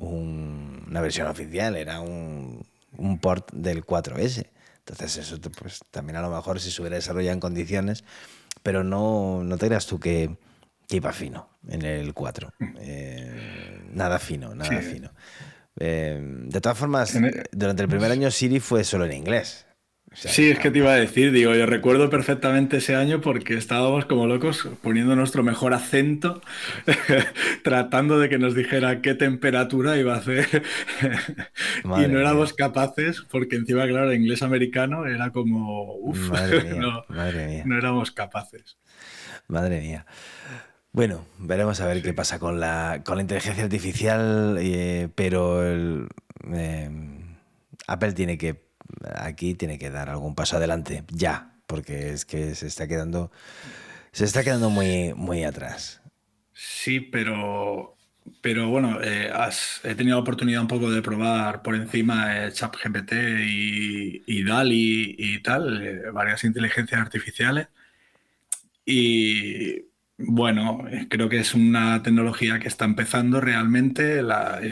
una 0.88 1.00
versión 1.00 1.28
oficial, 1.28 1.76
era 1.76 2.00
un, 2.00 2.66
port 3.20 3.52
del 3.52 3.84
4S. 3.84 4.46
Entonces 4.90 5.18
eso 5.18 5.40
pues, 5.40 5.80
también 5.90 6.16
a 6.16 6.22
lo 6.22 6.30
mejor 6.30 6.60
si 6.60 6.70
se 6.70 6.82
hubiera 6.82 6.96
desarrollado 6.96 7.34
en 7.34 7.40
condiciones, 7.40 8.04
pero 8.62 8.82
no, 8.82 9.42
no 9.44 9.56
te 9.56 9.66
creas 9.66 9.86
tú 9.86 10.00
que, 10.00 10.36
iba 10.88 11.12
fino 11.12 11.48
en 11.68 11.82
el 11.82 12.12
4. 12.12 12.52
Mm. 12.58 12.76
Eh, 12.80 13.82
nada 13.92 14.18
fino, 14.18 14.54
nada 14.54 14.80
fino. 14.82 15.12
Eh, 15.78 16.20
de 16.20 16.60
todas 16.60 16.76
formas, 16.76 17.16
durante 17.52 17.82
el 17.82 17.88
primer 17.88 18.10
año 18.10 18.30
Siri 18.32 18.58
fue 18.58 18.82
solo 18.82 19.04
en 19.04 19.12
inglés 19.12 19.66
sí, 20.12 20.50
es 20.50 20.58
que 20.58 20.70
te 20.70 20.78
iba 20.78 20.92
a 20.92 20.96
decir, 20.96 21.32
digo, 21.32 21.54
yo 21.54 21.66
recuerdo 21.66 22.10
perfectamente 22.10 22.78
ese 22.78 22.96
año 22.96 23.20
porque 23.20 23.54
estábamos 23.54 24.04
como 24.06 24.26
locos 24.26 24.68
poniendo 24.82 25.14
nuestro 25.16 25.42
mejor 25.42 25.72
acento, 25.72 26.40
tratando 27.62 28.18
de 28.18 28.28
que 28.28 28.38
nos 28.38 28.54
dijera 28.54 29.00
qué 29.00 29.14
temperatura 29.14 29.96
iba 29.96 30.14
a 30.14 30.18
hacer. 30.18 30.62
Y 31.84 32.08
no 32.08 32.20
éramos 32.20 32.52
capaces 32.52 33.22
porque 33.30 33.56
encima, 33.56 33.86
claro, 33.86 34.10
el 34.10 34.20
inglés 34.20 34.42
americano 34.42 35.06
era 35.06 35.30
como, 35.30 35.94
uff, 35.94 36.30
no, 36.76 37.04
no 37.08 37.78
éramos 37.78 38.10
capaces. 38.10 38.76
Madre 39.48 39.80
mía. 39.80 40.06
Bueno, 40.92 41.24
veremos 41.38 41.80
a 41.80 41.86
ver 41.86 42.02
qué 42.02 42.12
pasa 42.12 42.38
con 42.38 42.58
la, 42.58 43.02
con 43.04 43.16
la 43.16 43.22
inteligencia 43.22 43.64
artificial, 43.64 44.56
eh, 44.60 45.08
pero 45.14 45.64
el, 45.64 46.08
eh, 46.52 46.90
Apple 47.86 48.12
tiene 48.12 48.38
que 48.38 48.69
aquí 49.14 49.54
tiene 49.54 49.78
que 49.78 49.90
dar 49.90 50.10
algún 50.10 50.34
paso 50.34 50.56
adelante, 50.56 51.04
ya, 51.08 51.54
porque 51.66 52.10
es 52.10 52.24
que 52.24 52.54
se 52.54 52.66
está 52.66 52.88
quedando, 52.88 53.30
se 54.12 54.24
está 54.24 54.42
quedando 54.44 54.70
muy, 54.70 55.14
muy 55.14 55.44
atrás. 55.44 56.00
Sí, 56.52 57.00
pero, 57.00 57.96
pero 58.42 58.68
bueno, 58.68 59.00
eh, 59.02 59.30
he 59.84 59.94
tenido 59.94 60.16
la 60.16 60.22
oportunidad 60.22 60.60
un 60.62 60.68
poco 60.68 60.90
de 60.90 61.02
probar 61.02 61.62
por 61.62 61.74
encima 61.74 62.46
eh, 62.46 62.52
ChatGPT 62.52 63.12
y, 63.46 64.22
y, 64.26 64.44
DALI 64.44 65.16
y 65.18 65.42
tal, 65.42 65.82
eh, 65.82 66.10
varias 66.12 66.44
inteligencias 66.44 67.00
artificiales. 67.00 67.68
Y 68.84 69.86
bueno, 70.18 70.84
creo 71.08 71.28
que 71.28 71.38
es 71.38 71.54
una 71.54 72.02
tecnología 72.02 72.58
que 72.58 72.68
está 72.68 72.84
empezando 72.84 73.40
realmente, 73.40 74.22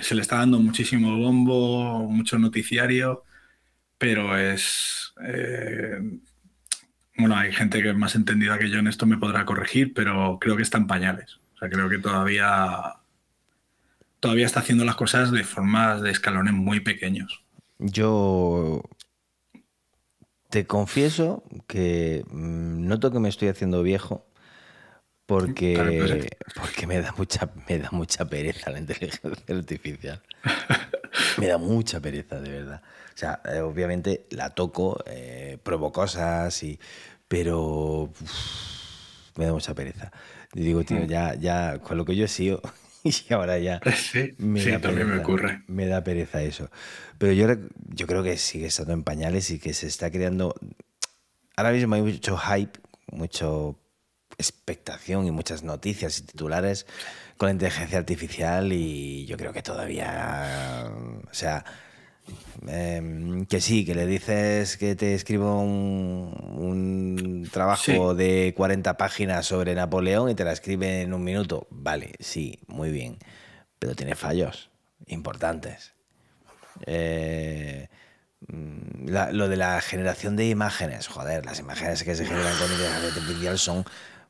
se 0.02 0.14
le 0.14 0.22
está 0.22 0.36
dando 0.38 0.58
muchísimo 0.60 1.16
bombo, 1.16 2.08
mucho 2.10 2.38
noticiario 2.38 3.24
pero 3.98 4.38
es... 4.38 5.12
Eh, 5.24 5.98
bueno, 7.16 7.36
hay 7.36 7.52
gente 7.52 7.82
que 7.82 7.90
es 7.90 7.96
más 7.96 8.14
entendida 8.14 8.58
que 8.58 8.70
yo 8.70 8.78
en 8.78 8.86
esto 8.86 9.04
me 9.04 9.18
podrá 9.18 9.44
corregir, 9.44 9.92
pero 9.92 10.38
creo 10.40 10.56
que 10.56 10.62
está 10.62 10.78
en 10.78 10.86
pañales. 10.86 11.40
O 11.54 11.58
sea, 11.58 11.68
creo 11.68 11.88
que 11.88 11.98
todavía, 11.98 12.94
todavía 14.20 14.46
está 14.46 14.60
haciendo 14.60 14.84
las 14.84 14.94
cosas 14.94 15.32
de 15.32 15.42
formas 15.42 16.00
de 16.00 16.12
escalones 16.12 16.54
muy 16.54 16.78
pequeños. 16.78 17.42
Yo 17.78 18.82
te 20.48 20.66
confieso 20.66 21.42
que 21.66 22.24
mm, 22.30 22.86
noto 22.86 23.10
que 23.10 23.18
me 23.18 23.28
estoy 23.28 23.48
haciendo 23.48 23.82
viejo 23.82 24.28
porque, 25.26 26.30
porque 26.54 26.86
me, 26.86 27.02
da 27.02 27.12
mucha, 27.18 27.50
me 27.68 27.78
da 27.78 27.90
mucha 27.92 28.24
pereza 28.24 28.70
la 28.70 28.78
inteligencia 28.78 29.28
artificial. 29.48 30.22
me 31.38 31.48
da 31.48 31.58
mucha 31.58 32.00
pereza, 32.00 32.40
de 32.40 32.50
verdad. 32.50 32.82
O 33.18 33.20
sea, 33.20 33.40
eh, 33.46 33.58
obviamente 33.58 34.28
la 34.30 34.50
toco, 34.50 35.02
eh, 35.04 35.58
pruebo 35.64 35.90
cosas, 35.90 36.62
y, 36.62 36.78
pero 37.26 38.12
me 39.34 39.44
da 39.44 39.52
mucha 39.52 39.74
pereza. 39.74 40.12
Y 40.54 40.60
digo, 40.60 40.84
tío, 40.84 41.04
ya, 41.04 41.34
ya 41.34 41.80
con 41.80 41.96
lo 41.96 42.04
que 42.04 42.14
yo 42.14 42.26
he 42.26 42.28
sido 42.28 42.62
y 43.02 43.32
ahora 43.32 43.58
ya 43.58 43.80
sí, 43.96 44.36
me, 44.38 44.64
da 44.64 44.80
también 44.80 45.10
me 45.10 45.18
ocurre. 45.18 45.64
Me 45.66 45.86
da 45.86 46.04
pereza 46.04 46.42
eso. 46.42 46.70
Pero 47.18 47.32
yo, 47.32 47.48
yo 47.88 48.06
creo 48.06 48.22
que 48.22 48.36
sigue 48.36 48.66
estando 48.66 48.92
en 48.92 49.02
pañales 49.02 49.50
y 49.50 49.58
que 49.58 49.74
se 49.74 49.88
está 49.88 50.12
creando... 50.12 50.54
Ahora 51.56 51.72
mismo 51.72 51.96
hay 51.96 52.02
mucho 52.02 52.38
hype, 52.38 52.78
mucho 53.10 53.80
expectación 54.38 55.26
y 55.26 55.32
muchas 55.32 55.64
noticias 55.64 56.20
y 56.20 56.22
titulares 56.22 56.86
con 57.36 57.48
la 57.48 57.52
inteligencia 57.54 57.98
artificial 57.98 58.72
y 58.72 59.26
yo 59.26 59.36
creo 59.36 59.52
que 59.52 59.62
todavía, 59.62 60.88
o 61.28 61.34
sea, 61.34 61.64
Em, 62.66 63.46
que 63.46 63.60
sí, 63.60 63.84
que 63.84 63.94
le 63.94 64.06
dices 64.06 64.76
que 64.76 64.96
te 64.96 65.14
escribo 65.14 65.60
un, 65.60 67.48
trabajo 67.52 68.14
de 68.14 68.52
40 68.56 68.96
páginas 68.96 69.46
sobre 69.46 69.74
Napoleón 69.74 70.28
y 70.30 70.34
te 70.34 70.44
la 70.44 70.52
escribe 70.52 71.02
en 71.02 71.14
un 71.14 71.22
minuto. 71.24 71.66
Vale, 71.70 72.14
sí, 72.18 72.58
muy 72.66 72.90
bien. 72.90 73.18
Pero 73.78 73.94
tiene 73.94 74.14
fallos 74.16 74.70
importantes. 75.06 75.92
Eh, 76.86 77.88
mm, 78.48 79.08
lo 79.08 79.48
de 79.48 79.56
la 79.56 79.80
generación 79.80 80.36
de 80.36 80.48
imágenes, 80.48 81.06
joder, 81.06 81.46
las 81.46 81.60
imágenes 81.60 82.02
que 82.02 82.14
se 82.14 82.26
generan 82.26 82.56
con 82.58 82.70
inteligencia 82.70 83.08
artificial 83.08 83.58
son 83.58 83.84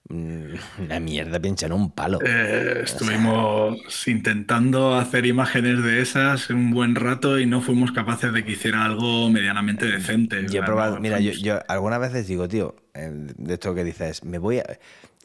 una 0.79 1.01
mierda 1.01 1.39
pincha 1.39 1.67
en 1.67 1.73
un 1.73 1.91
palo. 1.91 2.19
Eh, 2.25 2.81
estuvimos 2.85 3.77
intentando 4.07 4.95
hacer 4.95 5.27
imágenes 5.27 5.83
de 5.83 6.01
esas 6.01 6.49
un 6.51 6.71
buen 6.71 6.95
rato 6.95 7.39
y 7.39 7.47
no 7.47 7.61
fuimos 7.61 7.93
capaces 7.93 8.33
de 8.33 8.45
que 8.45 8.53
hiciera 8.53 8.85
algo 8.85 9.29
medianamente 9.29 9.87
decente. 9.87 10.47
Yo 10.49 10.63
he 10.63 10.65
probado, 10.65 10.99
mira, 10.99 11.21
yo, 11.21 11.33
yo, 11.33 11.59
algunas 11.69 12.01
veces 12.01 12.27
digo, 12.27 12.49
tío, 12.49 12.77
eh, 12.95 13.11
de 13.13 13.55
esto 13.55 13.75
que 13.75 13.85
dices, 13.85 14.25
me 14.25 14.39
voy 14.39 14.59
a. 14.61 14.65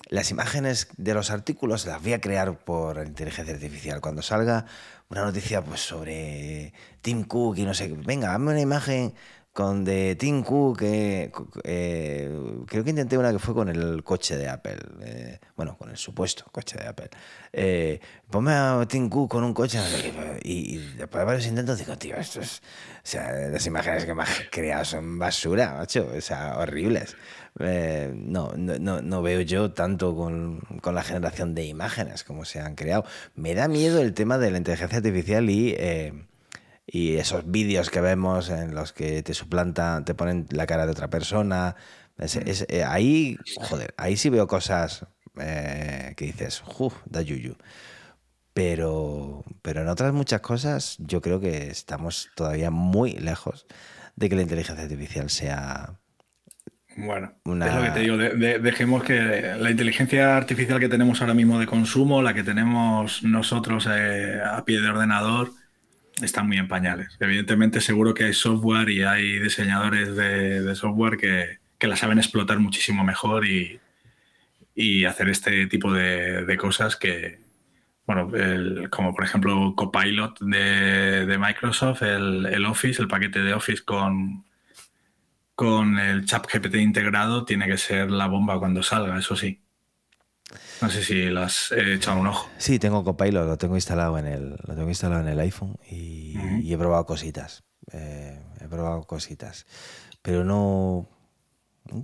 Las 0.09 0.29
imágenes 0.31 0.89
de 0.97 1.13
los 1.13 1.31
artículos 1.31 1.85
las 1.87 2.03
voy 2.03 2.13
a 2.13 2.21
crear 2.21 2.57
por 2.57 3.03
inteligencia 3.07 3.53
artificial. 3.53 4.01
Cuando 4.01 4.21
salga 4.21 4.65
una 5.09 5.23
noticia 5.23 5.63
pues 5.63 5.79
sobre 5.79 6.73
Tim 7.01 7.23
Cook 7.23 7.57
y 7.57 7.63
no 7.63 7.73
sé, 7.73 7.91
venga, 8.05 8.27
dame 8.27 8.51
una 8.51 8.61
imagen 8.61 9.13
con 9.53 9.85
de 9.85 10.15
Tim 10.15 10.43
Cook, 10.43 10.81
eh, 10.81 11.31
creo 12.65 12.83
que 12.83 12.89
intenté 12.89 13.19
una 13.19 13.31
que 13.31 13.37
fue 13.37 13.53
con 13.53 13.69
el 13.69 14.03
coche 14.03 14.35
de 14.35 14.49
Apple, 14.49 14.79
eh, 15.01 15.39
bueno, 15.55 15.77
con 15.77 15.91
el 15.91 15.97
supuesto 15.97 16.45
coche 16.51 16.77
de 16.79 16.87
Apple. 16.87 17.09
Eh, 17.51 17.99
ponme 18.31 18.51
a 18.51 18.83
Tim 18.89 19.09
Cook 19.09 19.29
con 19.29 19.43
un 19.43 19.53
coche 19.53 19.79
y, 20.41 20.77
después 20.97 21.21
de 21.21 21.25
varios 21.25 21.45
intentos 21.45 21.77
digo, 21.77 21.95
tío, 21.99 22.15
esto 22.15 22.41
es, 22.41 22.63
o 22.97 23.01
sea, 23.03 23.31
las 23.49 23.65
imágenes 23.67 24.05
que 24.05 24.15
me 24.15 24.23
has 24.23 24.41
creado 24.49 24.85
son 24.85 25.19
basura, 25.19 25.75
macho, 25.77 26.09
o 26.17 26.21
sea, 26.21 26.57
horribles. 26.57 27.15
no, 27.59 28.53
no, 28.57 29.01
no, 29.01 29.21
veo 29.21 29.41
yo 29.41 29.71
tanto 29.71 30.15
con, 30.15 30.61
con, 30.81 30.95
la 30.95 31.03
generación 31.03 31.53
de 31.53 31.65
imágenes 31.65 32.23
como 32.23 32.43
se 32.43 32.59
han 32.59 32.73
creado. 32.73 33.05
Me 33.35 33.53
da 33.53 33.67
miedo 33.67 34.01
el 34.01 34.15
tema 34.15 34.39
de 34.39 34.49
la 34.49 34.57
inteligencia 34.57 34.97
artificial 34.97 35.47
y 35.51 35.75
y 36.85 37.15
esos 37.15 37.49
vídeos 37.49 37.89
que 37.89 38.01
vemos 38.01 38.49
en 38.49 38.75
los 38.75 38.93
que 38.93 39.23
te 39.23 39.33
suplantan, 39.33 40.05
te 40.05 40.13
ponen 40.13 40.47
la 40.51 40.65
cara 40.65 40.85
de 40.85 40.91
otra 40.91 41.09
persona. 41.09 41.75
Eh, 42.17 42.83
ahí, 42.85 43.37
joder, 43.55 43.93
ahí 43.97 44.17
sí 44.17 44.29
veo 44.29 44.47
cosas 44.47 45.07
eh, 45.39 46.13
que 46.15 46.25
dices, 46.25 46.63
uff, 46.77 46.95
da 47.05 47.21
yuyu. 47.21 47.55
Pero, 48.53 49.43
pero 49.63 49.81
en 49.81 49.87
otras 49.87 50.13
muchas 50.13 50.41
cosas 50.41 50.97
yo 50.99 51.21
creo 51.21 51.39
que 51.39 51.67
estamos 51.67 52.29
todavía 52.35 52.69
muy 52.69 53.13
lejos 53.13 53.65
de 54.15 54.29
que 54.29 54.35
la 54.35 54.43
inteligencia 54.43 54.83
artificial 54.83 55.29
sea... 55.29 55.99
Bueno, 56.95 57.33
es 57.43 57.73
lo 57.73 57.81
que 57.81 57.89
te 57.89 57.99
digo, 58.01 58.17
dejemos 58.17 59.03
que 59.03 59.55
la 59.57 59.71
inteligencia 59.71 60.37
artificial 60.37 60.79
que 60.79 60.89
tenemos 60.89 61.21
ahora 61.21 61.33
mismo 61.33 61.57
de 61.57 61.65
consumo, 61.65 62.21
la 62.21 62.35
que 62.35 62.43
tenemos 62.43 63.23
nosotros 63.23 63.89
eh, 63.91 64.39
a 64.45 64.63
pie 64.63 64.79
de 64.79 64.89
ordenador, 64.89 65.49
están 66.21 66.47
muy 66.47 66.57
en 66.57 66.67
pañales. 66.67 67.15
Evidentemente 67.19 67.81
seguro 67.81 68.13
que 68.13 68.25
hay 68.25 68.33
software 68.33 68.89
y 68.89 69.03
hay 69.03 69.39
diseñadores 69.39 70.15
de, 70.15 70.75
software 70.75 71.17
que, 71.17 71.59
que 71.77 71.87
la 71.87 71.95
saben 71.95 72.19
explotar 72.19 72.59
muchísimo 72.59 73.03
mejor 73.03 73.45
y, 73.45 73.79
y 74.75 75.05
hacer 75.05 75.29
este 75.29 75.67
tipo 75.67 75.91
de, 75.93 76.57
cosas 76.57 76.95
que, 76.95 77.39
bueno, 78.05 78.31
como 78.89 79.13
por 79.13 79.23
ejemplo 79.23 79.73
Copilot 79.75 80.39
de, 80.39 81.25
de 81.25 81.37
Microsoft, 81.37 82.03
el, 82.03 82.45
el, 82.47 82.65
Office, 82.65 83.01
el 83.01 83.07
paquete 83.07 83.39
de 83.39 83.53
Office 83.53 83.83
con, 83.83 84.45
con 85.55 85.99
el 85.99 86.25
chat 86.25 86.47
GPT 86.51 86.75
integrado, 86.75 87.45
tiene 87.45 87.67
que 87.67 87.77
ser 87.77 88.11
la 88.11 88.27
bomba 88.27 88.59
cuando 88.59 88.83
salga, 88.83 89.17
eso 89.17 89.35
sí. 89.35 89.62
No 90.81 90.89
sé 90.89 91.03
si 91.03 91.25
lo 91.25 91.41
has 91.41 91.71
echado 91.71 92.19
un 92.19 92.27
ojo. 92.27 92.49
Sí, 92.57 92.79
tengo 92.79 93.03
Copilot, 93.03 93.47
lo 93.47 93.57
tengo 93.57 93.75
instalado 93.75 94.17
en 94.17 94.27
el, 94.27 94.49
lo 94.49 94.75
tengo 94.75 94.89
instalado 94.89 95.21
en 95.21 95.27
el 95.27 95.39
iPhone 95.39 95.77
y, 95.89 96.71
he 96.71 96.77
probado 96.77 97.05
cositas. 97.05 97.63
Eh, 97.91 98.39
he 98.59 98.67
probado 98.67 99.03
cositas. 99.03 99.65
Pero 100.21 100.43
no, 100.43 101.07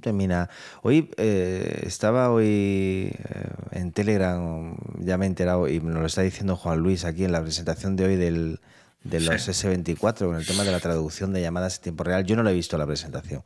termina. 0.01 0.49
Hoy 0.81 1.11
eh, 1.17 1.81
estaba 1.85 2.31
hoy 2.31 3.11
eh, 3.17 3.49
en 3.71 3.91
Telegram, 3.91 4.75
ya 4.99 5.17
me 5.17 5.25
he 5.25 5.27
enterado 5.27 5.67
y 5.67 5.79
nos 5.79 5.99
lo 5.99 6.05
está 6.05 6.21
diciendo 6.21 6.55
Juan 6.55 6.79
Luis 6.79 7.05
aquí 7.05 7.25
en 7.25 7.31
la 7.31 7.41
presentación 7.41 7.95
de 7.95 8.05
hoy 8.05 8.15
del, 8.15 8.59
de 9.03 9.19
los 9.19 9.47
S24 9.47 10.25
con 10.25 10.35
el 10.35 10.45
tema 10.45 10.63
de 10.63 10.71
la 10.71 10.79
traducción 10.79 11.33
de 11.33 11.41
llamadas 11.41 11.77
en 11.77 11.83
tiempo 11.83 12.03
real. 12.03 12.23
Yo 12.25 12.35
no 12.35 12.43
lo 12.43 12.49
he 12.49 12.53
visto 12.53 12.77
la 12.77 12.85
presentación, 12.85 13.43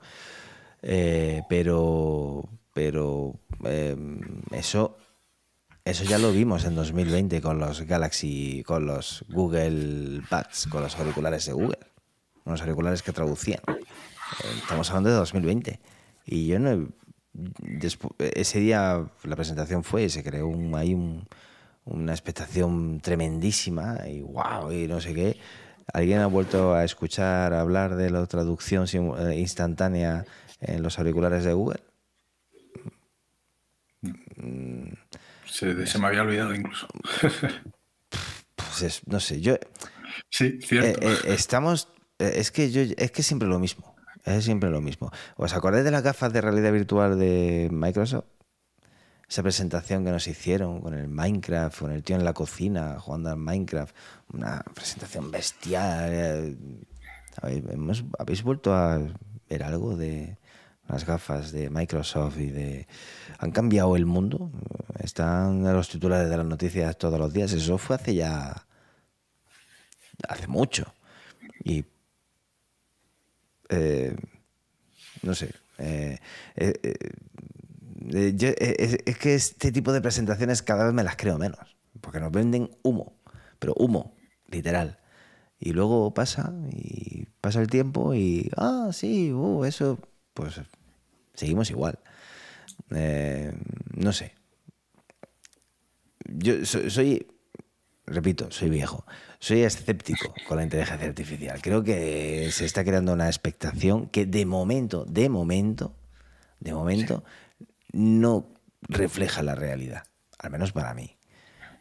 pero, 0.81 2.49
pero 2.73 3.39
eso 4.51 4.97
eso 5.85 6.05
ya 6.05 6.17
lo 6.17 6.31
vimos 6.31 6.63
en 6.63 6.75
2020 6.75 7.41
con 7.41 7.59
los 7.59 7.81
Galaxy, 7.81 8.63
con 8.65 8.85
los 8.85 9.25
Google 9.27 10.21
Buds, 10.31 10.67
con 10.67 10.81
los 10.81 10.97
auriculares 10.97 11.45
de 11.45 11.51
Google, 11.51 11.79
unos 12.45 12.61
auriculares 12.61 13.03
que 13.03 13.11
traducían. 13.11 13.59
Estamos 14.61 14.89
hablando 14.89 15.09
de 15.09 15.17
2020. 15.17 15.81
Y 16.25 16.47
yo 16.47 16.57
no. 16.57 16.87
ese 18.17 18.59
día 18.59 19.05
la 19.23 19.35
presentación 19.35 19.83
fue, 19.83 20.07
se 20.07 20.23
creó 20.23 20.47
un, 20.47 20.73
ahí 20.73 20.95
una 21.83 22.11
expectación 22.13 23.01
tremendísima 23.01 24.07
y 24.07 24.21
wow, 24.21 24.71
y 24.71 24.87
no 24.87 25.01
sé 25.01 25.13
qué. 25.13 25.37
¿Alguien 25.91 26.19
ha 26.19 26.27
vuelto 26.27 26.73
a 26.73 26.85
escuchar 26.85 27.53
hablar 27.53 27.97
de 27.97 28.09
la 28.09 28.25
traducción 28.25 28.87
eh, 29.19 29.37
instantánea 29.37 30.23
en 30.61 30.81
los 30.81 30.97
auriculares 30.97 31.43
de 31.43 31.51
Google? 31.51 31.81
Mm, 34.43 34.93
se, 35.45 35.99
me 35.99 36.07
había 36.07 36.21
olvidado 36.21 36.53
incluso. 36.53 36.87
Pues 38.55 39.01
no 39.07 39.19
sé, 39.19 39.39
yo. 39.39 39.55
Sí, 40.29 40.59
cierto. 40.61 40.99
Eh, 41.01 41.13
eh, 41.13 41.17
estamos. 41.27 41.89
Eh, 42.19 42.33
es 42.35 42.51
que 42.51 42.71
yo, 42.71 42.81
es 42.81 43.11
que 43.11 43.23
siempre 43.23 43.47
lo 43.47 43.59
mismo. 43.59 43.95
Es 44.25 44.45
siempre 44.45 44.69
lo 44.69 44.81
mismo. 44.81 45.11
¿Os 45.35 45.53
acordáis 45.53 45.83
de 45.83 45.91
las 45.91 46.01
gafas 46.01 46.33
de 46.33 46.41
realidad 46.41 46.71
virtual 46.71 47.19
de 47.19 47.69
Microsoft? 47.71 48.25
Esa 49.29 49.43
presentación 49.43 50.03
que 50.05 50.11
nos 50.11 50.27
hicieron 50.27 50.81
con 50.81 50.93
el 50.93 51.07
Minecraft, 51.07 51.79
con 51.79 51.91
el 51.91 52.03
tío 52.03 52.15
en 52.15 52.25
la 52.25 52.33
cocina 52.33 52.99
jugando 52.99 53.29
al 53.29 53.37
Minecraft. 53.37 53.95
Una 54.33 54.63
presentación 54.73 55.31
bestial. 55.31 56.57
¿Habéis 58.17 58.43
vuelto 58.43 58.73
a 58.73 58.99
ver 59.49 59.63
algo 59.63 59.97
de, 59.97 60.37
las 60.87 61.05
gafas 61.05 61.51
de 61.51 61.69
Microsoft 61.69 62.37
y 62.39 62.49
de... 62.49 62.87
Han 63.39 63.51
cambiado 63.51 63.95
el 63.95 64.05
mundo. 64.05 64.51
Están 64.99 65.65
en 65.65 65.73
los 65.73 65.89
titulares 65.89 66.29
de 66.29 66.37
las 66.37 66.45
noticias 66.45 66.97
todos 66.97 67.19
los 67.19 67.33
días. 67.33 67.51
Eso 67.53 67.77
fue 67.77 67.95
hace 67.95 68.15
ya... 68.15 68.65
Hace 70.27 70.47
mucho. 70.47 70.93
Y... 71.63 71.85
Eh, 73.69 74.15
no 75.21 75.33
sé. 75.33 75.53
Eh, 75.77 76.19
eh, 76.55 76.97
es 79.05 79.17
que 79.17 79.35
este 79.35 79.71
tipo 79.71 79.93
de 79.93 80.01
presentaciones 80.01 80.61
cada 80.61 80.85
vez 80.85 80.93
me 80.93 81.03
las 81.03 81.15
creo 81.15 81.37
menos. 81.37 81.75
Porque 82.01 82.19
nos 82.19 82.31
venden 82.31 82.69
humo. 82.83 83.17
Pero 83.59 83.73
humo, 83.77 84.15
literal. 84.47 84.99
Y 85.59 85.71
luego 85.71 86.13
pasa 86.13 86.53
y 86.71 87.25
pasa 87.39 87.61
el 87.61 87.67
tiempo 87.67 88.13
y, 88.13 88.51
ah, 88.57 88.89
sí, 88.91 89.31
uh, 89.31 89.63
eso 89.63 89.97
pues 90.33 90.61
seguimos 91.33 91.69
igual. 91.69 91.99
Eh, 92.91 93.53
no 93.95 94.13
sé. 94.13 94.35
Yo 96.25 96.65
soy, 96.65 97.27
repito, 98.05 98.49
soy 98.51 98.69
viejo. 98.69 99.05
Soy 99.39 99.63
escéptico 99.63 100.33
con 100.47 100.57
la 100.57 100.63
inteligencia 100.63 101.07
artificial. 101.07 101.61
Creo 101.61 101.83
que 101.83 102.49
se 102.51 102.65
está 102.65 102.83
creando 102.83 103.13
una 103.13 103.27
expectación 103.27 104.07
que 104.07 104.25
de 104.25 104.45
momento, 104.45 105.05
de 105.05 105.29
momento, 105.29 105.95
de 106.59 106.73
momento, 106.73 107.23
no 107.91 108.53
refleja 108.81 109.43
la 109.43 109.55
realidad. 109.55 110.05
Al 110.39 110.51
menos 110.51 110.71
para 110.71 110.93
mí. 110.93 111.17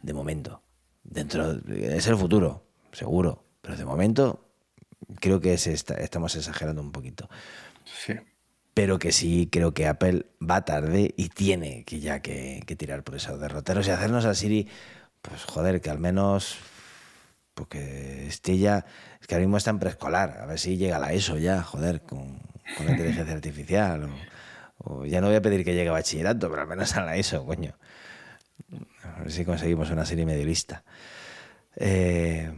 De 0.01 0.13
momento. 0.13 0.61
Dentro 1.03 1.59
es 1.67 2.07
el 2.07 2.17
futuro, 2.17 2.65
seguro. 2.91 3.45
Pero 3.61 3.77
de 3.77 3.85
momento 3.85 4.49
creo 5.19 5.39
que 5.39 5.57
se 5.57 5.73
estamos 5.73 6.35
exagerando 6.35 6.81
un 6.81 6.91
poquito. 6.91 7.29
Sí 7.85 8.13
pero 8.73 8.99
que 8.99 9.11
sí 9.11 9.49
creo 9.51 9.73
que 9.73 9.87
Apple 9.87 10.25
va 10.41 10.65
tarde 10.65 11.13
y 11.15 11.29
tiene 11.29 11.83
que 11.85 11.99
ya 11.99 12.21
que, 12.21 12.63
tirar 12.77 13.03
por 13.03 13.15
esos 13.15 13.39
derroteros 13.39 13.87
y 13.87 13.91
hacernos 13.91 14.25
a 14.25 14.33
Siri, 14.33 14.67
pues 15.21 15.43
joder, 15.45 15.81
que 15.81 15.89
al 15.89 15.99
menos 15.99 16.57
porque 17.53 18.27
esté 18.27 18.57
ya, 18.57 18.85
es 19.21 19.27
que 19.27 19.35
ahora 19.35 19.45
mismo 19.45 19.57
está 19.57 19.69
en 19.69 19.79
preescolar, 19.79 20.39
a 20.41 20.45
ver 20.47 20.59
si 20.59 20.77
llega 20.77 20.97
la 20.97 21.13
ESO 21.13 21.37
ya, 21.37 21.61
joder, 21.61 22.01
con, 22.01 22.39
la 22.83 22.91
inteligencia 22.91 23.33
artificial. 23.33 24.09
O, 24.79 25.05
ya 25.05 25.21
no 25.21 25.27
voy 25.27 25.35
a 25.35 25.41
pedir 25.41 25.63
que 25.63 25.75
llegue 25.75 25.89
a 25.89 25.93
bachillerato, 25.93 26.49
pero 26.49 26.63
al 26.63 26.67
menos 26.67 26.95
a 26.95 27.05
la 27.05 27.15
ESO, 27.15 27.45
coño. 27.45 27.75
A 29.03 29.19
ver 29.19 29.31
si 29.31 29.45
conseguimos 29.45 29.91
una 29.91 30.05
serie 30.05 30.25
medio 30.25 30.45
lista. 30.45 30.83
Eh, 31.75 32.51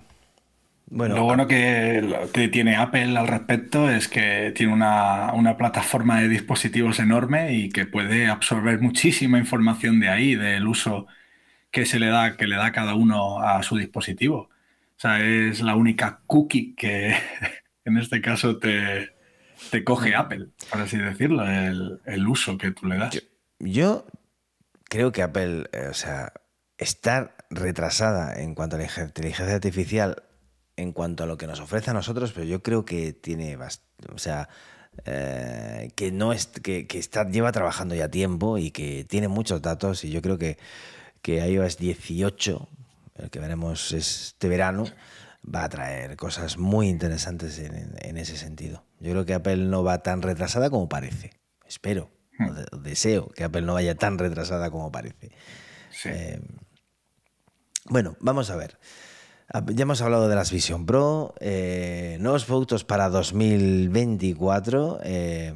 bueno, 0.87 1.15
lo 1.15 1.23
bueno 1.23 1.47
que, 1.47 2.49
tiene 2.51 2.75
Apple 2.75 3.17
al 3.17 3.27
respecto 3.27 3.89
es 3.89 4.07
que 4.07 4.53
tiene 4.55 4.73
una, 4.73 5.57
plataforma 5.57 6.21
de 6.21 6.29
dispositivos 6.29 6.99
enorme 6.99 7.53
y 7.53 7.69
que 7.69 7.85
puede 7.85 8.27
absorber 8.27 8.79
muchísima 8.79 9.39
información 9.39 9.99
de 9.99 10.09
ahí, 10.09 10.35
del 10.35 10.67
uso 10.67 11.07
que 11.71 11.85
se 11.85 11.99
le 11.99 12.07
da, 12.07 12.37
que 12.37 12.47
le 12.47 12.55
da 12.55 12.71
cada 12.71 12.93
uno 12.93 13.39
a 13.39 13.63
su 13.63 13.77
dispositivo. 13.77 14.49
O 14.97 14.99
sea, 14.99 15.19
es 15.19 15.61
la 15.61 15.75
única 15.75 16.21
cookie 16.27 16.75
que 16.75 17.15
en 17.85 17.97
este 17.97 18.21
caso 18.21 18.57
te, 18.59 19.11
coge 19.83 20.11
mm. 20.11 20.19
Apple, 20.19 20.47
por 20.69 20.81
así 20.81 20.97
decirlo, 20.97 21.45
el, 21.47 22.27
uso 22.27 22.57
que 22.57 22.71
tú 22.71 22.85
le 22.87 22.97
das. 22.97 23.21
Yo, 23.59 24.05
creo 24.83 25.11
que 25.11 25.23
Apple, 25.23 25.65
eh, 25.73 25.87
o 25.89 25.93
sea, 25.93 26.31
estar 26.77 27.35
retrasada 27.49 28.39
en 28.39 28.53
cuanto 28.53 28.75
a 28.75 28.79
la 28.79 28.85
inteligencia 28.85 29.55
artificial 29.55 30.24
en 30.77 30.91
cuanto 30.91 31.23
a 31.23 31.27
lo 31.27 31.37
que 31.37 31.47
nos 31.47 31.59
ofrece 31.59 31.91
a 31.91 31.93
nosotros, 31.93 32.31
pero 32.33 32.45
yo 32.45 32.61
creo 32.61 32.85
que 32.85 33.13
tiene, 33.13 33.57
o 33.57 34.17
sea, 34.17 34.49
eh, 35.05 35.91
que 35.95 36.11
no 36.11 36.33
es, 36.33 36.47
que, 36.47 36.87
está, 36.93 37.29
lleva 37.29 37.51
trabajando 37.51 37.95
ya 37.95 38.09
tiempo 38.09 38.57
y 38.57 38.71
que 38.71 39.03
tiene 39.03 39.27
muchos 39.27 39.61
datos 39.61 40.03
y 40.03 40.09
yo 40.09 40.21
creo 40.21 40.37
que, 40.37 40.57
que 41.21 41.45
iOS 41.47 41.77
18, 41.77 42.69
el 43.15 43.29
que 43.29 43.39
veremos 43.39 43.91
este 43.91 44.47
verano, 44.47 44.85
va 45.43 45.63
a 45.63 45.69
traer 45.69 46.15
cosas 46.15 46.57
muy 46.57 46.89
interesantes 46.89 47.59
en, 47.59 48.17
ese 48.17 48.37
sentido. 48.37 48.83
Yo 48.99 49.11
creo 49.11 49.25
que 49.25 49.33
Apple 49.33 49.57
no 49.57 49.83
va 49.83 49.99
tan 49.99 50.21
retrasada 50.21 50.69
como 50.69 50.89
parece. 50.89 51.31
Espero, 51.67 52.09
o, 52.71 52.77
deseo 52.77 53.29
que 53.29 53.43
Apple 53.43 53.61
no 53.61 53.73
vaya 53.73 53.95
tan 53.95 54.17
retrasada 54.17 54.71
como 54.71 54.91
parece. 54.91 55.31
Eh, 56.05 56.41
bueno, 57.85 58.15
vamos 58.19 58.49
a 58.49 58.55
ver. 58.55 58.79
Ah, 59.53 59.63
ya 59.67 59.83
hemos 59.83 60.01
hablado 60.01 60.27
de 60.27 60.35
las 60.35 60.51
Vision 60.51 60.87
Pro, 60.87 61.35
eh, 61.39 62.17
nuevos 62.19 62.45
productos 62.45 62.83
para 62.83 63.09
2024 63.09 65.01
eh, 65.03 65.53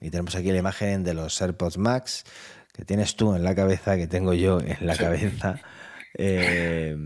y 0.00 0.10
tenemos 0.10 0.34
aquí 0.36 0.50
la 0.50 0.58
imagen 0.58 1.04
de 1.04 1.12
los 1.12 1.40
AirPods 1.40 1.76
Max 1.76 2.24
que 2.72 2.86
tienes 2.86 3.14
tú 3.14 3.34
en 3.34 3.44
la 3.44 3.54
cabeza, 3.54 3.96
que 3.96 4.06
tengo 4.06 4.32
yo 4.32 4.58
en 4.60 4.86
la 4.86 4.96
cabeza. 4.96 5.60
Eh, 6.16 6.96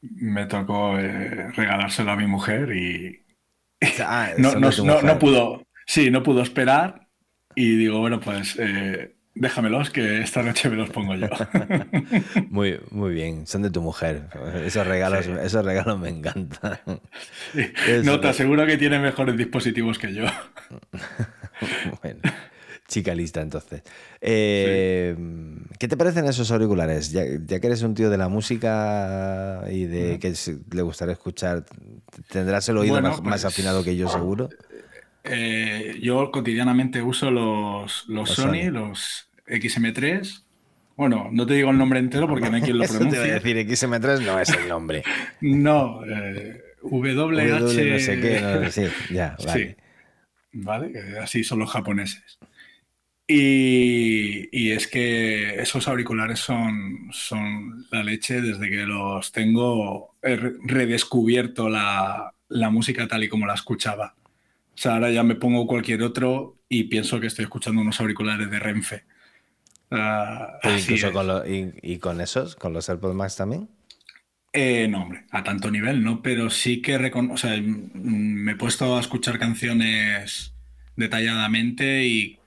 Me 0.00 0.46
tocó 0.46 0.96
regalárselo 0.96 2.12
a 2.12 2.16
mi 2.16 2.26
mujer 2.26 2.74
y 2.74 3.26
ah, 4.00 4.30
no, 4.38 4.54
no, 4.54 5.18
pudo, 5.18 5.66
sí, 5.86 6.10
no 6.10 6.22
pudo 6.22 6.40
esperar 6.40 7.08
y 7.54 7.76
digo, 7.76 7.98
bueno, 7.98 8.18
pues 8.18 8.56
Déjamelos 9.38 9.90
que 9.90 10.20
esta 10.20 10.42
noche 10.42 10.68
me 10.68 10.74
los 10.74 10.90
pongo 10.90 11.14
yo. 11.14 11.28
muy, 12.50 12.80
muy 12.90 13.14
bien, 13.14 13.46
son 13.46 13.62
de 13.62 13.70
tu 13.70 13.80
mujer. 13.80 14.28
Esos 14.64 14.84
regalos, 14.84 15.26
esos 15.26 15.64
regalos 15.64 15.98
me 15.98 16.08
encantan. 16.08 16.80
No, 18.02 18.18
te 18.18 18.28
aseguro 18.28 18.66
que 18.66 18.76
tiene 18.76 18.98
mejores 18.98 19.36
dispositivos 19.36 19.96
que 19.98 20.12
yo. 20.12 20.24
bueno, 22.02 22.20
chica 22.88 23.14
lista 23.14 23.40
entonces. 23.40 23.82
Eh, 24.20 25.14
¿Qué 25.78 25.86
te 25.86 25.96
parecen 25.96 26.26
esos 26.26 26.50
auriculares? 26.50 27.12
Ya, 27.12 27.22
que 27.22 27.66
eres 27.66 27.82
un 27.82 27.94
tío 27.94 28.10
de 28.10 28.18
la 28.18 28.28
música 28.28 29.62
y 29.70 29.84
de 29.84 30.18
que 30.18 30.34
le 30.72 30.82
gustaría 30.82 31.12
escuchar, 31.12 31.64
tendrás 32.28 32.68
el 32.70 32.78
oído 32.78 33.00
más, 33.00 33.20
pues, 33.20 33.44
afinado 33.44 33.84
que 33.84 33.96
yo 33.96 34.08
seguro. 34.08 34.48
eh, 35.22 35.96
yo 36.02 36.32
cotidianamente 36.32 37.02
uso 37.02 37.30
los, 37.30 38.04
los, 38.08 38.30
Sony, 38.30 38.70
los 38.72 39.27
XM3. 39.48 40.44
Bueno, 40.96 41.28
no 41.32 41.46
te 41.46 41.54
digo 41.54 41.70
el 41.70 41.78
nombre 41.78 41.98
entero 41.98 42.26
porque 42.28 42.50
no 42.50 42.56
hay 42.56 42.62
quien 42.62 42.78
lo 42.78 42.84
pronuncie. 42.88 43.10
Te 43.12 43.18
voy 43.18 43.30
a 43.30 43.34
decir 43.34 43.56
XM3 43.56 44.24
no 44.24 44.40
es 44.40 44.48
el 44.50 44.68
nombre. 44.68 45.02
no, 45.40 46.04
eh, 46.04 46.62
WH. 46.82 47.60
no 47.60 47.98
sé 47.98 48.20
qué, 48.20 48.40
no, 48.40 48.70
sí, 48.70 48.84
ya, 49.10 49.36
vale. 49.44 49.76
Sí, 50.50 50.60
vale, 50.60 51.18
así 51.20 51.44
son 51.44 51.60
los 51.60 51.70
japoneses. 51.70 52.38
Y, 53.30 54.70
es 54.70 54.86
que 54.86 55.60
esos 55.60 55.86
auriculares 55.86 56.38
son, 56.38 57.08
son 57.12 57.84
la 57.90 58.02
leche 58.02 58.40
desde 58.40 58.70
que 58.70 58.86
los 58.86 59.32
tengo. 59.32 60.14
He 60.22 60.36
redescubierto 60.36 61.68
la, 61.68 62.32
la 62.48 62.70
música 62.70 63.06
tal 63.06 63.24
y 63.24 63.28
como 63.28 63.46
la 63.46 63.52
escuchaba. 63.52 64.14
O 64.74 64.80
sea, 64.80 64.94
ahora 64.94 65.10
ya 65.10 65.22
me 65.22 65.34
pongo 65.34 65.66
cualquier 65.66 66.02
otro 66.02 66.56
y 66.70 66.84
pienso 66.84 67.20
que 67.20 67.26
estoy 67.26 67.44
escuchando 67.44 67.82
unos 67.82 68.00
auriculares 68.00 68.50
de 68.50 68.58
Renfe. 68.58 69.04
Y, 71.82 71.98
con 71.98 72.20
esos? 72.20 72.56
¿Con 72.56 72.72
los 72.72 72.88
AirPods 72.88 73.14
Max 73.14 73.36
también? 73.36 73.68
Eh, 74.52 74.88
no, 74.88 75.02
hombre, 75.02 75.24
a 75.30 75.44
tanto 75.44 75.70
nivel 75.70 76.02
no, 76.02 76.22
pero 76.22 76.50
sí 76.50 76.80
que 76.80 76.96
o 76.96 77.36
sea, 77.36 77.60
me 77.60 78.52
he 78.52 78.56
puesto 78.56 78.96
a 78.96 79.00
escuchar 79.00 79.38
canciones 79.38 80.54
detalladamente 80.96 82.06
y 82.06 82.38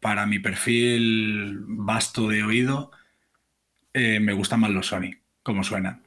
para 0.00 0.26
mi 0.26 0.38
perfil 0.38 1.60
vasto 1.66 2.28
de 2.28 2.42
oído 2.42 2.90
eh, 3.94 4.20
me 4.20 4.32
gustan 4.32 4.60
más 4.60 4.70
los 4.70 4.86
Sony, 4.86 5.10
como 5.42 5.64
suenan. 5.64 6.02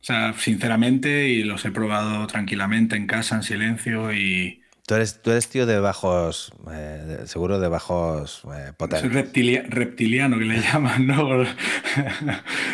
O 0.00 0.04
sea, 0.04 0.32
sinceramente, 0.32 1.28
y 1.28 1.44
los 1.44 1.64
he 1.64 1.70
probado 1.70 2.26
tranquilamente 2.26 2.96
en 2.96 3.06
casa, 3.06 3.36
en 3.36 3.42
silencio 3.42 4.12
y... 4.12 4.61
Tú 4.86 4.94
eres, 4.94 5.22
tú 5.22 5.30
eres 5.30 5.48
tío 5.48 5.64
de 5.64 5.78
bajos, 5.78 6.52
eh, 6.72 7.22
seguro 7.26 7.60
de 7.60 7.68
bajos 7.68 8.42
eh, 8.52 8.72
potentes. 8.76 9.12
Reptiliano, 9.12 10.38
que 10.38 10.44
le 10.44 10.60
llaman, 10.72 11.06
¿no? 11.06 11.44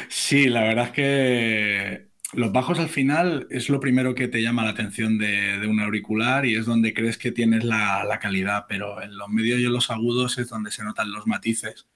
sí, 0.09 0.49
la 0.49 0.63
verdad 0.63 0.87
es 0.87 0.91
que 0.93 2.09
los 2.33 2.53
bajos 2.53 2.79
al 2.79 2.89
final 2.89 3.47
es 3.51 3.69
lo 3.69 3.81
primero 3.81 4.15
que 4.15 4.29
te 4.29 4.43
llama 4.43 4.65
la 4.65 4.71
atención 4.71 5.19
de, 5.19 5.67
un 5.67 5.81
auricular 5.81 6.47
y 6.47 6.57
es 6.57 6.67
donde 6.67 6.95
crees 6.95 7.19
que 7.19 7.33
tienes 7.33 7.65
la, 7.65 8.05
la, 8.05 8.19
calidad, 8.19 8.67
pero 8.69 9.03
en 9.03 9.17
los 9.17 9.29
medios 9.29 9.61
y 9.61 9.65
en 9.65 9.73
los 9.73 9.91
agudos 9.91 10.39
es 10.39 10.49
donde 10.49 10.71
se 10.71 10.85
notan 10.85 11.13
los 11.13 11.27
matices 11.27 11.87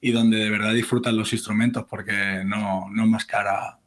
y 0.00 0.12
donde 0.12 0.38
de 0.38 0.50
verdad 0.50 0.74
disfrutan 0.74 1.16
los 1.16 1.32
instrumentos 1.32 1.86
porque 1.88 2.42
no, 2.44 2.88
no 2.90 3.06
más 3.06 3.24
cara 3.24 3.78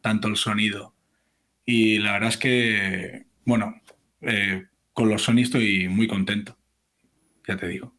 tanto 0.00 0.28
el 0.28 0.36
sonido. 0.36 0.94
Y 1.64 1.98
la 1.98 2.12
verdad 2.12 2.30
es 2.30 2.36
que, 2.38 3.26
bueno, 3.44 3.80
eh, 4.22 4.67
con 4.98 5.10
los 5.10 5.22
Sony 5.22 5.42
estoy 5.42 5.88
muy 5.88 6.08
contento, 6.08 6.58
ya 7.46 7.56
te 7.56 7.68
digo. 7.68 7.94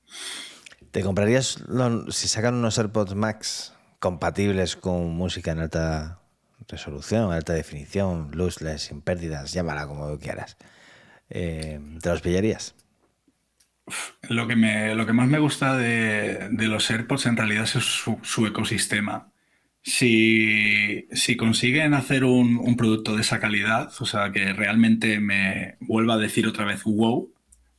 ¿Te 0.91 1.01
comprarías, 1.01 1.63
si 2.09 2.27
sacan 2.27 2.55
unos 2.55 2.77
AirPods 2.77 3.15
Max 3.15 3.73
compatibles 3.99 4.75
con 4.75 5.11
música 5.11 5.53
en 5.53 5.59
alta 5.59 6.19
resolución, 6.67 7.31
alta 7.31 7.53
definición, 7.53 8.31
lossless, 8.33 8.81
sin 8.81 9.01
pérdidas, 9.01 9.53
llámala 9.53 9.87
como 9.87 10.19
quieras, 10.19 10.57
eh, 11.29 11.79
¿te 12.01 12.09
los 12.09 12.19
pillarías? 12.19 12.75
Lo 14.23 14.45
que, 14.49 14.57
me, 14.57 14.93
lo 14.93 15.05
que 15.05 15.13
más 15.13 15.29
me 15.29 15.39
gusta 15.39 15.77
de, 15.77 16.49
los 16.51 16.91
AirPods 16.91 17.27
en 17.27 17.37
realidad 17.37 17.63
es 17.63 18.03
su 18.23 18.45
ecosistema 18.45 19.31
si, 19.89 21.35
consiguen 21.37 21.93
hacer 21.93 22.23
un, 22.23 22.75
producto 22.77 23.15
de 23.15 23.21
esa 23.21 23.39
calidad, 23.39 23.91
o 23.99 24.05
sea, 24.05 24.31
que 24.31 24.53
realmente 24.53 25.19
me 25.19 25.77
vuelva 25.79 26.13
a 26.15 26.17
decir 26.17 26.47
otra 26.47 26.65
vez 26.65 26.83
wow 26.83 27.33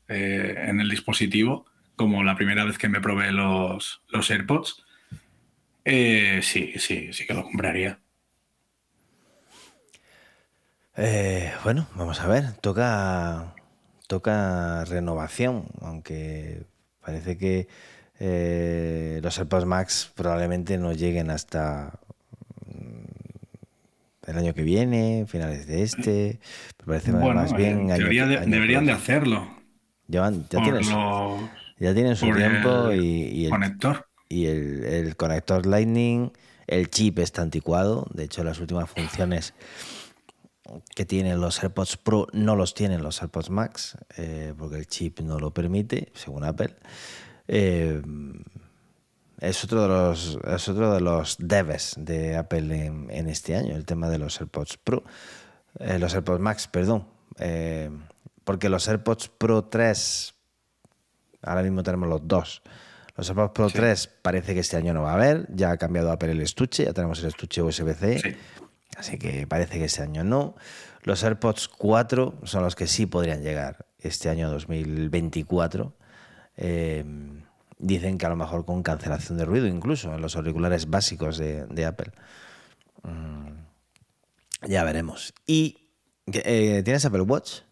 eh, 0.09 0.55
en 0.67 0.81
el 0.81 0.91
dispositivo, 0.91 1.67
como 1.97 2.25
la 2.25 2.37
primera 2.37 2.65
vez 2.65 2.79
que 2.79 2.89
me 2.89 3.01
probé 3.01 3.33
los, 3.33 4.03
los 4.09 4.31
AirPods, 4.31 4.85
eh, 5.85 6.41
sí, 6.43 6.75
sí, 6.77 7.13
sí 7.13 7.27
que 7.27 7.35
lo 7.35 7.45
compraría. 7.45 8.01
Eh, 10.97 11.53
bueno, 11.65 11.87
vamos 11.95 12.21
a 12.21 12.27
ver, 12.27 12.53
toca, 12.55 13.55
toca 14.07 14.85
renovación, 14.85 15.67
aunque 15.81 16.65
parece 17.01 17.39
que 17.39 17.69
eh, 18.23 19.19
los 19.23 19.39
AirPods 19.39 19.65
Max 19.65 20.13
probablemente 20.15 20.77
no 20.77 20.93
lleguen 20.93 21.31
hasta 21.31 21.99
mm, 22.67 24.29
el 24.31 24.39
año 24.39 24.53
que 24.53 24.63
viene, 24.63 25.25
finales 25.27 25.67
de 25.67 25.83
este. 25.83 26.39
Me 26.81 26.99
parece 26.99 27.13
más 27.13 27.57
bien. 27.57 27.87
deberían 27.87 28.85
de 28.85 28.93
hacerlo. 28.93 29.49
ya, 30.07 30.31
tienen, 30.31 30.83
ya, 31.79 31.95
tienen, 31.95 32.15
su 32.15 32.31
tiempo 32.31 32.93
y, 32.93 33.47
el 33.47 33.51
conector. 33.51 34.07
Y 34.29 34.47
el, 34.47 35.17
conector 35.17 35.65
Lightning, 35.65 36.31
el 36.67 36.91
chip 36.91 37.21
está 37.21 37.41
anticuado. 37.41 38.07
De 38.13 38.25
hecho, 38.25 38.45
las 38.45 38.61
últimas 38.61 38.91
funciones 38.91 39.55
que 40.95 41.07
tienen 41.07 41.41
los 41.41 41.63
AirPods 41.63 41.97
Pro 41.97 42.27
no 42.35 42.55
los 42.55 42.75
tienen 42.75 43.03
los 43.03 43.23
AirPods 43.23 43.49
Max, 43.49 43.97
eh, 44.19 44.53
porque 44.59 44.77
el 44.77 44.87
chip 44.87 45.21
no 45.21 45.39
lo 45.39 45.55
permite, 45.55 46.13
según 46.15 46.45
Apple. 46.45 46.77
Eh, 47.53 48.01
es 49.41 49.65
otro 49.65 49.83
de 49.83 49.89
los 49.89 50.39
es 50.47 50.69
otro 50.69 50.95
de 50.95 51.01
los 51.01 51.37
debes 51.41 51.95
de 51.99 52.37
Apple 52.37 52.87
en, 53.09 53.29
este 53.29 53.57
año, 53.57 53.75
el 53.75 53.85
tema 53.85 54.09
de 54.09 54.19
los 54.19 54.41
AirPods 54.41 54.77
Pro, 54.77 55.03
eh, 55.81 55.99
los 55.99 56.15
AirPods 56.15 56.39
Max, 56.39 56.69
perdón, 56.69 57.09
eh, 57.41 57.91
porque 58.45 58.69
los 58.69 58.87
AirPods 58.87 59.31
Pro 59.31 59.65
3, 59.65 60.35
ahora 61.43 61.63
mismo 61.63 61.83
tenemos 61.83 62.09
los 62.09 62.21
dos. 62.29 62.63
Los 63.17 63.29
AirPods 63.29 63.53
Pro 63.53 63.69
3 63.69 64.11
parece 64.23 64.55
que 64.55 64.61
este 64.61 64.77
año 64.77 64.95
no 64.95 65.03
va 65.03 65.11
a 65.11 65.15
haber, 65.15 65.49
ya 65.53 65.73
ha 65.73 65.77
cambiado 65.77 66.13
Apple 66.13 66.31
el 66.31 66.43
estuche, 66.43 66.85
ya 66.85 66.93
tenemos 66.93 67.19
el 67.19 67.27
estuche 67.27 67.63
USB-C, 67.63 68.37
así 68.97 69.19
que 69.19 69.49
parece 69.49 69.79
que 69.79 69.87
este 69.87 70.03
año 70.03 70.23
no. 70.23 70.55
Los 71.03 71.25
AirPods 71.25 71.67
4 71.67 72.43
son 72.45 72.63
los 72.63 72.77
que 72.77 72.87
sí 72.87 73.07
podrían 73.07 73.43
llegar 73.43 73.87
este 73.99 74.29
año 74.29 74.51
2024. 74.51 75.97
Eh, 76.61 77.05
dicen 77.79 78.19
que 78.19 78.27
a 78.27 78.29
lo 78.29 78.37
mejor 78.37 78.67
con 78.67 78.83
cancelación 78.83 79.39
de 79.39 79.47
ruido, 79.47 79.67
incluso 79.67 80.15
en 80.15 80.21
los 80.21 80.37
auriculares 80.37 80.89
básicos 80.91 81.39
de, 81.39 81.87
Apple. 81.87 82.13
Mm, 83.03 84.69
ya 84.69 84.85
veremos. 84.85 85.33
¿Y 85.47 85.89
eh, 86.27 86.83
tienes 86.85 87.05
Apple 87.07 87.23
Watch? 87.23 87.63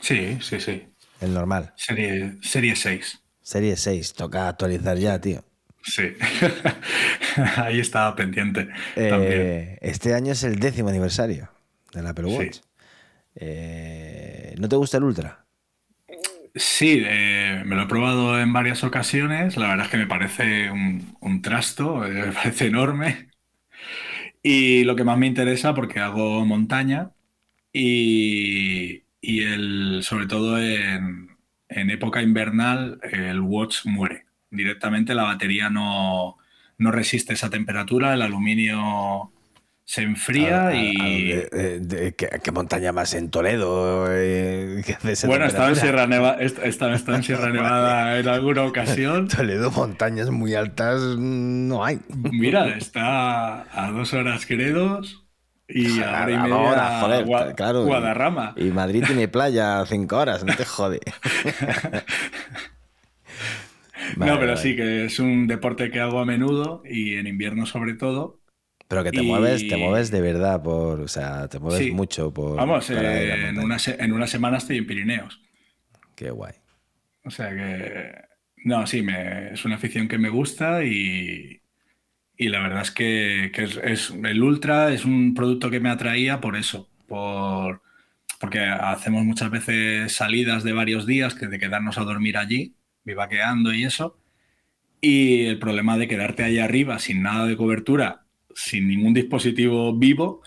Sí, 0.00 0.38
sí, 0.40 0.58
sí. 0.58 0.88
El 1.20 1.34
normal. 1.34 1.74
Serie, 1.76 2.38
serie 2.40 2.74
6. 2.74 3.20
Serie 3.42 3.76
6, 3.76 4.14
toca 4.14 4.48
actualizar 4.48 4.96
ya, 4.96 5.20
tío. 5.20 5.44
Sí, 5.82 6.04
ahí 7.56 7.80
estaba 7.80 8.14
pendiente. 8.16 8.68
Eh, 8.96 9.78
este 9.80 10.14
año 10.14 10.32
es 10.32 10.42
el 10.44 10.58
décimo 10.58 10.88
aniversario 10.88 11.50
del 11.92 12.06
Apple 12.06 12.26
Watch. 12.26 12.58
¿No 14.58 14.68
te 14.68 14.76
gusta 14.76 14.96
el 14.96 15.04
Ultra? 15.04 15.47
Sí, 16.54 17.02
eh, 17.04 17.62
me 17.66 17.76
lo 17.76 17.82
he 17.82 17.86
probado 17.86 18.40
en 18.40 18.52
varias 18.52 18.82
ocasiones. 18.84 19.56
La 19.56 19.68
verdad 19.68 19.86
es 19.86 19.90
que 19.90 19.96
me 19.98 20.06
parece 20.06 20.70
un, 20.70 21.42
trasto, 21.42 22.04
eh, 22.06 22.10
me 22.26 22.32
parece 22.32 22.66
enorme. 22.66 23.28
Y 24.42 24.84
lo 24.84 24.96
que 24.96 25.04
más 25.04 25.18
me 25.18 25.26
interesa, 25.26 25.74
porque 25.74 26.00
hago 26.00 26.44
montaña 26.44 27.12
y, 27.72 29.02
el, 29.22 30.00
sobre 30.02 30.26
todo 30.26 30.60
en, 30.60 31.36
en, 31.68 31.90
época 31.90 32.22
invernal, 32.22 33.00
el 33.02 33.40
watch 33.40 33.84
muere. 33.86 34.26
Directamente 34.50 35.14
la 35.14 35.24
batería 35.24 35.70
no, 35.70 36.38
no 36.78 36.90
resiste 36.92 37.34
esa 37.34 37.50
temperatura, 37.50 38.14
el 38.14 38.22
aluminio 38.22 39.32
se 39.88 40.02
enfría 40.02 40.74
y. 40.74 41.30
¿qué, 42.14 42.52
montaña 42.52 42.92
más 42.92 43.14
en 43.14 43.30
Toledo? 43.30 44.04
Eh, 44.10 44.84
bueno, 45.24 45.46
estaba 45.46 45.70
en, 45.70 45.76
Sierra 45.76 46.06
Nevada, 46.06 46.38
en 46.42 47.22
Sierra 47.22 47.48
Nevada 47.52 48.18
en 48.18 48.28
alguna 48.28 48.64
ocasión. 48.64 49.28
Toledo, 49.34 49.70
montañas 49.70 50.28
muy 50.28 50.54
altas 50.54 51.00
no 51.16 51.86
hay. 51.86 52.00
Mira, 52.08 52.68
está 52.76 53.62
a 53.72 53.90
dos 53.90 54.12
horas 54.12 54.44
Credos 54.44 55.24
y 55.66 56.02
a 56.02 56.22
hora 56.22 56.32
y 56.32 56.36
media 56.36 57.00
joder, 57.00 57.54
claro, 57.54 57.86
Guadarrama. 57.86 58.52
Y 58.58 58.64
Madrid 58.64 59.04
tiene 59.06 59.26
playa 59.26 59.80
a 59.80 59.86
cinco 59.86 60.18
horas, 60.18 60.44
no 60.44 60.54
te 60.54 60.66
jode. 60.66 61.00
no, 64.18 64.38
pero 64.38 64.54
sí 64.58 64.76
que 64.76 65.06
es 65.06 65.18
un 65.18 65.46
deporte 65.46 65.90
que 65.90 66.00
hago 66.00 66.20
a 66.20 66.26
menudo 66.26 66.82
y 66.84 67.14
en 67.14 67.26
invierno 67.26 67.64
sobre 67.64 67.94
todo. 67.94 68.37
Pero 68.88 69.04
que 69.04 69.12
te 69.12 69.22
mueves, 69.22 69.68
te 69.68 69.76
mueves 69.76 70.10
de 70.10 70.22
verdad 70.22 70.62
por, 70.62 71.00
o 71.00 71.08
sea, 71.08 71.46
te 71.48 71.58
mueves 71.58 71.92
mucho 71.92 72.32
por. 72.32 72.56
Vamos, 72.56 72.88
eh, 72.88 73.48
en, 73.48 73.58
una 73.58 73.76
en 73.86 74.12
una 74.12 74.26
semana 74.26 74.56
estoy 74.56 74.78
en 74.78 74.86
Pirineos. 74.86 75.42
Qué 76.14 76.30
guay. 76.30 76.54
O 77.24 77.30
sea 77.30 77.50
que. 77.50 78.28
No, 78.64 78.86
sí, 78.86 79.02
me, 79.02 79.52
es 79.52 79.64
una 79.64 79.76
afición 79.76 80.08
que 80.08 80.18
me 80.18 80.30
gusta 80.30 80.84
y, 80.84 81.60
y 82.36 82.48
la 82.48 82.60
verdad 82.60 82.82
es 82.82 82.92
que, 82.92 83.52
es, 83.84 84.10
el 84.10 84.42
Ultra 84.42 84.92
es 84.92 85.04
un 85.04 85.34
producto 85.34 85.70
que 85.70 85.80
me 85.80 85.90
atraía 85.90 86.40
por 86.40 86.56
eso, 86.56 86.88
por, 87.08 87.82
porque 88.40 88.60
hacemos 88.60 89.24
muchas 89.24 89.50
veces 89.50 90.12
salidas 90.12 90.62
de 90.62 90.72
varios 90.72 91.04
días, 91.04 91.34
que 91.34 91.48
de 91.48 91.58
quedarnos 91.58 91.98
a 91.98 92.04
dormir 92.04 92.36
allí, 92.36 92.76
vivaqueando 93.04 93.74
y 93.74 93.84
eso. 93.84 94.20
Y 95.00 95.46
el 95.46 95.58
problema 95.58 95.98
de 95.98 96.08
quedarte 96.08 96.44
ahí 96.44 96.58
arriba 96.58 96.98
sin 97.00 97.22
nada 97.22 97.46
de 97.46 97.56
cobertura, 97.56 98.26
sin 98.58 98.88
ningún 98.88 99.14
dispositivo 99.14 99.96
vivo, 99.96 100.42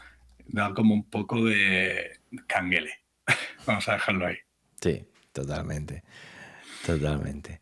da 0.46 0.74
como 0.74 0.94
un 0.94 1.10
poco 1.10 1.46
de 1.46 2.20
canguele. 2.46 2.92
Vamos 3.66 3.88
a 3.88 3.94
dejarlo 3.94 4.28
ahí. 4.28 4.36
Sí, 4.82 5.06
totalmente. 5.32 6.04
Totalmente. 6.86 7.62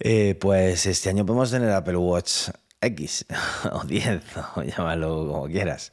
Eh, 0.00 0.34
pues 0.40 0.86
este 0.86 1.10
año 1.10 1.24
podemos 1.24 1.52
tener 1.52 1.70
Apple 1.70 1.96
Watch 1.96 2.48
X 2.80 3.26
o 3.72 3.84
10, 3.84 4.22
o 4.56 4.62
llámalo 4.64 5.28
como 5.28 5.46
quieras. 5.46 5.92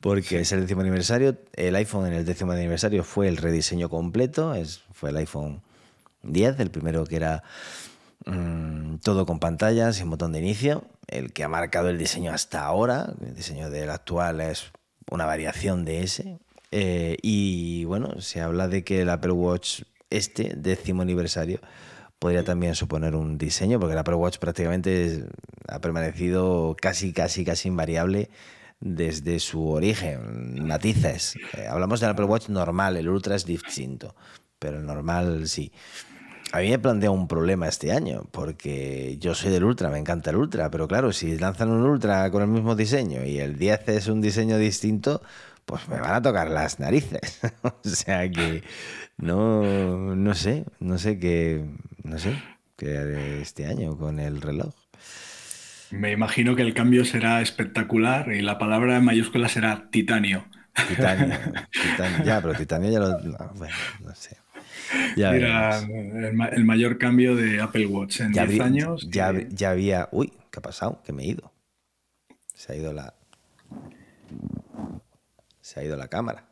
Porque 0.00 0.40
es 0.40 0.52
el 0.52 0.62
décimo 0.62 0.80
aniversario. 0.80 1.38
El 1.52 1.76
iPhone 1.76 2.06
en 2.06 2.14
el 2.14 2.24
décimo 2.24 2.52
aniversario 2.52 3.04
fue 3.04 3.28
el 3.28 3.36
rediseño 3.36 3.90
completo. 3.90 4.54
Es, 4.54 4.84
fue 4.92 5.10
el 5.10 5.16
iPhone 5.18 5.60
10, 6.22 6.60
el 6.60 6.70
primero 6.70 7.04
que 7.04 7.16
era 7.16 7.42
mm, 8.28 8.98
todo 8.98 9.26
con 9.26 9.38
pantallas 9.40 9.96
sin 9.96 10.10
botón 10.10 10.32
de 10.32 10.38
inicio. 10.38 10.84
El 11.06 11.32
que 11.32 11.44
ha 11.44 11.48
marcado 11.48 11.88
el 11.88 11.98
diseño 11.98 12.32
hasta 12.32 12.64
ahora. 12.64 13.12
El 13.20 13.34
diseño 13.34 13.70
del 13.70 13.90
actual 13.90 14.40
es 14.40 14.70
una 15.10 15.26
variación 15.26 15.84
de 15.84 16.02
ese. 16.02 16.38
Eh, 16.70 17.16
y 17.22 17.84
bueno, 17.84 18.20
se 18.20 18.40
habla 18.40 18.68
de 18.68 18.84
que 18.84 19.02
el 19.02 19.10
Apple 19.10 19.32
Watch 19.32 19.82
este 20.10 20.54
décimo 20.56 21.02
aniversario 21.02 21.60
podría 22.18 22.44
también 22.44 22.74
suponer 22.74 23.14
un 23.14 23.38
diseño, 23.38 23.78
porque 23.78 23.92
el 23.92 23.98
Apple 23.98 24.14
Watch 24.14 24.38
prácticamente 24.38 25.24
ha 25.68 25.80
permanecido 25.80 26.76
casi, 26.80 27.12
casi, 27.12 27.44
casi 27.44 27.68
invariable 27.68 28.30
desde 28.80 29.38
su 29.38 29.68
origen. 29.68 30.66
Matices. 30.66 31.36
Eh, 31.56 31.66
hablamos 31.68 32.00
del 32.00 32.10
Apple 32.10 32.26
Watch 32.26 32.48
normal, 32.48 32.96
el 32.96 33.08
Ultra 33.08 33.36
es 33.36 33.44
distinto, 33.44 34.14
pero 34.58 34.78
el 34.78 34.86
normal 34.86 35.48
sí. 35.48 35.72
A 36.52 36.60
mí 36.60 36.70
me 36.70 36.78
plantea 36.78 37.10
un 37.10 37.28
problema 37.28 37.68
este 37.68 37.92
año, 37.92 38.24
porque 38.30 39.18
yo 39.20 39.34
soy 39.34 39.50
del 39.50 39.64
Ultra, 39.64 39.90
me 39.90 39.98
encanta 39.98 40.30
el 40.30 40.36
Ultra, 40.36 40.70
pero 40.70 40.88
claro, 40.88 41.12
si 41.12 41.38
lanzan 41.38 41.70
un 41.70 41.82
Ultra 41.82 42.30
con 42.30 42.42
el 42.42 42.48
mismo 42.48 42.74
diseño 42.74 43.24
y 43.24 43.38
el 43.38 43.58
10 43.58 43.88
es 43.88 44.08
un 44.08 44.22
diseño 44.22 44.56
distinto, 44.56 45.20
pues 45.66 45.86
me 45.88 46.00
van 46.00 46.14
a 46.14 46.22
tocar 46.22 46.50
las 46.50 46.80
narices. 46.80 47.40
o 47.62 47.88
sea 47.88 48.30
que 48.30 48.62
no, 49.18 50.16
no 50.16 50.34
sé, 50.34 50.64
no 50.80 50.96
sé 50.96 51.18
qué, 51.18 51.66
no 52.02 52.18
sé 52.18 52.34
qué 52.76 52.96
haré 52.96 53.42
este 53.42 53.66
año 53.66 53.98
con 53.98 54.18
el 54.18 54.40
reloj. 54.40 54.72
Me 55.90 56.12
imagino 56.12 56.56
que 56.56 56.62
el 56.62 56.72
cambio 56.74 57.04
será 57.04 57.40
espectacular 57.42 58.32
y 58.32 58.40
la 58.40 58.58
palabra 58.58 58.96
en 58.96 59.04
mayúscula 59.04 59.48
será 59.48 59.90
titanio. 59.90 60.46
Titanio, 60.88 61.36
titanio. 61.72 62.24
ya, 62.24 62.40
pero 62.40 62.54
titanio 62.54 62.90
ya 62.90 63.00
lo. 63.00 63.18
bueno, 63.54 63.74
no 64.04 64.14
sé. 64.14 64.36
Ya 65.16 65.32
Mira, 65.32 65.78
el, 65.78 66.64
mayor 66.64 66.98
cambio 66.98 67.36
de 67.36 67.60
Apple 67.60 67.86
Watch 67.86 68.20
en 68.20 68.32
10 68.32 68.60
años. 68.60 69.08
Ya, 69.10 69.32
ya 69.48 69.70
había. 69.70 70.08
Uy, 70.12 70.32
¿qué 70.50 70.58
ha 70.58 70.62
pasado? 70.62 71.02
Que 71.04 71.12
me 71.12 71.24
he 71.24 71.26
ido. 71.28 71.52
Se 72.54 72.72
ha 72.72 72.76
ido 72.76 72.92
la. 72.92 73.14
Se 75.60 75.80
ha 75.80 75.84
ido 75.84 75.96
la 75.96 76.08
cámara. 76.08 76.48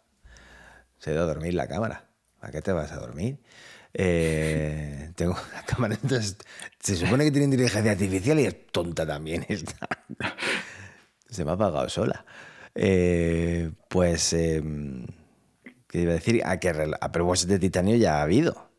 Se 0.98 1.10
ha 1.10 1.14
ido 1.14 1.22
a 1.22 1.26
dormir 1.26 1.54
la 1.54 1.66
cámara. 1.66 2.06
¿A 2.40 2.50
qué 2.50 2.62
te 2.62 2.72
vas 2.72 2.92
a 2.92 2.96
dormir? 2.96 3.38
Eh, 3.94 5.10
tengo 5.16 5.36
la 5.54 5.62
cámara. 5.62 5.94
Entonces, 6.00 6.36
se 6.78 6.96
supone 6.96 7.24
que 7.24 7.30
tiene 7.30 7.46
inteligencia 7.46 7.92
artificial 7.92 8.38
y 8.40 8.44
es 8.44 8.66
tonta 8.68 9.06
también 9.06 9.44
esta. 9.48 9.88
Se 11.28 11.44
me 11.44 11.50
ha 11.50 11.54
apagado 11.54 11.88
sola. 11.88 12.24
Eh, 12.74 13.70
pues, 13.88 14.32
em, 14.34 15.06
¿qué 15.88 16.02
iba 16.02 16.12
a 16.12 16.14
decir? 16.14 16.42
A 16.44 16.58
que 16.58 16.72
Watch 17.20 17.44
de 17.44 17.58
titanio 17.58 17.96
ya 17.96 18.18
ha 18.18 18.22
habido. 18.22 18.70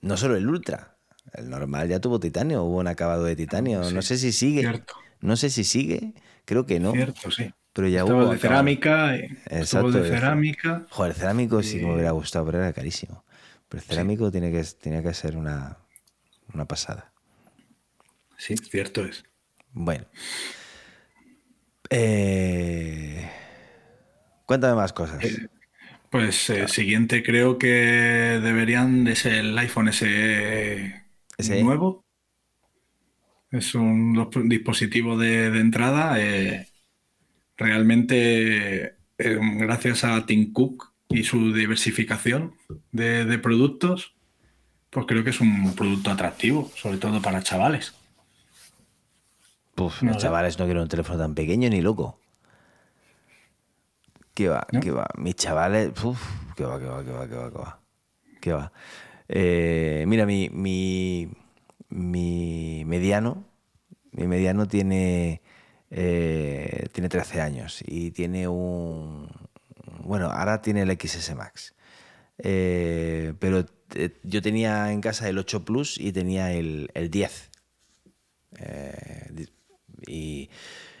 No 0.00 0.16
solo 0.16 0.36
el 0.36 0.48
Ultra. 0.48 0.96
El 1.34 1.50
normal 1.50 1.88
ya 1.88 2.00
tuvo 2.00 2.20
titanio, 2.20 2.64
hubo 2.64 2.78
un 2.78 2.86
acabado 2.86 3.24
de 3.24 3.36
titanio. 3.36 3.90
no 3.90 4.02
sé 4.02 4.16
si 4.16 4.32
sigue. 4.32 4.82
No 5.20 5.36
sé 5.36 5.50
si 5.50 5.64
sigue. 5.64 6.14
Creo 6.44 6.64
que 6.64 6.80
no. 6.80 6.92
Cierto, 6.92 7.30
sí. 7.30 7.52
Pero 7.72 7.88
ya 7.88 8.04
hubo. 8.04 8.32
de 8.32 8.38
cerámica. 8.38 9.14
Exacto. 9.16 9.92
de 9.92 10.08
cerámica. 10.08 10.86
Joder, 10.90 11.14
cerámico 11.14 11.62
sí 11.62 11.78
que 11.78 11.86
me 11.86 11.94
hubiera 11.94 12.12
gustado, 12.12 12.46
pero 12.46 12.58
era 12.58 12.72
carísimo. 12.72 13.24
Pero 13.68 13.82
el 13.82 13.88
cerámico 13.88 14.30
tiene, 14.30 14.50
que, 14.50 14.64
tiene 14.80 15.02
que 15.02 15.12
ser 15.12 15.36
una, 15.36 15.76
una 16.54 16.64
pasada. 16.64 17.12
Sí, 18.36 18.56
cierto 18.56 19.04
es. 19.04 19.24
Bueno. 19.72 20.06
Eh, 21.90 23.28
cuéntame 24.46 24.74
más 24.74 24.92
cosas. 24.92 25.22
Eh, 25.22 25.48
pues 26.10 26.50
eh, 26.50 26.68
siguiente 26.68 27.22
creo 27.22 27.58
que 27.58 27.68
deberían 28.42 29.04
de 29.04 29.16
ser 29.16 29.34
el 29.34 29.58
iPhone 29.58 29.92
SE, 29.92 31.04
nuevo. 31.62 32.04
Es 33.50 33.74
un 33.74 34.28
dispositivo 34.48 35.16
de, 35.16 35.50
de 35.50 35.60
entrada 35.60 36.18
realmente 37.58 38.98
eh, 39.18 39.38
gracias 39.40 40.04
a 40.04 40.24
Tim 40.24 40.52
Cook 40.52 40.92
y 41.08 41.24
su 41.24 41.52
diversificación 41.52 42.54
de, 42.92 43.38
productos, 43.38 44.14
pues 44.90 45.06
creo 45.06 45.24
que 45.24 45.30
es 45.30 45.40
un 45.40 45.74
producto 45.74 46.10
atractivo, 46.10 46.70
sobre 46.76 46.98
todo 46.98 47.20
para 47.20 47.42
chavales. 47.42 47.94
Puf, 49.74 50.02
los 50.02 50.18
chavales 50.18 50.58
no 50.58 50.64
quieren 50.64 50.82
un 50.82 50.88
teléfono 50.88 51.18
tan 51.18 51.34
pequeño 51.34 51.68
ni 51.68 51.80
loco. 51.80 52.20
¿Qué 54.38 54.48
va? 54.48 54.64
¿Qué 54.80 54.92
va? 54.92 55.08
Mis 55.16 55.34
chavales. 55.34 55.90
Uf, 56.04 56.22
¿Qué 56.54 56.62
va? 56.62 56.78
¿Qué 56.78 56.84
va? 56.86 57.04
¿Qué 57.04 57.10
va? 57.10 57.26
¿Qué 57.26 57.34
va? 57.34 57.50
¿Qué 57.50 57.58
va? 57.58 57.80
¿Qué 58.40 58.52
va? 58.52 58.72
Eh, 59.28 60.04
mira, 60.06 60.26
mi, 60.26 60.48
mi, 60.48 61.28
mi 61.88 62.84
mediano. 62.84 63.44
Mi 64.12 64.28
mediano 64.28 64.68
tiene 64.68 65.42
eh, 65.90 66.86
tiene 66.92 67.08
13 67.08 67.40
años 67.40 67.82
y 67.84 68.12
tiene 68.12 68.46
un... 68.46 69.28
Bueno, 70.04 70.30
ahora 70.30 70.62
tiene 70.62 70.82
el 70.82 70.96
XS 70.96 71.34
Max. 71.34 71.74
Eh, 72.38 73.34
pero 73.40 73.66
yo 74.22 74.40
tenía 74.40 74.92
en 74.92 75.00
casa 75.00 75.28
el 75.28 75.38
8 75.38 75.64
Plus 75.64 75.98
y 75.98 76.12
tenía 76.12 76.52
el, 76.52 76.92
el 76.94 77.10
10. 77.10 77.50
y, 80.06 80.48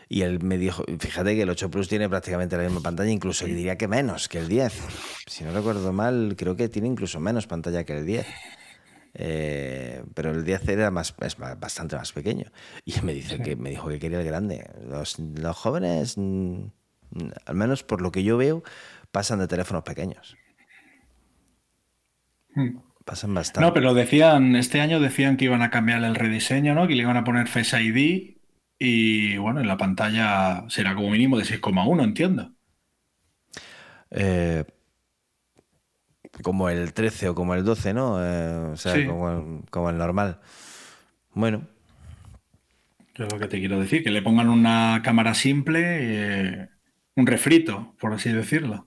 y 0.08 0.22
él 0.22 0.42
me 0.42 0.56
dijo, 0.56 0.84
fíjate 0.98 1.34
que 1.34 1.42
el 1.42 1.50
8 1.50 1.70
Plus 1.70 1.88
tiene 1.88 2.08
prácticamente 2.08 2.56
la 2.56 2.62
misma 2.62 2.80
pantalla, 2.80 3.10
incluso 3.10 3.44
diría 3.44 3.76
que 3.76 3.88
menos 3.88 4.28
que 4.28 4.38
el 4.38 4.48
10. 4.48 4.72
Si 5.26 5.44
no 5.44 5.52
recuerdo 5.52 5.92
mal, 5.92 6.34
creo 6.36 6.56
que 6.56 6.68
tiene 6.68 6.88
incluso 6.88 7.20
menos 7.20 7.46
pantalla 7.46 7.84
que 7.84 7.98
el 7.98 8.06
10. 8.06 8.26
Eh, 9.20 10.02
pero 10.14 10.30
el 10.30 10.44
10 10.44 10.68
era 10.68 10.90
más, 10.90 11.14
es 11.20 11.36
bastante 11.36 11.96
más 11.96 12.12
pequeño. 12.12 12.46
Y 12.86 12.94
me, 13.02 13.12
dice 13.12 13.42
que, 13.42 13.56
me 13.56 13.68
dijo 13.68 13.88
que 13.88 13.98
quería 13.98 14.20
el 14.20 14.26
grande. 14.26 14.70
Los, 14.88 15.18
los 15.18 15.56
jóvenes, 15.56 16.14
mm, 16.16 16.62
al 17.44 17.54
menos 17.54 17.82
por 17.82 18.00
lo 18.00 18.10
que 18.10 18.22
yo 18.22 18.38
veo, 18.38 18.62
pasan 19.12 19.40
de 19.40 19.48
teléfonos 19.48 19.82
pequeños. 19.82 20.38
Hmm. 22.54 22.78
Pasan 23.04 23.34
bastante. 23.34 23.66
No, 23.66 23.74
pero 23.74 23.92
decían, 23.92 24.56
este 24.56 24.80
año 24.80 25.00
decían 25.00 25.36
que 25.36 25.46
iban 25.46 25.62
a 25.62 25.70
cambiar 25.70 26.02
el 26.04 26.14
rediseño, 26.14 26.74
¿no? 26.74 26.86
Que 26.86 26.94
le 26.94 27.02
iban 27.02 27.16
a 27.16 27.24
poner 27.24 27.46
Face 27.46 27.82
ID 27.82 28.37
y 28.78 29.36
bueno, 29.38 29.60
en 29.60 29.66
la 29.66 29.76
pantalla 29.76 30.64
será 30.68 30.94
como 30.94 31.10
mínimo 31.10 31.36
de 31.38 31.44
6,1, 31.44 32.04
entiendo. 32.04 32.52
Eh, 34.10 34.64
como 36.42 36.68
el 36.68 36.92
13 36.92 37.30
o 37.30 37.34
como 37.34 37.54
el 37.54 37.64
12, 37.64 37.94
¿no? 37.94 38.24
Eh, 38.24 38.72
o 38.72 38.76
sea, 38.76 38.94
como, 39.70 39.90
el, 39.90 39.98
normal. 39.98 40.40
Bueno. 41.34 41.66
Yo 43.14 43.26
lo 43.26 43.38
que 43.38 43.48
te 43.48 43.58
quiero 43.58 43.80
decir, 43.80 44.04
que 44.04 44.10
le 44.10 44.22
pongan 44.22 44.48
una 44.48 45.00
cámara 45.02 45.34
simple, 45.34 45.80
eh, 45.82 46.68
un 47.16 47.26
refrito, 47.26 47.96
por 48.00 48.12
así 48.12 48.30
decirlo. 48.30 48.86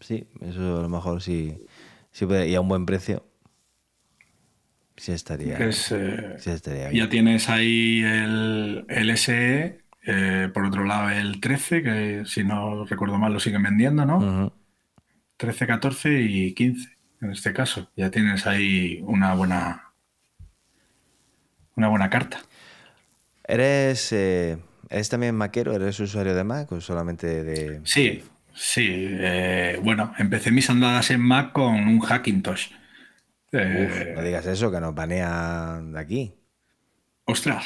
Sí, 0.00 0.26
eso 0.40 0.78
a 0.78 0.82
lo 0.82 0.88
mejor 0.88 1.22
sí, 1.22 1.56
sí 2.10 2.26
puede, 2.26 2.48
y 2.48 2.56
a 2.56 2.60
un 2.60 2.68
buen 2.68 2.84
precio. 2.84 3.24
Sí 5.04 5.12
estaría, 5.12 5.58
eh, 5.58 5.70
sí 5.70 6.50
estaría 6.50 6.88
bien. 6.88 7.04
Ya 7.04 7.10
tienes 7.10 7.50
ahí 7.50 8.02
el, 8.02 8.86
el 8.88 9.10
SE, 9.18 9.82
por 10.54 10.64
otro 10.64 10.84
lado 10.84 11.10
el 11.10 11.42
13, 11.42 11.82
que 11.82 12.22
si 12.24 12.42
no 12.42 12.86
recuerdo 12.86 13.18
mal 13.18 13.34
lo 13.34 13.38
siguen 13.38 13.64
vendiendo, 13.64 14.06
¿no? 14.06 14.50
13, 15.36 15.66
14 15.66 16.22
y 16.22 16.54
15 16.54 16.88
en 17.20 17.32
este 17.32 17.52
caso. 17.52 17.90
Ya 17.96 18.10
tienes 18.10 18.46
ahí 18.46 19.02
una 19.02 19.34
buena 19.34 19.92
una 21.76 21.88
buena 21.88 22.08
carta. 22.08 22.38
¿Eres, 23.46 24.10
eh, 24.12 24.56
¿Eres 24.88 25.10
también 25.10 25.34
maquero? 25.34 25.74
¿Eres 25.74 26.00
usuario 26.00 26.34
de 26.34 26.44
Mac 26.44 26.72
o 26.72 26.80
solamente 26.80 27.44
de...? 27.44 27.82
Sí, 27.84 28.22
sí. 28.54 28.88
Eh, 28.90 29.78
bueno, 29.82 30.14
empecé 30.16 30.50
mis 30.50 30.70
andadas 30.70 31.10
en 31.10 31.20
Mac 31.20 31.52
con 31.52 31.74
un 31.74 32.00
Hackintosh. 32.00 32.70
Eh, 33.58 34.14
no 34.14 34.22
digas 34.22 34.46
eso, 34.46 34.70
que 34.70 34.80
nos 34.80 34.94
banea 34.94 35.80
de 35.82 35.98
aquí. 36.00 36.34
Ostras, 37.26 37.64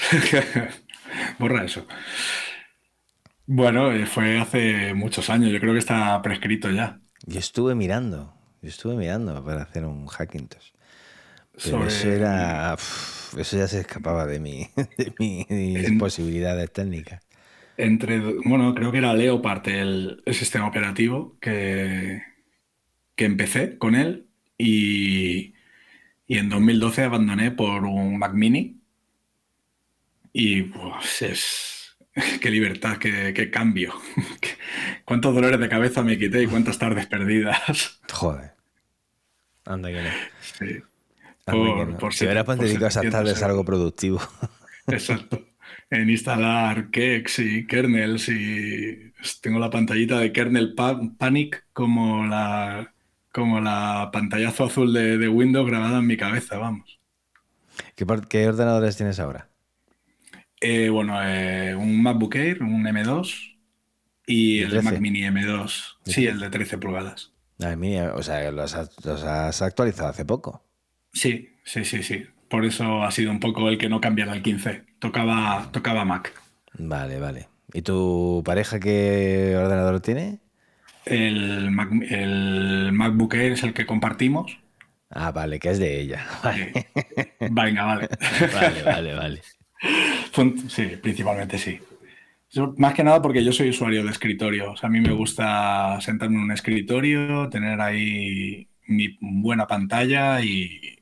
borra 1.39 1.65
eso. 1.65 1.87
Bueno, 3.47 3.91
fue 4.07 4.39
hace 4.39 4.95
muchos 4.95 5.29
años, 5.31 5.51
yo 5.51 5.59
creo 5.61 5.73
que 5.73 5.79
está 5.81 6.21
prescrito 6.23 6.71
ya. 6.71 7.01
Yo 7.27 7.39
estuve 7.39 7.75
mirando, 7.75 8.35
yo 8.63 8.69
estuve 8.69 8.97
mirando 8.97 9.45
para 9.45 9.63
hacer 9.63 9.85
un 9.85 10.07
Hackintosh. 10.07 10.71
Pero 11.63 11.79
Sobre- 11.79 11.89
eso 11.89 12.11
era. 12.11 12.75
eso 13.37 13.57
ya 13.59 13.69
se 13.69 13.81
escapaba 13.81 14.27
de, 14.27 14.41
mi, 14.41 14.69
de 14.99 15.15
mis 15.51 15.87
En- 15.87 15.99
posibilidades 15.99 16.73
técnicas. 16.73 17.23
Entre, 17.77 18.19
bueno, 18.45 18.75
creo 18.75 18.91
que 18.91 18.99
era 18.99 19.15
Leopard 19.15 19.69
el, 19.69 20.23
el 20.27 20.35
sistema 20.35 20.67
operativo 20.67 21.39
que, 21.41 22.23
que 23.17 23.25
empecé 23.25 23.79
con 23.79 23.95
él 23.95 24.29
y, 24.59 25.55
y 26.29 26.39
en 26.39 26.49
2012 26.49 27.03
abandoné 27.03 27.51
por 27.51 27.85
un 27.85 28.19
Mac 28.19 28.35
Mini 28.35 28.81
y 30.33 30.63
pues, 30.63 31.23
es 31.23 31.97
qué 32.41 32.51
libertad, 32.51 32.99
qué, 32.99 33.33
qué 33.35 33.51
cambio, 33.51 33.95
cuántos 35.05 35.35
dolores 35.35 35.59
de 35.59 35.69
cabeza 35.69 36.03
me 36.03 36.19
quité 36.19 36.43
y 36.43 36.47
cuántas 36.47 36.79
tardes 36.79 37.07
perdidas. 37.07 38.01
Joder. 38.13 38.53
Anda 39.65 39.89
que 39.91 40.03
no. 40.03 40.11
Sí. 40.41 40.65
Anda 41.47 41.53
Por- 41.75 41.87
que 41.87 41.93
no. 41.93 41.99
por 41.99 42.15
si 42.15 42.25
hubieras 42.25 42.47
dedicado 42.47 42.87
esas 42.89 42.95
700 43.03 43.13
tardes 43.13 43.43
a 43.43 43.47
algo 43.47 43.65
productivo. 43.65 44.21
Exacto. 44.87 45.45
En 45.91 46.09
instalar 46.11 46.91
Kex 46.91 47.39
y 47.39 47.67
kernels 47.67 48.29
y 48.29 49.13
tengo 49.41 49.59
la 49.59 49.71
pantallita 49.71 50.19
de 50.21 50.33
kernel 50.33 50.75
Pa- 50.75 51.01
Panic 51.19 51.67
como 51.73 52.27
la, 52.27 52.93
como 53.39 53.61
la 53.61 54.11
pantallazo 54.13 54.65
azul 54.65 54.93
de, 54.93 55.19
de 55.19 55.29
Windows 55.29 55.67
grabada 55.67 55.99
en 55.99 56.07
mi 56.07 56.17
cabeza, 56.17 56.59
vamos. 56.59 56.99
¿Qué, 57.95 58.49
ordenadores 58.49 58.97
tienes 58.97 59.21
ahora? 59.21 59.49
Eh, 60.61 60.89
bueno, 60.89 61.19
eh, 61.23 61.75
un 61.75 62.03
MacBook 62.03 62.35
Air, 62.35 62.63
un 62.63 62.85
M2 62.85 63.57
y 64.27 64.59
¿De 64.59 64.65
el 64.65 64.71
13? 64.71 64.85
Mac 64.85 65.01
Mini 65.01 65.21
M2. 65.23 65.97
Sí, 66.05 66.27
el 66.27 66.41
de 66.41 66.51
13 66.51 66.79
pulgadas. 66.79 67.33
Ay, 67.61 67.77
mía, 67.77 68.13
o 68.15 68.23
sea, 68.23 68.51
los 68.51 68.75
has, 68.75 68.91
los 69.05 69.23
has 69.25 69.63
actualizado 69.63 70.09
hace 70.11 70.25
poco. 70.25 70.65
Sí, 71.13 71.57
sí, 71.65 71.85
sí, 71.85 72.03
sí. 72.03 72.25
Por 72.49 72.65
eso 72.65 73.03
ha 73.03 73.11
sido 73.11 73.31
un 73.31 73.41
poco 73.41 73.69
el 73.69 73.79
que 73.79 73.89
no 73.89 74.01
cambiara 74.01 74.33
al 74.33 74.43
15. 74.43 74.85
Tocaba, 74.99 75.69
tocaba 75.73 76.05
Mac. 76.05 76.33
Vale, 76.79 77.19
vale. 77.19 77.49
¿Y 77.73 77.83
tu 77.83 78.43
pareja 78.45 78.81
qué 78.81 79.55
ordenador 79.57 80.01
tiene? 80.01 80.41
El, 81.11 81.71
Mac- 81.71 81.93
el 82.11 82.93
MacBook 82.93 83.35
Air 83.35 83.53
es 83.53 83.63
el 83.63 83.75
que 83.75 83.87
compartimos. 83.87 84.59
Ah, 85.11 85.33
vale, 85.33 85.59
que 85.59 85.71
es 85.71 85.79
de 85.79 86.01
ella. 86.01 86.27
Vale, 86.43 86.77
Venga, 87.51 87.85
vale. 87.87 88.09
vale, 88.53 88.83
vale. 88.83 89.15
vale. 89.15 89.43
Sí, 90.69 90.85
principalmente 91.03 91.59
sí. 91.59 91.81
Más 92.79 92.95
que 92.95 93.05
nada 93.05 93.21
porque 93.23 93.45
yo 93.45 93.53
soy 93.53 93.71
usuario 93.71 94.05
de 94.05 94.11
escritorio. 94.11 94.73
O 94.73 94.77
sea, 94.77 94.89
a 94.89 94.93
mí 94.93 95.01
me 95.01 95.13
gusta 95.13 96.01
sentarme 96.01 96.37
en 96.37 96.43
un 96.45 96.53
escritorio, 96.53 97.49
tener 97.51 97.81
ahí 97.81 98.69
mi 98.87 99.19
buena 99.21 99.67
pantalla 99.67 100.41
y 100.43 100.99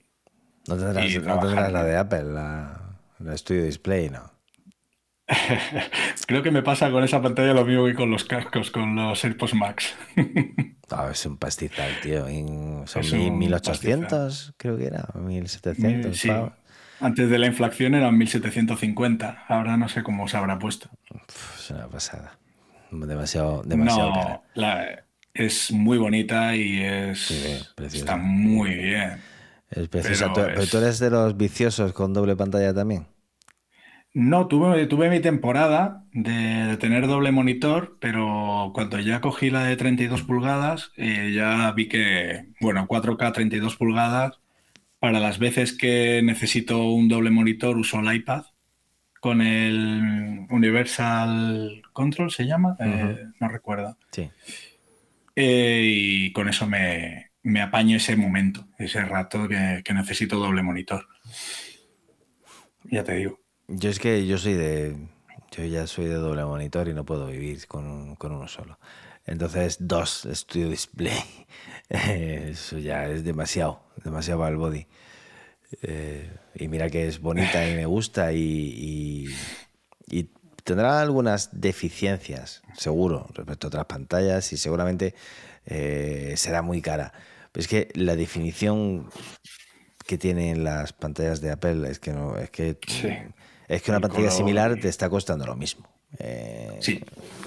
No 0.69 0.77
tendrás, 0.77 1.15
Y 1.15 1.19
no 1.19 1.23
trabajar, 1.23 1.41
tendrás 1.41 1.73
la 1.73 1.85
de 1.85 1.97
Apple, 1.97 2.25
la, 2.25 3.01
la 3.19 3.37
Studio 3.37 3.65
Display, 3.65 4.11
¿no? 4.11 4.31
creo 6.27 6.43
que 6.43 6.51
me 6.51 6.63
pasa 6.63 6.91
con 6.91 7.03
esa 7.05 7.21
pantalla 7.21 7.53
lo 7.53 7.65
mismo 7.65 7.87
que 7.87 7.95
con 7.95 8.11
los 8.11 8.25
cascos, 8.25 8.71
con 8.71 8.95
los 8.97 9.25
AirPods 9.25 9.55
Max. 9.55 9.95
Ah, 10.89 11.09
es 11.11 11.27
un 11.27 11.37
pastizal, 11.37 11.91
tío. 12.01 12.27
Son 12.87 13.03
Es 13.03 13.13
mil- 13.13 13.33
un 13.33 13.39
1800, 13.39 14.55
creo 14.57 14.77
que 14.79 14.87
era. 14.87 15.09
1700. 15.17 16.17
Sí. 16.17 16.31
Antes 17.01 17.29
de 17.29 17.39
la 17.41 17.49
inflación 17.49 17.97
eran 17.97 18.17
1750. 18.17 19.47
Ahora 19.49 19.77
no 19.77 19.89
sé 19.89 20.05
cómo 20.05 20.29
se 20.29 20.37
habrá 20.37 20.61
puesto. 20.61 20.89
Pf, 21.27 21.59
Es 21.59 21.71
una 21.73 21.89
pasada. 21.89 22.39
Demasiado, 22.93 23.65
demasiado 23.65 24.11
no, 24.11 24.15
cara. 24.15 24.43
la- 24.55 25.05
es 25.35 25.73
muy 25.73 25.99
bonita 25.99 26.55
y 26.55 26.81
es 26.81 27.19
Sí, 27.19 27.59
está 27.99 28.17
muy 28.17 28.71
bien. 28.75 29.21
Es 29.69 29.89
preciosa. 29.89 30.33
pero 30.33 30.47
¿Tú- 30.47 30.53
¿Pero 30.53 30.63
es- 30.63 30.71
tú 30.71 30.79
eres 30.79 30.99
de 31.01 31.11
los 31.11 31.37
viciosos 31.37 31.93
con 31.95 32.15
doble 32.15 32.37
pantalla 32.37 32.73
también? 32.73 33.09
No, 34.19 34.49
tuve, 34.49 34.87
tuve 34.87 35.11
mi 35.11 35.21
temporada 35.21 36.07
de, 36.15 36.33
de 36.33 36.77
tener 36.79 37.07
doble 37.07 37.33
monitor, 37.33 37.99
pero 38.01 38.71
cuando 38.73 38.99
ya 38.99 39.21
cogí 39.21 39.51
la 39.51 39.65
de 39.65 39.77
32 39.77 40.23
pulgadas, 40.23 40.91
eh, 40.97 41.33
ya 41.35 41.71
vi 41.73 41.87
que, 41.87 42.47
bueno, 42.63 42.89
4K 42.89 43.35
32 43.35 43.77
pulgadas, 43.77 44.41
para 45.01 45.21
las 45.21 45.39
veces 45.39 45.75
que 45.75 46.23
necesito 46.25 46.83
un 46.83 47.09
doble 47.09 47.31
monitor 47.31 47.77
uso 47.77 48.01
el 48.01 48.17
iPad 48.17 48.47
con 49.21 49.43
el 49.43 50.47
Universal 50.49 51.83
Control, 51.93 52.31
¿se 52.31 52.47
llama? 52.47 52.75
Eh, 52.81 53.23
no 53.39 53.49
recuerdo. 53.49 53.99
Sí. 54.13 54.31
Eh, 55.35 55.83
y 55.85 56.33
con 56.33 56.49
eso 56.49 56.67
me, 56.67 57.33
me 57.43 57.61
apaño 57.61 57.99
ese 57.99 58.17
momento, 58.17 58.67
ese 58.79 59.03
rato 59.03 59.47
que, 59.47 59.83
que 59.85 59.93
necesito 59.93 60.39
doble 60.39 60.63
monitor. 60.63 61.07
Ya 62.85 63.05
te 63.05 63.17
digo. 63.17 63.46
Yo 63.69 63.91
es 63.91 63.99
que 63.99 64.27
yo 64.27 64.39
soy 64.39 64.55
de. 64.55 64.97
Yo 65.53 65.65
ya 65.65 65.87
soy 65.87 66.07
de 66.07 66.15
doble 66.15 66.45
monitor 66.45 66.89
y 66.89 66.93
no 66.95 67.05
puedo 67.05 67.27
vivir 67.29 67.67
con, 67.67 68.17
con 68.17 68.33
uno 68.33 68.49
solo. 68.49 68.79
Entonces, 69.27 69.77
dos 69.81 70.27
Studio 70.33 70.69
Display. 70.71 71.19
Eso 71.89 72.79
ya 72.79 73.07
es 73.09 73.25
demasiado, 73.25 73.81
demasiado 74.05 74.41
para 74.41 74.51
el 74.51 74.57
body. 74.57 74.87
Eh, 75.83 76.31
y 76.55 76.69
mira 76.69 76.89
que 76.91 77.09
es 77.09 77.21
bonita 77.21 77.69
y 77.69 77.75
me 77.75 77.87
gusta 77.87 78.33
y, 78.33 78.39
y- 78.39 79.27
y 80.09 80.31
tendrá 80.63 81.01
algunas 81.01 81.61
deficiencias, 81.61 82.63
seguro, 82.77 83.27
respecto 83.35 83.67
a 83.67 83.69
otras 83.69 83.85
pantallas 83.87 84.53
y 84.53 84.57
seguramente 84.59 85.15
eh, 85.65 86.35
será 86.37 86.63
muy 86.63 86.83
cara. 86.83 87.13
Pero 87.53 87.63
es 87.63 87.69
que 87.69 87.89
la 87.95 88.15
definición 88.15 89.09
que 90.07 90.19
tienen 90.19 90.63
las 90.63 90.93
pantallas 90.93 91.41
de 91.41 91.51
Apple 91.51 91.89
es 91.91 91.99
que 91.99 92.13
no, 92.13 92.37
es 92.37 92.51
que 92.51 92.79
Sí. 92.87 93.09
Es 93.69 93.83
que 93.83 93.91
una 93.91 94.01
pantalla 94.01 94.31
similar 94.31 94.77
te 94.77 94.89
está 94.89 95.09
costando 95.11 95.47
lo 95.47 95.57
mismo. 95.57 95.89
Eh, 96.19 96.79
Sí. 96.81 97.01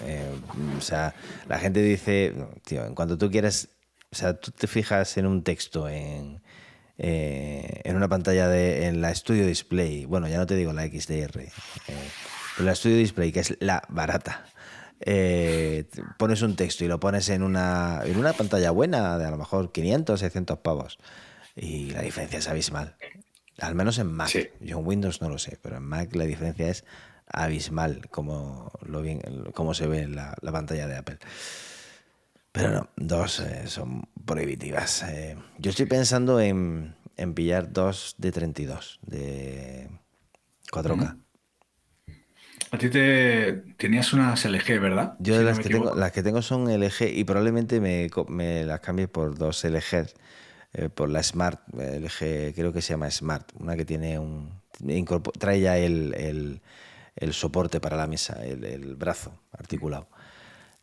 eh, 0.06 0.30
o 0.78 0.82
sea, 0.82 1.14
la 1.48 1.60
gente 1.60 1.82
dice, 1.82 2.34
tío, 2.66 2.86
en 2.86 2.94
cuanto 2.96 3.18
tú 3.18 3.32
quieres, 3.32 3.70
o 4.12 4.16
sea, 4.16 4.34
tú 4.40 4.52
te 4.52 4.68
fijas 4.68 5.18
en 5.18 5.26
un 5.26 5.44
texto 5.44 5.88
en, 5.88 6.42
eh, 6.98 7.82
en 7.84 7.96
una 7.96 8.08
pantalla 8.10 8.48
de, 8.50 8.88
en 8.88 9.02
la 9.02 9.14
Studio 9.16 9.46
Display, 9.46 10.06
bueno, 10.06 10.28
ya 10.28 10.38
no 10.38 10.46
te 10.46 10.56
digo 10.56 10.74
la 10.74 10.86
XDR, 10.86 11.32
pero 11.86 12.66
la 12.66 12.76
Studio 12.76 12.98
Display, 12.98 13.32
que 13.32 13.40
es 13.40 13.56
la 13.62 13.82
barata, 13.88 14.46
pones 16.18 16.42
un 16.42 16.56
texto 16.58 16.84
y 16.84 16.88
lo 16.90 17.00
pones 17.00 17.30
en 17.30 17.44
una, 17.44 18.02
en 18.04 18.18
una 18.18 18.34
pantalla 18.34 18.72
buena 18.72 19.18
de 19.18 19.26
a 19.26 19.32
lo 19.32 19.38
mejor 19.38 19.72
500, 19.72 20.20
600 20.20 20.58
pavos 20.60 20.98
y 21.56 21.92
la 21.92 22.02
diferencia 22.02 22.40
es 22.40 22.48
abismal. 22.50 22.96
Al 23.62 23.76
menos 23.76 23.98
en 23.98 24.12
Mac. 24.12 24.30
Sí. 24.30 24.48
Yo 24.60 24.80
en 24.80 24.88
Windows 24.88 25.22
no 25.22 25.30
lo 25.30 25.38
sé, 25.38 25.58
pero 25.62 25.78
en 25.78 25.84
Mac 25.84 26.16
la 26.16 26.26
diferencia 26.26 26.70
es 26.70 26.86
abismal 27.28 28.08
como, 28.10 28.72
lo 28.86 29.02
bien, 29.02 29.22
como 29.54 29.74
se 29.74 29.88
ve 29.88 30.02
en 30.02 30.16
la, 30.16 30.36
la 30.42 30.52
pantalla 30.52 30.88
de 30.88 30.98
Apple. 30.98 31.20
Pero 32.52 32.72
no, 32.72 32.90
dos 32.96 33.40
eh, 33.42 33.68
son 33.68 34.08
prohibitivas. 34.26 35.04
Eh, 35.04 35.38
yo 35.60 35.70
estoy 35.70 35.86
pensando 35.86 36.40
en, 36.40 36.96
en 37.16 37.34
pillar 37.34 37.72
dos 37.72 38.16
de 38.18 38.32
32, 38.32 39.00
de 39.04 39.90
4K. 40.72 41.18
A 42.72 42.78
ti 42.78 42.90
te 42.90 43.54
tenías 43.78 44.14
unas 44.14 44.46
LG, 44.46 44.80
¿verdad? 44.80 45.16
Yo 45.20 45.38
Si 45.38 45.44
las, 45.44 45.60
que 45.60 45.70
tengo, 45.70 45.96
las 45.96 46.12
que 46.12 46.22
tengo 46.22 46.42
son 46.42 46.66
LG 46.66 47.08
y 47.16 47.24
probablemente 47.24 47.80
me, 47.82 48.10
me 48.28 48.64
las 48.64 48.80
cambie 48.80 49.08
por 49.08 49.38
dos 49.38 49.64
LG, 49.64 50.08
eh, 50.74 50.90
por 50.90 51.10
la 51.10 51.24
Smart, 51.24 51.62
LG 51.78 52.54
creo 52.56 52.74
que 52.74 52.82
se 52.82 52.94
llama 52.94 53.10
Smart, 53.12 53.52
una 53.60 53.76
que 53.76 53.86
tiene 53.86 54.20
un... 54.20 54.52
trae 55.40 55.62
ya 55.62 55.78
el, 55.78 56.14
el- 56.16 56.62
el 57.16 57.34
soporte 57.34 57.82
para 57.82 57.98
la 57.98 58.08
mesa, 58.08 58.44
el, 58.46 58.64
el 58.66 58.96
brazo 58.96 59.34
articulado. 59.52 60.08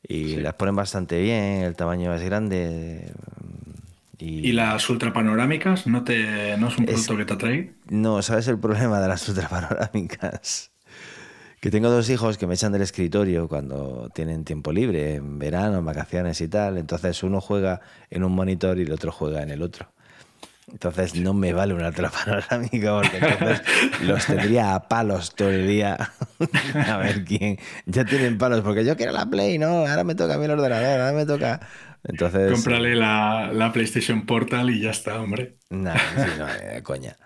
Y 0.03 0.39
las 0.39 0.55
ponen 0.55 0.77
bastante 0.77 1.21
bien, 1.21 1.63
el 1.65 1.77
tamaño 1.77 2.15
es 2.15 2.23
grande. 2.23 3.13
mm, 3.43 3.71
Y, 4.19 4.49
¿Y 4.49 4.53
las 4.53 4.89
ultrapanorámicas 4.91 5.87
no, 5.87 6.03
te, 6.05 6.57
no 6.57 6.69
es 6.69 6.79
un 6.79 6.87
Es- 6.87 6.87
producto 6.87 7.17
que 7.17 7.25
te 7.27 7.35
atrae? 7.35 7.75
No, 7.91 8.23
¿sabes 8.23 8.49
el 8.49 8.61
problema 8.61 9.01
de 9.01 9.09
las 9.09 9.29
ultrapanorámicas? 9.29 10.73
Que 11.61 11.71
tengo 11.71 11.91
dos 11.91 12.11
hijos 12.11 12.39
que 12.39 12.47
me 12.47 12.55
echan 12.55 12.73
del 12.73 12.83
escritorio 12.83 13.49
cuando 13.49 14.11
tienen 14.15 14.45
tiempo 14.45 14.73
libre, 14.73 15.15
en 15.15 15.39
verano, 15.39 15.79
en 15.79 15.85
vacaciones 15.85 16.41
y 16.41 16.49
tal. 16.49 16.79
Entonces 16.79 17.23
uno 17.23 17.41
juega 17.41 17.81
en 18.11 18.25
un 18.25 18.33
monitor 18.33 18.79
y 18.79 18.83
el 18.83 18.93
otro 18.93 19.11
juega 19.11 19.43
en 19.43 19.51
el 19.51 19.63
otro. 19.63 19.89
Entonces 20.71 21.15
no 21.15 21.33
me 21.33 21.53
vale 21.53 21.75
una 21.75 21.89
ultrapanorámica 21.89 22.93
porque 23.01 23.19
entonces 23.19 23.63
los 24.03 24.27
tendría 24.27 24.75
a 24.75 24.89
palos 24.89 25.35
todo 25.35 25.51
el 25.51 25.67
día. 25.67 25.97
a 26.89 26.97
ver 26.99 27.25
quién. 27.25 27.59
Ya 27.87 28.05
tienen 28.05 28.37
palos 28.37 28.63
porque 28.63 28.85
yo 28.85 28.97
quiero 28.97 29.13
la 29.13 29.27
Play, 29.27 29.59
¿no? 29.59 29.87
Ahora 29.87 30.03
me 30.03 30.15
toca 30.15 30.35
a 30.35 30.39
mí 30.39 30.45
el 30.45 30.51
ordenador, 30.51 31.01
ahora 31.01 31.13
me 31.13 31.25
toca. 31.25 31.61
Entonces. 32.03 32.53
Cómprale 32.53 32.97
la, 32.97 33.51
la 33.53 33.73
PlayStation 33.73 34.27
Portal 34.27 34.71
y 34.71 34.81
ya 34.81 34.91
está, 34.91 35.21
hombre. 35.21 35.57
No, 35.71 35.93
sí, 35.93 36.31
no, 36.39 36.47
eh, 36.49 36.83
coña. 36.83 37.17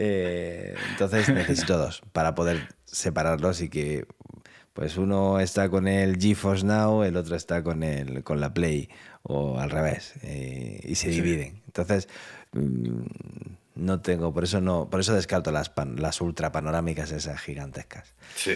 Eh, 0.00 0.76
entonces 0.92 1.28
necesito 1.34 1.76
dos 1.76 2.02
para 2.12 2.36
poder 2.36 2.68
separarlos 2.84 3.60
y 3.62 3.68
que 3.68 4.06
Pues 4.72 4.96
uno 4.96 5.40
está 5.40 5.68
con 5.68 5.88
el 5.88 6.18
GeForce 6.18 6.64
Now, 6.64 7.02
el 7.02 7.16
otro 7.16 7.34
está 7.34 7.64
con, 7.64 7.82
el, 7.82 8.22
con 8.22 8.40
la 8.40 8.54
Play, 8.54 8.88
o 9.24 9.58
al 9.58 9.70
revés, 9.70 10.14
eh, 10.22 10.78
y 10.84 10.94
se 10.94 11.08
dividen. 11.08 11.62
Entonces, 11.66 12.08
mm, 12.52 13.00
no 13.74 14.00
tengo, 14.00 14.32
por 14.32 14.44
eso 14.44 14.60
no, 14.60 14.88
por 14.88 15.00
eso 15.00 15.14
descarto 15.14 15.50
las, 15.50 15.72
las 15.96 16.20
ultra 16.20 16.52
panorámicas 16.52 17.10
esas 17.10 17.40
gigantescas. 17.40 18.14
Sí. 18.36 18.52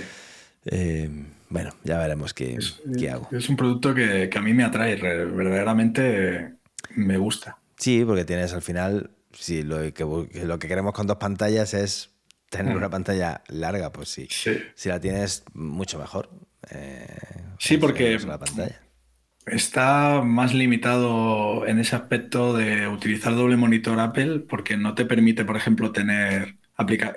Eh, 0.67 1.11
bueno, 1.49 1.75
ya 1.83 1.99
veremos 1.99 2.35
qué, 2.35 2.57
qué, 2.97 3.11
hago. 3.11 3.29
Es 3.33 3.49
un 3.49 3.57
producto 3.57 3.93
que, 3.93 4.29
que, 4.31 4.39
a 4.39 4.43
mí 4.43 4.55
me 4.55 4.63
atrae, 4.63 4.95
verdaderamente 4.95 6.53
me 6.95 7.17
gusta. 7.17 7.59
Sí, 7.77 8.05
porque 8.07 8.25
tienes 8.25 8.53
al 8.53 8.63
final, 8.63 9.11
si 9.33 9.63
lo 9.63 9.93
que, 9.93 10.05
lo 10.45 10.59
que 10.59 10.69
queremos 10.69 10.93
con 10.93 11.07
dos 11.07 11.17
pantallas 11.17 11.75
es 11.75 12.13
tener 12.53 12.77
una 12.77 12.91
pantalla 12.91 13.43
larga, 13.49 13.91
pues 13.93 14.11
sí. 14.11 14.29
Si 14.75 14.89
la 14.89 15.01
tienes, 15.01 15.45
mucho 15.55 15.99
mejor. 15.99 16.31
Eh, 16.71 17.07
sí, 17.59 17.79
porque 17.79 18.19
la 18.19 18.39
pantalla. 18.39 18.81
está 19.47 20.23
más 20.23 20.53
limitado 20.55 21.67
en 21.67 21.79
ese 21.79 21.97
aspecto 21.97 22.55
de 22.55 22.87
utilizar 22.87 23.35
doble 23.35 23.57
monitor 23.57 23.99
Apple 23.99 24.41
porque 24.41 24.77
no 24.77 24.95
te 24.95 25.07
permite, 25.07 25.45
por 25.45 25.57
ejemplo, 25.57 25.93
tener 25.93 26.57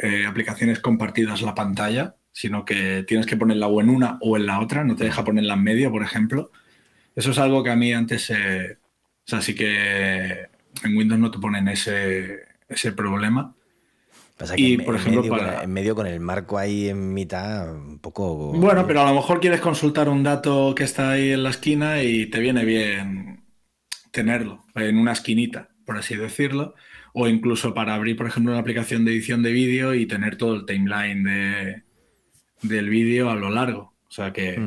eh, 0.02 0.26
aplicaciones 0.26 0.80
compartidas 0.80 1.42
la 1.42 1.54
pantalla, 1.54 2.16
sino 2.32 2.64
que 2.64 3.04
tienes 3.06 3.26
que 3.26 3.38
ponerla 3.38 3.68
o 3.68 3.82
en 3.82 3.90
una 3.90 4.18
o 4.22 4.38
en 4.38 4.46
la 4.46 4.62
otra, 4.62 4.84
no 4.86 4.96
te 4.96 5.04
deja 5.04 5.26
ponerla 5.26 5.56
en 5.56 5.64
medio, 5.64 5.92
por 5.92 6.02
ejemplo. 6.02 6.52
Eso 7.14 7.32
es 7.32 7.38
algo 7.38 7.62
que 7.64 7.72
a 7.72 7.76
mí 7.76 7.94
antes, 7.94 8.30
o 8.32 8.34
sea, 9.26 9.42
sí 9.42 9.54
que 9.54 10.55
en 10.84 10.98
Windows 10.98 11.20
no 11.20 11.32
te 11.32 11.40
ponen 11.40 11.68
ese, 11.68 12.40
ese 12.68 12.92
problema. 12.92 13.56
Pasa 14.38 14.56
que 14.56 14.62
y, 14.62 14.74
en, 14.74 14.84
por 14.84 14.96
ejemplo, 14.96 15.22
medio, 15.24 15.62
en 15.62 15.72
medio 15.72 15.96
con 15.96 16.08
el 16.08 16.20
marco 16.20 16.58
ahí 16.58 16.90
en 16.90 17.14
mitad, 17.14 17.74
un 17.74 18.00
poco... 18.00 18.52
Bueno, 18.54 18.86
pero 18.86 19.02
a 19.02 19.10
lo 19.10 19.16
mejor 19.16 19.40
quieres 19.40 19.62
consultar 19.62 20.10
un 20.10 20.24
dato 20.24 20.76
que 20.76 20.84
está 20.84 21.12
ahí 21.12 21.32
en 21.32 21.44
la 21.44 21.52
esquina 21.52 22.04
y 22.04 22.26
te 22.26 22.40
viene 22.40 22.66
bien 22.66 23.46
tenerlo 24.12 24.66
en 24.76 24.98
una 24.98 25.14
esquinita, 25.14 25.70
por 25.86 25.98
así 25.98 26.16
decirlo. 26.16 26.76
O 27.14 27.30
incluso 27.30 27.74
para 27.74 27.96
abrir, 27.96 28.18
por 28.18 28.28
ejemplo, 28.28 28.52
una 28.52 28.60
aplicación 28.60 29.06
de 29.06 29.12
edición 29.12 29.42
de 29.42 29.54
vídeo 29.54 29.94
y 29.94 30.06
tener 30.06 30.36
todo 30.36 30.56
el 30.56 30.66
timeline 30.66 31.24
de, 31.24 31.84
del 32.62 32.90
vídeo 32.90 33.30
a 33.30 33.36
lo 33.36 33.50
largo. 33.50 33.94
O 34.08 34.12
sea 34.12 34.34
que... 34.34 34.62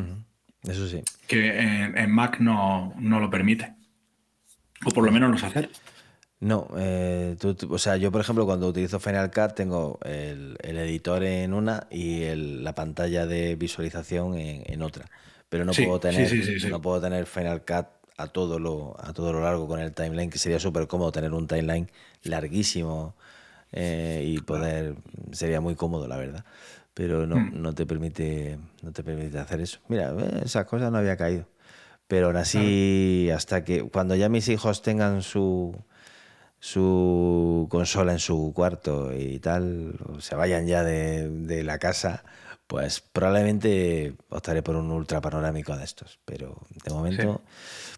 Eso 0.62 0.88
sí. 0.88 1.02
Que 1.26 1.58
en, 1.58 2.10
Mac 2.10 2.40
no, 2.40 2.94
no, 2.98 3.20
lo 3.20 3.30
permite. 3.30 3.74
O 4.84 4.90
por 4.90 5.04
lo 5.04 5.12
menos 5.12 5.30
no 5.30 5.38
se 5.38 5.46
hace. 5.46 5.68
No, 6.40 6.68
eh, 6.76 7.36
o 7.68 7.78
sea, 7.78 7.96
yo 7.96 8.12
por 8.12 8.20
ejemplo 8.20 8.46
cuando 8.46 8.68
utilizo 8.68 9.00
Final 9.00 9.30
Cut 9.32 9.54
tengo 9.54 9.98
el, 10.04 10.56
editor 10.62 11.24
en 11.24 11.52
una 11.52 11.88
y 11.90 12.32
la 12.34 12.76
pantalla 12.76 13.26
de 13.26 13.56
visualización 13.56 14.38
en, 14.38 14.82
otra, 14.82 15.06
pero 15.48 15.64
no 15.64 15.72
puedo 15.72 15.98
tener 15.98 16.30
no 16.70 16.80
puedo 16.80 17.00
tener 17.00 17.26
Final 17.26 17.62
Cut 17.62 17.86
a 18.16 18.28
todo 18.28 18.60
lo 18.60 18.96
a 19.00 19.12
todo 19.12 19.32
lo 19.32 19.40
largo 19.40 19.66
con 19.66 19.80
el 19.80 19.92
timeline 19.92 20.30
que 20.30 20.38
sería 20.38 20.60
súper 20.60 20.86
cómodo 20.86 21.10
tener 21.10 21.32
un 21.32 21.48
timeline 21.48 21.90
larguísimo 22.22 23.16
eh, 23.72 24.22
y 24.24 24.38
poder 24.38 24.94
sería 25.32 25.60
muy 25.60 25.74
cómodo 25.74 26.06
la 26.06 26.18
verdad, 26.18 26.44
pero 26.94 27.26
no, 27.26 27.34
hmm. 27.34 27.60
no 27.60 27.74
te 27.74 27.84
permite 27.84 28.58
no 28.82 28.92
te 28.92 29.02
permite 29.02 29.40
hacer 29.40 29.60
eso. 29.60 29.80
Mira, 29.88 30.14
eh, 30.16 30.42
esas 30.44 30.66
cosas 30.66 30.92
no 30.92 30.98
había 30.98 31.16
caído, 31.16 31.48
pero 32.06 32.28
aún 32.28 32.36
así 32.36 33.28
hasta 33.34 33.64
que 33.64 33.82
cuando 33.82 34.14
ya 34.14 34.28
mis 34.28 34.48
hijos 34.48 34.82
tengan 34.82 35.22
su 35.22 35.74
su 36.60 37.66
consola 37.70 38.12
en 38.12 38.18
su 38.18 38.52
cuarto 38.54 39.12
y 39.16 39.38
tal, 39.38 39.94
o 40.06 40.20
se 40.20 40.34
vayan 40.34 40.66
ya 40.66 40.82
de, 40.82 41.62
la 41.64 41.78
casa, 41.78 42.24
pues 42.66 43.00
probablemente 43.00 44.14
optaré 44.28 44.62
por 44.62 44.76
un 44.76 44.90
ultra 44.90 45.20
panorámico 45.20 45.76
de 45.76 45.84
estos. 45.84 46.18
Pero 46.24 46.66
de 46.84 46.92
momento, 46.92 47.42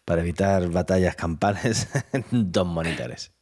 para 0.05 0.21
evitar 0.21 0.69
batallas 0.69 1.17
campales, 1.17 1.89
dos 2.31 2.67
monitores. 2.67 3.33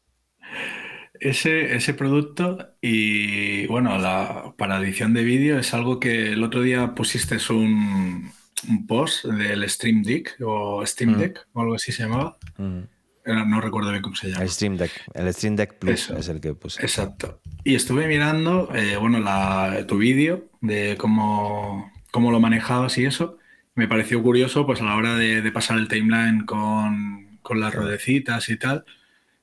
Ese, 1.21 1.75
ese 1.75 1.95
producto 1.95 2.77
y 2.81 3.67
bueno, 3.67 3.99
la, 3.99 4.55
para 4.57 4.79
edición 4.79 5.15
de 5.15 5.25
vídeo 5.25 5.59
es 5.59 5.75
algo 5.75 5.99
que 5.99 6.33
el 6.33 6.45
otro 6.45 6.63
día 6.63 6.95
pusiste 6.95 7.39
un, 7.53 8.31
un 8.69 8.87
post 8.87 9.25
del 9.25 9.69
Stream 9.69 10.05
Deck 10.05 10.37
o 10.41 10.87
Steam 10.87 11.17
mm. 11.17 11.19
Deck 11.19 11.49
o 11.55 11.61
algo 11.61 11.75
así 11.75 11.91
se 11.91 12.05
llamaba. 12.05 12.39
Mm 12.57 12.83
no 13.35 13.61
recuerdo 13.61 13.91
bien 13.91 14.03
cómo 14.03 14.17
se 14.17 14.31
llama. 14.31 14.43
El 14.43 14.51
Stream 14.51 14.77
Deck, 14.77 14.91
el 15.15 15.33
Stream 15.33 15.57
Deck 15.57 15.79
Plus 15.79 16.11
es 16.11 16.29
el 16.29 16.41
que 16.41 16.55
puse. 16.55 16.83
Exacto. 16.83 17.41
Y 17.65 17.75
estuve 17.75 18.07
mirando, 18.07 18.71
eh, 18.75 18.97
bueno, 18.97 19.19
tu 19.87 19.99
vídeo 19.99 20.49
de 20.61 20.97
cómo, 20.99 21.93
cómo 22.11 22.31
lo 22.31 22.41
manejabas 22.41 22.99
y 22.99 23.05
eso. 23.05 23.39
Me 23.75 23.89
pareció 23.89 24.23
curioso, 24.23 24.67
pues 24.67 24.81
a 24.81 24.85
la 24.85 24.97
hora 24.97 25.15
de, 25.15 25.51
pasar 25.53 25.79
el 25.79 25.89
timeline 25.89 26.45
con, 26.45 27.39
con, 27.43 27.61
las 27.61 27.75
rodecitas 27.75 28.49
y 28.49 28.57
tal. 28.57 28.85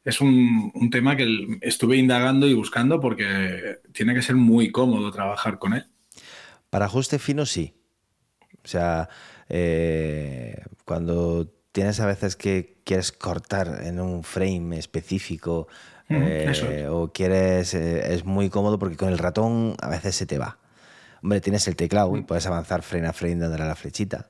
Es 0.04 0.22
un, 0.22 0.72
un, 0.76 0.90
tema 0.90 1.16
que 1.16 1.58
estuve 1.62 1.98
indagando 1.98 2.48
y 2.48 2.54
buscando 2.54 3.00
porque 3.00 3.80
tiene 3.94 4.14
que 4.14 4.22
ser 4.22 4.36
muy 4.36 4.72
cómodo 4.72 5.12
trabajar 5.12 5.58
con 5.58 5.74
él. 5.74 5.86
Para 6.70 6.86
ajuste 6.86 7.20
fino, 7.20 7.46
sí. 7.46 7.74
O 8.64 8.68
sea, 8.68 9.08
eh, 9.48 10.58
cuando 10.86 11.54
tienes 11.76 12.00
a 12.00 12.06
veces 12.06 12.38
que 12.38 12.78
quieres 12.86 13.12
cortar 13.12 13.82
en 13.84 14.00
un 14.00 14.24
frame 14.24 14.78
específico 14.78 15.68
eh, 16.08 16.88
o 16.90 17.12
quieres, 17.12 17.74
eh, 17.74 18.14
es 18.14 18.24
muy 18.24 18.50
cómodo 18.50 18.80
porque 18.80 18.96
con 18.96 19.10
el 19.10 19.18
ratón 19.18 19.76
a 19.82 19.90
veces 19.90 20.16
se 20.16 20.26
te 20.26 20.38
va. 20.38 20.58
Hombre, 21.22 21.42
tienes 21.42 21.68
el 21.68 21.76
teclado 21.76 22.16
y 22.16 22.22
puedes 22.22 22.46
avanzar 22.46 22.82
frame 22.82 23.08
a 23.08 23.12
frame 23.12 23.36
dándole 23.36 23.64
a 23.64 23.68
la 23.68 23.76
flechita, 23.76 24.30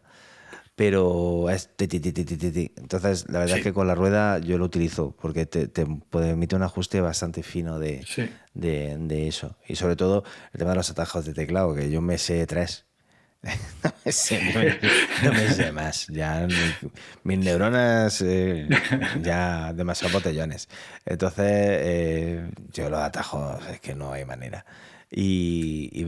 pero 0.76 1.52
es... 1.52 1.70
Entonces, 1.78 3.30
la 3.30 3.38
verdad 3.38 3.58
es 3.58 3.64
que 3.64 3.74
con 3.74 3.86
la 3.86 3.94
rueda 3.94 4.40
yo 4.40 4.58
lo 4.58 4.66
utilizo 4.66 5.16
porque 5.22 5.46
te, 5.46 5.68
te 5.68 5.86
permite 6.10 6.56
un 6.56 6.64
ajuste 6.64 7.00
bastante 7.00 7.44
fino 7.44 7.78
de, 7.78 8.04
de, 8.56 8.98
de, 8.98 9.28
eso. 9.28 9.56
Y 9.68 9.76
sobre 9.76 9.96
todo 9.96 10.24
el 10.52 10.58
tema 10.58 10.72
de 10.72 10.78
los 10.78 10.90
atajos 10.90 11.26
de 11.26 11.36
teclado, 11.36 11.76
que 11.76 11.92
yo 11.92 12.02
me 12.02 12.18
sé 12.18 12.48
tres 12.48 12.85
no, 13.84 13.92
me 14.04 14.12
sé, 14.12 14.42
no, 15.24 15.32
me, 15.34 15.50
sé, 15.50 15.72
más. 15.72 16.08
Ya 16.08 16.48
mis 17.24 17.40
neuronas 17.40 18.22
eh, 18.22 18.68
ya 19.22 19.74
demasiado 19.74 20.14
botellones. 20.14 20.68
Entonces, 21.06 21.46
eh, 21.48 22.50
yo 22.74 22.90
los 22.90 23.00
atajos 23.00 23.62
es 23.70 23.80
que 23.80 23.94
no 23.94 24.12
hay 24.12 24.26
manera. 24.26 24.66
Y, 25.12 26.06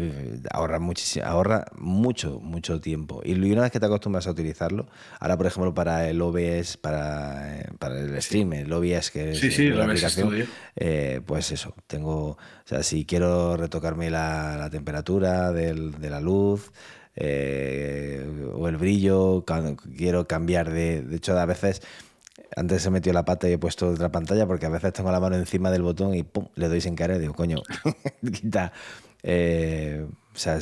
ahorra, 0.51 0.79
muchísimo, 0.79 1.25
ahorra 1.25 1.65
mucho, 1.77 2.39
mucho 2.39 2.81
tiempo. 2.81 3.21
Y 3.23 3.33
una 3.51 3.61
vez 3.61 3.71
que 3.71 3.79
te 3.79 3.85
acostumbras 3.85 4.25
a 4.25 4.31
utilizarlo, 4.31 4.88
ahora 5.19 5.38
por 5.38 5.45
ejemplo 5.45 5.73
para 5.73 6.09
el 6.09 6.19
OBS, 6.21 6.77
para, 6.77 7.59
eh, 7.59 7.69
para 7.77 7.99
el 7.99 8.21
stream, 8.21 8.53
el 8.53 8.73
OBS 8.73 9.11
que 9.11 9.31
es 9.31 9.59
la 9.59 9.85
aplicación, 9.85 10.47
pues 11.25 11.51
eso, 11.51 11.75
tengo, 11.85 12.31
o 12.31 12.38
sea, 12.65 12.81
si 12.81 13.05
quiero 13.05 13.55
retocarme 13.55 14.09
la, 14.09 14.57
la 14.57 14.69
temperatura 14.71 15.51
del, 15.51 15.91
de 15.99 16.09
la 16.09 16.19
luz, 16.19 16.71
eh, 17.20 18.24
o 18.53 18.68
el 18.68 18.78
brillo, 18.78 19.43
quiero 19.97 20.28
cambiar 20.28 20.72
de... 20.72 21.01
De 21.01 21.15
hecho, 21.15 21.38
a 21.38 21.45
veces, 21.45 21.82
antes 22.55 22.84
se 22.84 22.91
metió 22.91 23.11
la 23.11 23.26
pata 23.26 23.49
y 23.49 23.53
he 23.53 23.57
puesto 23.57 23.89
otra 23.89 24.11
pantalla 24.11 24.45
porque 24.45 24.68
a 24.68 24.70
veces 24.70 24.93
tengo 24.93 25.11
la 25.11 25.20
mano 25.20 25.36
encima 25.36 25.72
del 25.72 25.82
botón 25.82 26.13
y 26.13 26.22
pum, 26.22 26.47
le 26.55 26.68
doy 26.68 26.80
sin 26.80 26.95
querer, 26.95 27.18
digo, 27.18 27.34
coño, 27.34 27.57
quita. 28.34 28.72
Eh, 29.24 30.05
o 30.07 30.38
sea, 30.38 30.59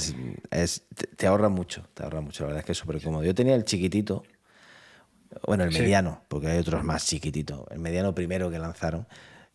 es, 0.52 0.84
te, 1.18 1.28
ahorra 1.28 1.50
mucho, 1.50 1.84
te 1.94 2.04
ahorra 2.04 2.22
mucho, 2.22 2.44
la 2.44 2.48
verdad 2.48 2.60
es 2.62 2.66
que 2.66 2.72
es 2.72 2.78
súper 2.78 3.02
cómodo. 3.04 3.26
Yo 3.26 3.36
tenía 3.36 3.56
el 3.56 3.66
chiquitito, 3.66 4.24
bueno, 5.46 5.66
el 5.66 5.74
mediano, 5.74 6.22
porque 6.30 6.48
hay 6.48 6.60
otros 6.60 6.86
más 6.86 7.06
chiquititos, 7.06 7.66
el 7.70 7.80
mediano 7.80 8.16
primero 8.16 8.50
que 8.50 8.60
lanzaron. 8.60 9.08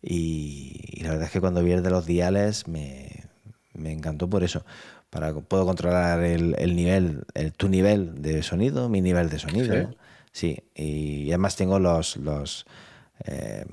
Y, 0.03 1.01
la 1.01 1.09
verdad 1.09 1.25
es 1.25 1.31
que 1.31 1.41
cuando 1.41 1.63
vi 1.63 1.71
el 1.71 1.81
de 1.81 1.89
los 1.89 2.05
diales 2.05 2.67
me, 2.67 3.25
me 3.73 3.91
encantó 3.91 4.29
por 4.29 4.43
eso 4.43 4.63
para 5.11 5.33
puedo 5.33 5.65
controlar 5.65 6.23
el, 6.23 6.55
el 6.57 6.75
nivel, 6.75 7.25
el, 7.35 7.51
tu 7.51 7.67
nivel 7.67 8.21
de 8.21 8.41
sonido, 8.41 8.87
mi 8.89 9.01
nivel 9.01 9.29
de 9.29 9.39
sonido. 9.39 9.93
Sí, 10.31 10.63
y 10.73 11.27
además 11.29 11.57
tengo 11.57 11.79
los, 11.79 12.15
los 12.15 12.65
eh, 13.25 13.65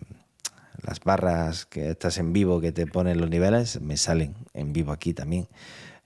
las 0.82 0.98
barras 1.00 1.64
que 1.64 1.90
estás 1.90 2.18
en 2.18 2.32
vivo 2.32 2.60
que 2.60 2.72
te 2.72 2.88
ponen 2.88 3.20
los 3.20 3.30
niveles, 3.30 3.80
me 3.80 3.96
salen 3.96 4.34
en 4.52 4.72
vivo 4.72 4.90
aquí 4.90 5.14
también. 5.14 5.46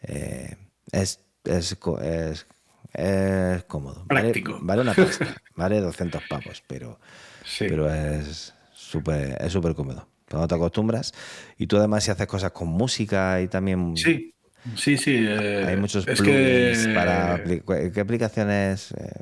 Eh, 0.03 0.55
es, 0.93 1.20
es, 1.45 1.78
es, 2.03 2.47
es, 2.93 3.64
cómodo. 3.64 4.05
Práctico. 4.07 4.59
Vale, 4.61 4.83
una 4.83 4.93
pasta, 4.95 5.35
vale 5.57 5.80
200 5.80 6.22
pavos, 6.28 6.62
pero, 6.66 7.01
pero 7.59 7.91
es 7.91 8.53
súper 8.74 9.39
es 9.41 9.51
súper 9.51 9.74
cómodo. 9.74 10.07
Cuando 10.28 10.47
te 10.47 10.55
acostumbras 10.57 11.14
y 11.57 11.66
tú 11.66 11.78
además 11.78 12.05
si 12.05 12.11
haces 12.11 12.26
cosas 12.26 12.51
con 12.51 12.68
música 12.68 13.41
y 13.41 13.49
también... 13.49 13.97
Sí 13.97 14.35
Sí, 14.76 14.96
sí. 14.96 15.16
Eh, 15.18 15.66
Hay 15.66 15.76
muchos 15.76 16.06
plugins 16.06 16.86
para. 16.88 17.42
¿Qué 17.92 18.00
aplicaciones? 18.00 18.92
Eh, 18.92 19.12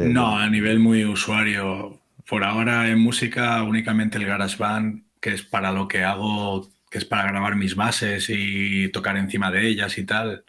no, 0.00 0.38
a 0.38 0.48
nivel 0.48 0.78
muy 0.78 1.04
usuario. 1.04 2.00
Por 2.28 2.44
ahora 2.44 2.88
en 2.88 2.98
música 3.00 3.62
únicamente 3.62 4.18
el 4.18 4.26
GarageBand, 4.26 5.04
que 5.20 5.30
es 5.34 5.42
para 5.42 5.72
lo 5.72 5.88
que 5.88 6.04
hago, 6.04 6.68
que 6.90 6.98
es 6.98 7.04
para 7.04 7.24
grabar 7.30 7.56
mis 7.56 7.74
bases 7.74 8.26
y 8.28 8.90
tocar 8.90 9.16
encima 9.16 9.50
de 9.50 9.66
ellas 9.66 9.96
y 9.98 10.04
tal. 10.04 10.44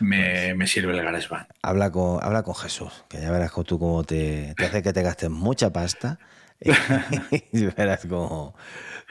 me, 0.00 0.54
me 0.54 0.66
sirve 0.66 0.92
el 0.96 1.02
GarageBand. 1.04 1.48
Habla 1.62 1.90
con, 1.90 2.22
habla 2.22 2.42
con 2.42 2.54
Jesús, 2.54 3.04
que 3.08 3.20
ya 3.20 3.30
verás 3.30 3.52
tú 3.66 3.78
cómo 3.78 4.04
te, 4.04 4.54
te 4.56 4.66
hace 4.66 4.82
que 4.82 4.92
te 4.92 5.02
gastes 5.02 5.30
mucha 5.30 5.72
pasta 5.72 6.18
y 7.52 7.64
verás 7.66 8.06
cómo, 8.08 8.54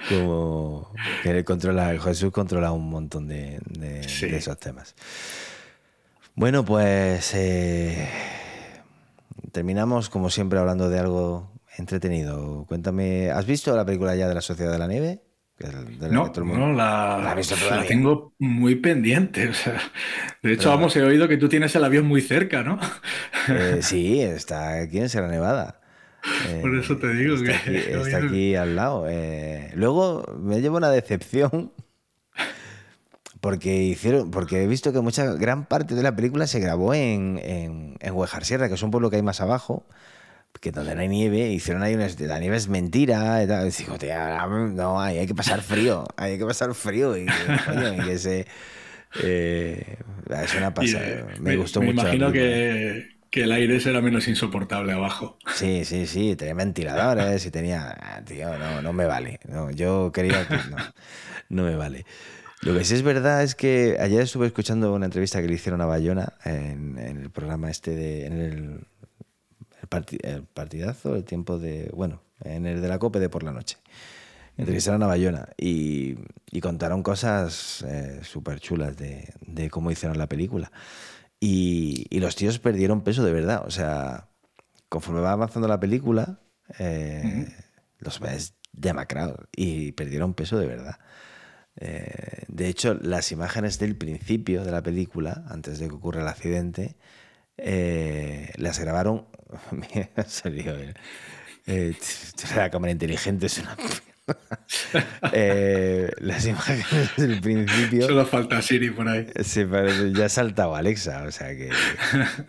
cómo 0.09 0.91
que 1.23 1.29
él 1.31 1.43
controla, 1.43 1.97
Jesús 1.99 2.31
controla 2.31 2.71
un 2.71 2.89
montón 2.89 3.27
de, 3.27 3.59
de- 3.69 4.03
Sí. 4.07 4.27
de 4.27 4.37
esos 4.37 4.57
temas. 4.59 4.95
Bueno, 6.35 6.63
pues 6.63 7.33
eh, 7.33 8.07
terminamos 9.51 10.09
como 10.09 10.29
siempre 10.29 10.59
hablando 10.59 10.89
de 10.89 10.99
algo 10.99 11.51
entretenido. 11.77 12.65
Cuéntame, 12.67 13.31
¿has 13.31 13.45
visto 13.45 13.75
la 13.75 13.85
película 13.85 14.15
ya 14.15 14.27
de 14.27 14.35
la 14.35 14.41
Sociedad 14.41 14.71
de 14.71 14.79
la 14.79 14.87
Nieve? 14.87 15.21
La 15.59 15.71
No, 16.09 16.31
no, 16.45 16.73
la, 16.73 17.35
tengo 17.87 18.33
muy 18.37 18.75
pendiente. 18.75 19.47
o 19.49 19.53
sea, 19.55 19.73
de 20.43 20.53
hecho, 20.53 20.65
Pero- 20.65 20.75
vamos, 20.75 20.95
he 20.95 21.01
oído 21.01 21.27
que 21.27 21.37
tú 21.37 21.49
tienes 21.49 21.75
el 21.75 21.83
avión 21.83 22.05
muy 22.05 22.21
cerca, 22.21 22.61
¿no? 22.61 22.79
Eh, 23.49 23.79
sí, 23.81 24.21
está 24.21 24.81
aquí 24.81 24.99
en 24.99 25.09
Sierra 25.09 25.27
Nevada. 25.29 25.79
Eh, 26.47 26.59
Por 26.61 26.75
eso 26.77 26.97
te 26.97 27.13
digo 27.13 27.35
está 27.35 27.45
que- 27.63 27.77
aquí, 27.77 27.77
está 27.91 28.17
aquí 28.17 28.55
al 28.55 28.75
lado. 28.75 29.05
Eh, 29.09 29.71
luego 29.75 30.23
me 30.39 30.59
llevo 30.61 30.77
una 30.77 30.89
decepción 30.89 31.71
porque 33.41 33.75
hicieron, 33.83 34.31
porque 34.31 34.63
he 34.63 34.67
visto 34.67 34.91
que 34.91 34.99
mucha 35.01 35.25
gran 35.33 35.65
parte 35.65 35.95
de 35.95 36.03
la 36.03 36.15
película 36.15 36.47
se 36.47 36.59
grabó 36.59 36.93
en, 36.93 37.39
en, 37.43 37.95
en 37.99 38.13
Huejar 38.13 38.45
Sierra, 38.45 38.67
que 38.67 38.75
es 38.75 38.83
un 38.83 38.91
pueblo 38.91 39.09
que 39.09 39.17
hay 39.17 39.21
más 39.21 39.41
abajo, 39.41 39.85
que 40.59 40.71
donde 40.71 40.95
no 40.95 41.01
hay 41.01 41.07
nieve, 41.07 41.49
hicieron 41.49 41.83
ahí 41.83 41.93
unas, 41.93 42.19
la 42.19 42.39
nieve 42.39 42.57
es 42.57 42.67
mentira, 42.67 43.43
y 43.43 43.47
tal. 43.47 43.67
Y 43.67 43.71
digo, 43.71 43.97
"Tía, 43.97 44.45
no, 44.47 44.99
ahí 44.99 45.19
hay 45.19 45.27
que 45.27 45.35
pasar 45.35 45.61
frío, 45.61 46.03
hay 46.17 46.37
que 46.39 46.45
pasar 46.45 46.73
frío 46.73 47.15
y, 47.15 47.27
coño, 47.65 47.93
y 47.93 48.05
que 48.05 48.17
se 48.17 48.47
eh, 49.23 49.97
es 50.43 50.55
una 50.55 50.73
pasada. 50.73 51.05
eh, 51.07 51.25
me, 51.39 51.55
gustó 51.57 51.79
me 51.79 51.87
mucho. 51.87 51.97
la 51.97 52.03
imagino 52.15 52.31
que, 52.31 53.07
que 53.29 53.43
el 53.43 53.51
aire 53.51 53.79
será 53.79 54.01
menos 54.01 54.27
insoportable 54.27 54.93
abajo. 54.93 55.37
Sí, 55.53 55.85
sí, 55.85 56.07
sí, 56.07 56.35
tenía 56.35 56.53
ventiladores 56.53 57.45
y 57.45 57.51
tenía... 57.51 57.95
ah, 57.99 58.21
Tío, 58.25 58.57
no, 58.57 58.81
no 58.81 58.93
me 58.93 59.05
vale. 59.05 59.39
No, 59.47 59.71
yo 59.71 60.11
quería 60.11 60.47
que... 60.47 60.55
No, 60.69 60.77
no 61.49 61.63
me 61.63 61.75
vale. 61.75 62.05
Lo 62.61 62.73
que 62.73 62.83
sí 62.83 62.95
es 62.95 63.03
verdad 63.03 63.43
es 63.43 63.55
que 63.55 63.97
ayer 63.99 64.21
estuve 64.21 64.47
escuchando 64.47 64.93
una 64.93 65.05
entrevista 65.05 65.41
que 65.41 65.47
le 65.47 65.53
hicieron 65.53 65.81
a 65.81 65.85
Bayona 65.85 66.33
en, 66.43 66.97
el 66.97 67.29
programa 67.29 67.69
este 67.69 67.91
de... 67.91 68.27
El, 68.27 68.33
el, 69.81 69.89
parti- 69.89 70.19
el 70.23 70.43
partidazo, 70.43 71.15
el 71.15 71.23
tiempo 71.23 71.59
de... 71.59 71.91
Bueno, 71.93 72.21
en 72.43 72.65
el 72.65 72.81
de 72.81 72.87
la 72.87 72.99
COPE 72.99 73.19
de 73.19 73.29
por 73.29 73.43
la 73.43 73.51
noche. 73.51 73.77
Entrevistaron 74.57 75.03
a 75.03 75.07
Bayona 75.07 75.49
y, 75.57 76.15
contaron 76.61 77.03
cosas 77.03 77.85
súper 78.23 78.59
chulas 78.59 78.95
de 78.97 79.69
cómo 79.69 79.91
hicieron 79.91 80.17
la 80.17 80.27
película. 80.27 80.71
Y, 81.39 82.07
y 82.09 82.19
los 82.19 82.35
tíos 82.35 82.59
perdieron 82.59 83.03
peso 83.03 83.23
de 83.23 83.31
verdad. 83.31 83.63
O 83.65 83.71
sea, 83.71 84.29
conforme 84.89 85.21
va 85.21 85.31
avanzando 85.33 85.67
la 85.67 85.79
película, 85.79 86.39
eh, 86.79 87.47
los 87.99 88.19
ves 88.19 88.55
demacrados 88.73 89.39
y 89.55 89.91
perdieron 89.93 90.33
peso 90.33 90.57
de 90.59 90.67
verdad. 90.67 90.99
Eh, 91.79 92.43
de 92.47 92.67
hecho, 92.67 92.95
las 92.95 93.31
imágenes 93.31 93.79
del 93.79 93.95
principio 93.95 94.63
de 94.63 94.71
la 94.71 94.81
película, 94.81 95.43
antes 95.49 95.79
de 95.79 95.87
que 95.87 95.95
ocurra 95.95 96.21
el 96.21 96.27
accidente, 96.27 96.97
eh, 97.57 98.51
las 98.57 98.79
grabaron. 98.79 99.27
Serio, 100.27 100.75
eh, 100.77 100.93
eh, 101.65 101.95
la 102.55 102.69
cámara 102.69 102.91
inteligente 102.91 103.47
es 103.47 103.59
una. 103.59 103.75
Eh, 105.33 106.11
las 106.19 106.45
imágenes 106.45 106.85
del 107.17 107.39
principio. 107.39 108.07
Solo 108.07 108.25
falta 108.25 108.61
Siri 108.61 108.89
por 108.89 109.07
ahí. 109.07 109.27
Ya 110.13 110.25
ha 110.25 110.29
saltado 110.29 110.75
Alexa, 110.75 111.23
o 111.23 111.31
sea 111.31 111.55
que 111.55 111.69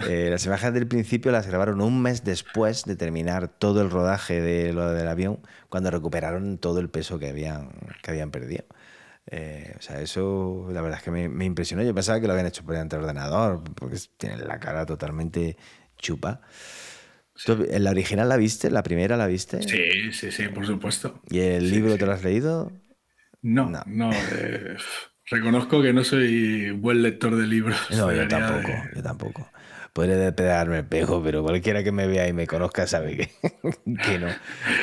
eh, 0.08 0.28
las 0.30 0.44
imágenes 0.46 0.74
del 0.74 0.86
principio 0.86 1.30
las 1.30 1.46
grabaron 1.46 1.80
un 1.80 2.00
mes 2.02 2.24
después 2.24 2.84
de 2.84 2.96
terminar 2.96 3.48
todo 3.48 3.82
el 3.82 3.90
rodaje 3.90 4.40
de 4.40 4.72
lo 4.72 4.90
del 4.90 5.08
avión, 5.08 5.40
cuando 5.68 5.90
recuperaron 5.90 6.58
todo 6.58 6.80
el 6.80 6.88
peso 6.90 7.18
que 7.18 7.28
habían, 7.28 7.70
que 8.02 8.10
habían 8.10 8.30
perdido. 8.30 8.64
Eh, 9.30 9.74
o 9.78 9.82
sea, 9.82 10.00
eso 10.00 10.66
la 10.70 10.80
verdad 10.80 10.98
es 10.98 11.04
que 11.04 11.10
me, 11.10 11.28
me 11.28 11.44
impresionó. 11.44 11.82
Yo 11.82 11.94
pensaba 11.94 12.20
que 12.20 12.26
lo 12.26 12.32
habían 12.32 12.46
hecho 12.46 12.62
por 12.64 12.72
delante 12.72 12.96
del 12.96 13.04
ordenador, 13.04 13.62
porque 13.74 13.98
tienen 14.16 14.46
la 14.46 14.58
cara 14.58 14.86
totalmente 14.86 15.56
chupa. 15.98 16.40
¿Tú, 17.42 17.66
¿La 17.68 17.90
original 17.90 18.28
la 18.28 18.36
viste? 18.36 18.70
¿La 18.70 18.82
primera 18.82 19.16
la 19.16 19.26
viste? 19.26 19.66
Sí, 19.66 20.12
sí, 20.12 20.30
sí, 20.32 20.48
por 20.48 20.66
supuesto. 20.66 21.22
¿Y 21.30 21.40
el 21.40 21.70
Sí, 21.70 21.70
libro 21.70 21.96
sí. 21.96 21.98
te 21.98 22.06
lo 22.06 22.12
has 22.12 22.24
leído? 22.24 22.72
No, 23.42 23.80
No. 23.80 23.82
no. 23.84 24.26
eh, 24.32 24.76
reconozco 25.26 25.82
que 25.82 25.92
no 25.92 26.04
soy 26.04 26.70
buen 26.72 27.02
lector 27.02 27.36
de 27.36 27.46
libros. 27.46 27.78
No, 27.88 28.12
yo 28.12 28.28
tampoco, 28.28 28.88
de- 28.90 28.90
yo 28.92 29.02
tampoco. 29.02 29.50
Podré 29.98 30.30
pegarme 30.30 30.78
el 30.78 30.84
pejo, 30.84 31.20
pero 31.24 31.42
cualquiera 31.42 31.82
que 31.82 31.90
me 31.90 32.06
vea 32.06 32.28
y 32.28 32.32
me 32.32 32.46
conozca 32.46 32.86
sabe 32.86 33.16
que, 33.16 33.30
que 34.04 34.18
no. 34.20 34.28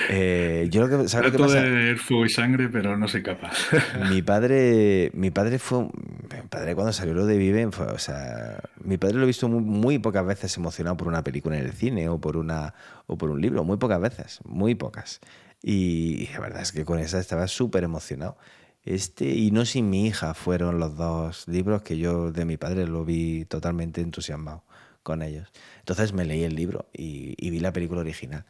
Eh, 0.10 0.68
yo 0.70 0.86
lo 0.86 0.90
que, 0.90 1.08
¿sabes 1.08 1.28
lo 1.28 1.32
que 1.32 1.38
Trato 1.38 1.54
pasa? 1.54 1.62
de 1.62 1.70
leer 1.70 1.98
fuego 2.00 2.26
y 2.26 2.30
sangre, 2.30 2.68
pero 2.68 2.98
no 2.98 3.08
soy 3.08 3.24
capaz. 3.24 3.54
Mi 4.12 4.22
padre, 4.22 5.12
mi 5.14 5.32
padre 5.32 5.58
fue, 5.58 5.84
mi 5.84 6.48
padre 6.50 6.76
cuando 6.76 6.92
salió 6.92 7.26
de 7.26 7.38
Viven, 7.38 7.72
fue, 7.72 7.86
o 7.86 7.98
sea, 7.98 8.60
mi 8.84 8.98
padre 8.98 9.16
lo 9.16 9.24
he 9.24 9.28
visto 9.28 9.48
muy, 9.48 9.62
muy 9.62 10.00
pocas 10.00 10.26
veces 10.26 10.58
emocionado 10.58 10.98
por 10.98 11.08
una 11.08 11.24
película 11.24 11.58
en 11.58 11.64
el 11.64 11.72
cine 11.72 12.10
o 12.10 12.20
por 12.20 12.36
una 12.36 12.74
o 13.08 13.18
por 13.18 13.30
un 13.30 13.40
libro, 13.40 13.64
muy 13.64 13.78
pocas 13.78 14.02
veces, 14.02 14.42
muy 14.44 14.76
pocas. 14.76 15.22
Y 15.64 16.28
la 16.34 16.42
verdad 16.42 16.62
es 16.62 16.74
que 16.74 16.84
con 16.84 17.00
esa 17.00 17.20
estaba 17.20 17.48
súper 17.48 17.86
emocionado. 17.86 18.38
Este 18.84 19.30
y 19.30 19.52
No 19.52 19.64
sin 19.64 19.90
mi 19.90 20.08
hija 20.08 20.34
fueron 20.34 20.78
los 20.78 20.98
dos 20.98 21.48
libros 21.48 21.84
que 21.84 21.98
yo 21.98 22.34
de 22.34 22.44
mi 22.44 22.58
padre 22.58 22.86
lo 22.86 23.06
vi 23.06 23.46
totalmente 23.46 24.02
entusiasmado 24.02 24.66
con 25.06 25.22
ellos. 25.22 25.48
Entonces 25.80 26.12
me 26.12 26.26
leí 26.26 26.44
el 26.44 26.56
libro 26.56 26.90
y, 26.92 27.36
y 27.38 27.52
vi 27.52 27.60
la 27.60 27.72
película 27.72 28.02
original. 28.02 28.44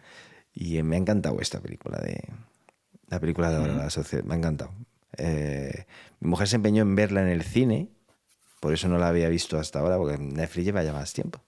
Y 0.53 0.81
me 0.83 0.95
ha 0.95 0.99
encantado 0.99 1.39
esta 1.41 1.59
película 1.59 1.99
de 1.99 2.23
la 3.09 3.19
película 3.19 3.49
de 3.51 3.57
ahora, 3.57 3.73
la 3.73 3.89
sociedad. 3.89 4.23
Me 4.23 4.33
ha 4.33 4.37
encantado. 4.37 4.71
Eh, 5.17 5.85
mi 6.21 6.29
mujer 6.29 6.47
se 6.47 6.55
empeñó 6.55 6.81
en 6.81 6.95
verla 6.95 7.21
en 7.21 7.27
el 7.27 7.43
cine, 7.43 7.89
por 8.61 8.73
eso 8.73 8.87
no 8.87 8.97
la 8.97 9.09
había 9.09 9.27
visto 9.27 9.59
hasta 9.59 9.79
ahora, 9.79 9.97
porque 9.97 10.17
Netflix 10.17 10.65
lleva 10.65 10.81
ya 10.81 10.93
más 10.93 11.11
tiempo. 11.13 11.41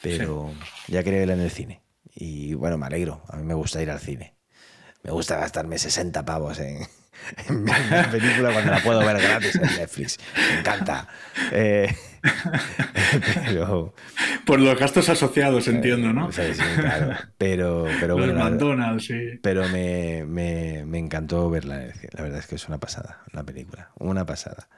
Pero 0.00 0.52
ya 0.86 1.02
quería 1.02 1.18
verla 1.18 1.34
en 1.34 1.40
el 1.40 1.50
cine. 1.50 1.82
Y 2.14 2.54
bueno, 2.54 2.78
me 2.78 2.86
alegro. 2.86 3.22
A 3.28 3.36
mí 3.36 3.44
me 3.44 3.54
gusta 3.54 3.82
ir 3.82 3.90
al 3.90 4.00
cine. 4.00 4.34
Me 5.02 5.10
gusta 5.10 5.36
gastarme 5.36 5.78
60 5.78 6.24
pavos 6.24 6.60
en, 6.60 6.86
en 7.48 7.56
una 7.92 8.10
película 8.10 8.52
cuando 8.52 8.70
la 8.72 8.80
puedo 8.82 9.04
ver 9.04 9.20
gratis 9.20 9.56
en 9.56 9.74
Netflix. 9.76 10.18
Me 10.48 10.54
encanta. 10.60 11.08
Eh, 11.52 11.94
pero, 13.44 13.94
Por 14.44 14.60
los 14.60 14.78
gastos 14.78 15.08
asociados, 15.08 15.68
entiendo, 15.68 16.12
¿no? 16.12 16.30
sí, 16.32 16.54
sí, 16.54 16.62
claro. 16.80 17.16
Pero, 17.38 17.96
pero 18.00 18.16
Los 18.16 18.26
bueno, 18.26 18.34
la- 18.34 18.44
McDonald's, 18.50 19.06
sí. 19.06 19.14
pero 19.40 19.68
me, 19.68 20.24
me- 20.26 20.84
me 20.86 20.98
encantó 20.98 21.50
verla. 21.50 21.86
La 22.12 22.22
verdad 22.22 22.38
es 22.40 22.46
que 22.46 22.56
es 22.56 22.68
una 22.68 22.78
pasada, 22.80 23.22
la 23.32 23.44
película. 23.44 23.90
Una 23.98 24.26
pasada. 24.26 24.68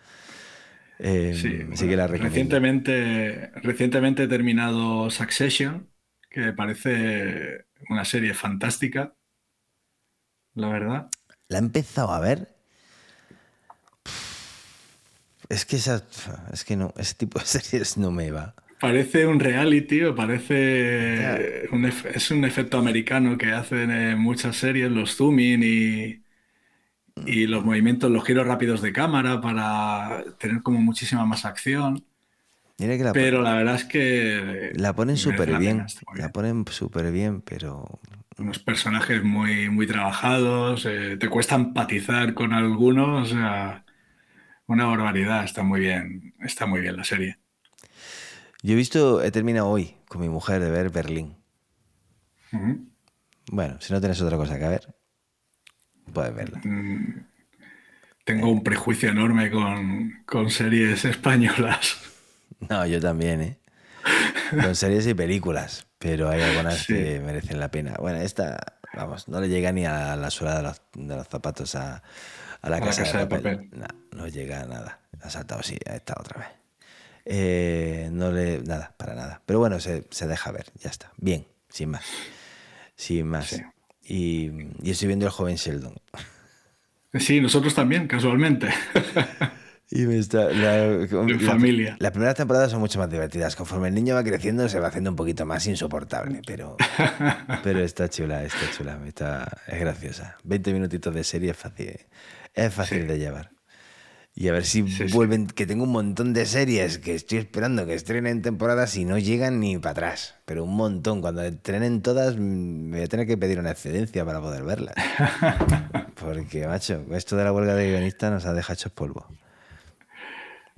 Eh, 0.98 1.32
Sí, 1.32 1.48
así 1.72 1.88
que 1.88 1.96
la 1.96 2.06
bueno, 2.06 2.24
recientemente, 2.24 3.50
recientemente 3.62 4.24
he 4.24 4.28
terminado 4.28 5.10
Succession, 5.10 5.90
que 6.30 6.40
me 6.40 6.52
parece 6.52 7.66
una 7.88 8.04
serie 8.04 8.34
fantástica, 8.34 9.14
la 10.54 10.68
verdad. 10.68 11.10
La 11.48 11.56
he 11.58 11.62
empezado 11.62 12.10
a 12.12 12.20
ver. 12.20 12.54
Es 15.48 15.64
que 15.64 15.76
esa, 15.76 16.04
es 16.52 16.64
que 16.64 16.76
no, 16.76 16.92
ese 16.98 17.14
tipo 17.14 17.38
de 17.38 17.46
series 17.54 17.96
no 17.96 18.10
me 18.10 18.30
va. 18.30 18.54
Parece 18.78 19.26
un 19.26 19.40
reality 19.40 20.02
o 20.04 20.14
parece 20.14 21.68
un 21.72 21.86
es 21.86 22.30
un 22.30 22.44
efecto 22.44 22.76
americano 22.78 23.38
que 23.38 23.52
hacen 23.52 23.90
en 23.90 24.18
muchas 24.18 24.56
series, 24.56 24.90
los 24.90 25.16
zooming 25.16 25.62
y, 25.62 26.22
y 27.24 27.46
los 27.46 27.64
movimientos, 27.64 28.10
los 28.10 28.24
giros 28.24 28.46
rápidos 28.46 28.82
de 28.82 28.92
cámara 28.92 29.40
para 29.40 30.24
tener 30.38 30.62
como 30.62 30.80
muchísima 30.80 31.24
más 31.26 31.44
acción. 31.44 32.06
La, 32.78 32.96
Pero 33.12 33.42
la 33.42 33.54
verdad 33.54 33.76
es 33.76 33.84
que 33.84 34.72
la 34.72 34.94
ponen 34.94 35.16
súper 35.16 35.54
bien. 35.56 35.86
muy 36.06 36.16
La 36.16 36.28
bien. 36.28 36.32
ponen 36.32 36.64
súper 36.70 37.10
bien, 37.12 37.40
pero 37.42 38.00
unos 38.38 38.58
personajes 38.58 39.22
muy, 39.22 39.68
muy 39.70 39.86
trabajados, 39.86 40.86
eh, 40.86 41.16
te 41.18 41.28
cuesta 41.28 41.54
empatizar 41.56 42.34
con 42.34 42.52
algunos, 42.52 43.32
o 43.32 43.34
sea, 43.34 43.84
una 44.66 44.86
barbaridad, 44.86 45.44
está 45.44 45.62
muy 45.64 45.80
bien, 45.80 46.34
está 46.40 46.66
muy 46.66 46.80
bien 46.82 46.96
la 46.96 47.04
serie. 47.04 47.38
yo 48.62 48.72
he 48.72 48.76
visto, 48.76 49.22
he 49.22 49.30
terminado 49.30 49.68
hoy 49.68 49.96
con 50.08 50.20
mi 50.20 50.28
mujer 50.28 50.60
de 50.62 50.70
ver 50.70 50.90
Berlín. 50.90 51.36
Bueno, 53.50 53.78
si 53.80 53.92
no 53.92 54.00
tienes 54.00 54.20
otra 54.20 54.36
cosa 54.36 54.58
que 54.58 54.68
ver, 54.68 54.94
puedes 56.12 56.34
verla. 56.34 56.64
Mm, 56.64 57.26
Tengo 58.24 58.50
un 58.50 58.62
prejuicio 58.62 59.10
enorme 59.10 59.50
con, 59.50 60.22
con 60.26 60.50
series 60.50 61.04
españolas. 61.04 61.98
No, 62.68 62.86
yo 62.86 63.00
también, 63.00 63.40
¿eh? 63.42 63.58
Con 64.58 64.74
series 64.76 65.06
y 65.06 65.14
películas, 65.14 65.86
pero 66.04 66.28
hay 66.28 66.42
algunas 66.42 66.80
Sí. 66.80 66.92
que 66.92 67.18
merecen 67.18 67.58
la 67.58 67.70
pena. 67.70 67.94
Bueno, 67.98 68.18
esta, 68.20 68.76
vamos, 68.92 69.26
no 69.26 69.40
le 69.40 69.48
llega 69.48 69.72
ni 69.72 69.86
a 69.86 70.14
la 70.16 70.30
suela 70.30 70.56
de 70.56 70.62
los, 70.62 70.82
de 70.94 71.16
los 71.16 71.26
zapatos 71.26 71.74
a, 71.76 72.02
a 72.60 72.68
la, 72.68 72.76
A 72.76 72.80
la 72.80 72.86
casa, 72.86 73.04
de 73.04 73.26
papel. 73.26 73.42
Papel. 73.42 73.70
No, 73.72 73.86
no 74.12 74.28
llega 74.28 74.60
a 74.60 74.66
nada. 74.66 75.00
Ha 75.22 75.30
saltado, 75.30 75.62
sí, 75.62 75.78
ha 75.88 75.94
estado 75.96 76.20
otra 76.20 76.40
vez. 76.40 76.48
Eh, 77.24 78.10
no 78.12 78.30
le. 78.30 78.60
Nada, 78.60 78.92
para 78.98 79.14
nada. 79.14 79.40
Pero 79.46 79.60
bueno, 79.60 79.80
se, 79.80 80.04
se, 80.10 80.26
deja 80.26 80.52
ver, 80.52 80.66
ya 80.78 80.90
está. 80.90 81.10
Bien, 81.16 81.46
sin 81.70 81.88
más. 81.88 82.04
Sin 82.96 83.26
más. 83.26 83.62
Y, 84.02 84.50
y, 84.82 84.90
estoy 84.90 85.08
viendo 85.08 85.24
el 85.24 85.32
joven 85.32 85.56
Sheldon. 85.56 85.94
Sí, 87.14 87.40
nosotros 87.40 87.74
también, 87.74 88.08
casualmente. 88.08 88.68
Y 89.90 90.06
me 90.06 90.18
está, 90.18 90.50
la, 90.50 91.06
familia. 91.40 91.96
Las 92.00 92.10
primeras 92.10 92.34
temporadas 92.34 92.70
son 92.70 92.80
mucho 92.80 92.98
más 92.98 93.10
divertidas. 93.10 93.54
Conforme 93.54 93.88
el 93.88 93.94
niño 93.94 94.14
va 94.14 94.24
creciendo, 94.24 94.68
se 94.68 94.80
va 94.80 94.88
haciendo 94.88 95.10
un 95.10 95.16
poquito 95.16 95.44
más 95.44 95.66
insoportable. 95.66 96.40
Pero, 96.46 96.76
pero 97.62 97.80
está 97.80 98.08
chula, 98.08 98.44
está 98.44 98.70
chula. 98.76 98.98
Está, 99.06 99.58
es 99.66 99.78
graciosa. 99.78 100.36
20 100.44 100.72
minutitos 100.72 101.14
de 101.14 101.22
serie 101.22 101.50
es 101.50 101.56
fácil, 101.56 102.00
es 102.54 102.74
fácil 102.74 103.06
de 103.06 103.18
llevar. 103.18 103.50
Y 104.36 104.48
a 104.48 104.52
ver 104.52 104.64
si 104.64 104.82
vuelven, 105.12 105.46
que 105.46 105.64
tengo 105.64 105.84
un 105.84 105.92
montón 105.92 106.32
de 106.32 106.44
series 106.44 106.98
que 106.98 107.14
estoy 107.14 107.38
esperando 107.38 107.86
que 107.86 107.94
estrenen 107.94 108.42
temporadas 108.42 108.96
y 108.96 109.04
no 109.04 109.16
llegan 109.16 109.60
ni 109.60 109.78
para 109.78 109.92
atrás. 109.92 110.34
Pero 110.44 110.64
un 110.64 110.74
montón. 110.74 111.20
Cuando 111.20 111.42
estrenen 111.42 112.02
todas, 112.02 112.36
me 112.36 112.96
voy 112.96 113.04
a 113.04 113.08
tener 113.08 113.28
que 113.28 113.36
pedir 113.36 113.60
una 113.60 113.70
excedencia 113.70 114.24
para 114.24 114.40
poder 114.40 114.64
verlas. 114.64 114.94
Porque, 116.20 116.66
macho, 116.66 117.04
esto 117.12 117.36
de 117.36 117.44
la 117.44 117.52
huelga 117.52 117.76
de 117.76 117.90
guionistas 117.90 118.32
nos 118.32 118.46
ha 118.46 118.54
dejado 118.54 118.74
hechos 118.74 118.90
polvo. 118.90 119.28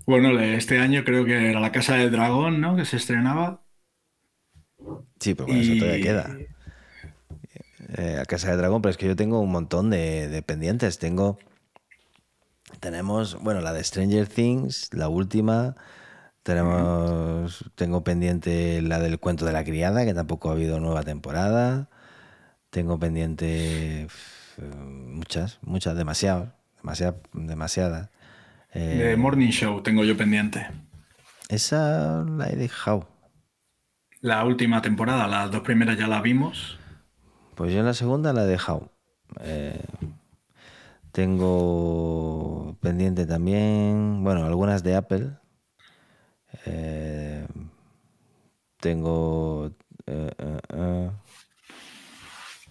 Bueno, 0.07 0.39
este 0.41 0.79
año 0.79 1.05
creo 1.05 1.25
que 1.25 1.51
era 1.51 1.61
La 1.61 1.73
Casa 1.73 1.97
del 1.97 2.11
Dragón, 2.11 2.61
¿no? 2.61 2.77
Que 2.77 2.85
se 2.85 2.97
estrenaba. 2.97 3.63
Sí, 5.21 5.35
pero 5.35 5.47
bueno, 5.47 5.63
eso 5.63 5.75
todavía 5.79 6.03
queda. 6.03 6.37
Eh, 7.97 8.15
la 8.17 8.25
Casa 8.25 8.49
del 8.51 8.59
Dragón, 8.59 8.83
pero 8.83 8.91
es 8.91 8.97
que 8.97 9.07
yo 9.07 9.17
tengo 9.17 9.41
un 9.41 9.51
montón 9.51 9.91
de 9.91 10.43
pendientes. 10.47 10.99
Tengo 10.99 11.39
tenemos, 12.81 13.41
bueno, 13.43 13.61
la 13.61 13.73
de 13.73 13.83
Stranger 13.83 14.27
Things, 14.29 14.91
la 14.93 15.09
última. 15.09 15.77
Tenemos, 16.43 17.65
tengo 17.75 18.05
pendiente 18.05 18.81
la 18.83 19.01
del 19.01 19.19
cuento 19.19 19.45
de 19.45 19.53
la 19.53 19.65
criada, 19.65 20.05
que 20.05 20.15
tampoco 20.15 20.51
ha 20.51 20.53
habido 20.53 20.81
nueva 20.81 21.03
temporada. 21.03 21.89
Tengo 22.71 22.99
pendiente 22.99 24.09
muchas, 24.59 25.59
muchas, 25.63 25.97
demasiadas, 25.97 26.51
demasiadas, 26.79 27.17
demasiadas. 27.33 28.11
De 28.77 29.13
eh, 29.13 29.17
Morning 29.17 29.51
Show 29.51 29.83
tengo 29.83 30.05
yo 30.05 30.17
pendiente. 30.17 30.67
Esa 31.49 32.25
la 32.25 32.49
he 32.51 32.57
dejado. 32.57 33.09
La 34.21 34.45
última 34.45 34.83
temporada, 34.83 35.27
las 35.29 35.51
dos 35.51 35.63
primeras 35.63 35.99
ya 35.99 36.07
la 36.07 36.21
vimos. 36.21 36.79
Pues 37.55 37.73
yo 37.73 37.81
en 37.81 37.87
la 37.87 37.95
segunda 37.95 38.33
la 38.33 38.45
he 38.45 38.47
dejado. 38.47 38.93
Eh, 39.41 39.83
tengo 41.13 42.77
pendiente 42.81 43.27
también, 43.27 44.23
bueno, 44.23 44.45
algunas 44.45 44.83
de 44.83 44.97
Apple. 44.97 45.31
Eh, 46.67 47.47
tengo 48.81 49.71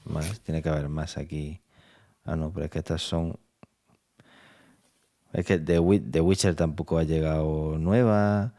más, 0.06 0.40
tiene 0.41 0.61
que 0.61 0.69
haber 0.69 0.90
más 0.90 1.18
aquí. 1.18 1.61
Ah, 2.23 2.36
no, 2.36 2.52
pero 2.52 2.65
es 2.65 2.72
que 2.72 2.80
estas 2.80 3.02
son. 3.02 3.40
Es 5.36 5.45
que 5.45 5.60
The, 5.60 5.80
Witcher 5.80 6.56
tampoco 6.56 6.98
ha 6.98 7.03
llegado 7.03 7.78
nueva. 7.78 8.53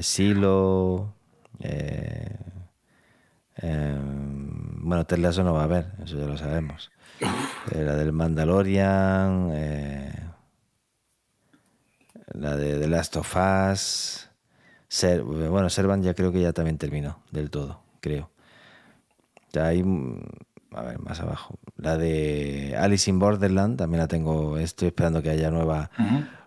Silo. 0.00 1.14
bueno, 3.60 5.06
Tesla 5.06 5.28
eso 5.28 5.44
no 5.44 5.52
va 5.52 5.60
a 5.60 5.64
haber, 5.64 5.92
eso 6.02 6.18
ya 6.18 6.26
lo 6.26 6.36
sabemos. 6.36 6.90
Eh, 7.72 7.84
la 7.84 7.94
del 7.96 8.12
Mandalorian, 8.12 9.50
eh, 9.52 10.10
la 12.32 12.56
de 12.56 12.78
The 12.78 12.88
Last 12.88 13.16
of 13.16 13.36
Us. 13.36 14.30
bueno, 15.22 15.68
Servan 15.68 16.02
ya 16.02 16.14
creo 16.14 16.32
que 16.32 16.40
ya 16.40 16.54
también 16.54 16.78
terminó 16.78 17.22
del 17.30 17.50
todo, 17.50 17.82
creo. 18.00 18.30
Ya 19.52 19.66
hay, 19.66 19.82
mm, 19.82 20.22
a 20.72 20.82
ver, 20.82 20.98
más 21.00 21.20
abajo. 21.20 21.58
La 21.82 21.96
de 21.96 22.76
Alice 22.78 23.08
in 23.08 23.18
Borderland 23.18 23.78
también 23.78 24.00
la 24.00 24.08
tengo, 24.08 24.58
estoy 24.58 24.88
esperando 24.88 25.22
que 25.22 25.30
haya 25.30 25.50
nueva, 25.50 25.90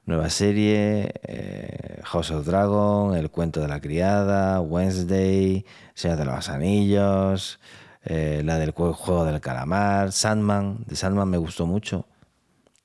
nueva 0.05 0.29
serie. 0.29 1.11
Eh, 1.23 2.01
House 2.03 2.31
of 2.31 2.45
Dragon, 2.45 3.15
El 3.15 3.29
cuento 3.31 3.61
de 3.61 3.67
la 3.67 3.79
criada, 3.81 4.61
Wednesday, 4.61 5.65
Señor 5.93 6.17
de 6.17 6.25
los 6.25 6.49
Anillos. 6.49 7.59
Eh, 8.05 8.41
la 8.43 8.59
del 8.59 8.71
juego 8.71 9.23
del 9.25 9.39
calamar, 9.39 10.11
Sandman, 10.11 10.83
de 10.85 10.95
Sandman 10.95 11.29
me 11.29 11.37
gustó 11.37 11.65
mucho, 11.65 12.05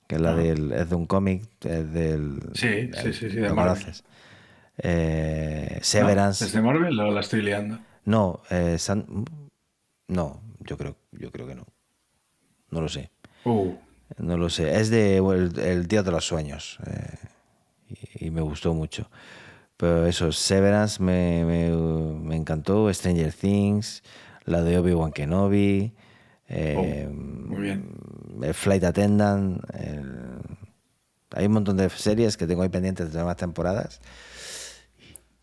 que 0.07 0.15
es 0.15 0.21
la 0.21 0.31
ah. 0.31 0.35
del, 0.35 0.71
es 0.71 0.89
de 0.89 0.95
un 0.95 1.07
cómic, 1.07 1.43
es 1.65 1.91
del... 1.91 2.39
Sí, 2.53 2.89
sí, 2.93 3.13
sí, 3.13 3.29
sí, 3.29 3.35
de 3.35 3.51
Marvel. 3.51 3.93
Eh, 4.77 5.77
Severance. 5.81 6.45
¿Es 6.45 6.53
de 6.53 6.61
Marvel 6.61 6.97
o 7.01 7.11
la 7.11 7.19
estoy 7.19 7.41
liando? 7.41 7.79
No, 8.05 8.41
eh, 8.49 8.77
no, 10.07 10.41
yo 10.61 10.77
creo, 10.77 10.95
yo 11.11 11.31
creo 11.31 11.47
que 11.47 11.55
no. 11.55 11.65
No 12.71 12.81
lo 12.81 12.89
sé. 12.89 13.09
Uh. 13.45 13.73
No 14.17 14.37
lo 14.37 14.49
sé. 14.49 14.79
Es 14.79 14.89
de 14.89 15.17
el, 15.17 15.87
Día 15.87 16.03
de 16.03 16.11
los 16.11 16.25
Sueños. 16.25 16.79
y, 18.19 18.29
me 18.31 18.41
gustó 18.41 18.73
mucho. 18.73 19.09
Pero 19.77 20.05
eso, 20.05 20.31
Severance 20.31 21.01
me, 21.01 21.45
me, 21.45 21.71
me 21.71 22.35
encantó. 22.35 22.93
Stranger 22.93 23.31
Things 23.33 24.03
la 24.49 24.63
de 24.63 24.77
Obi-Wan 24.77 25.11
Kenobi, 25.11 25.93
eh, 26.47 27.07
oh, 27.07 28.43
el 28.43 28.53
Flight 28.53 28.83
Attendant. 28.83 29.63
Hay 31.31 31.45
un 31.45 31.51
montón 31.51 31.77
de 31.77 31.89
series 31.89 32.35
que 32.35 32.47
tengo 32.47 32.63
ahí 32.63 32.69
pendientes 32.69 33.11
de 33.11 33.19
nuevas 33.19 33.37
temporadas 33.37 34.01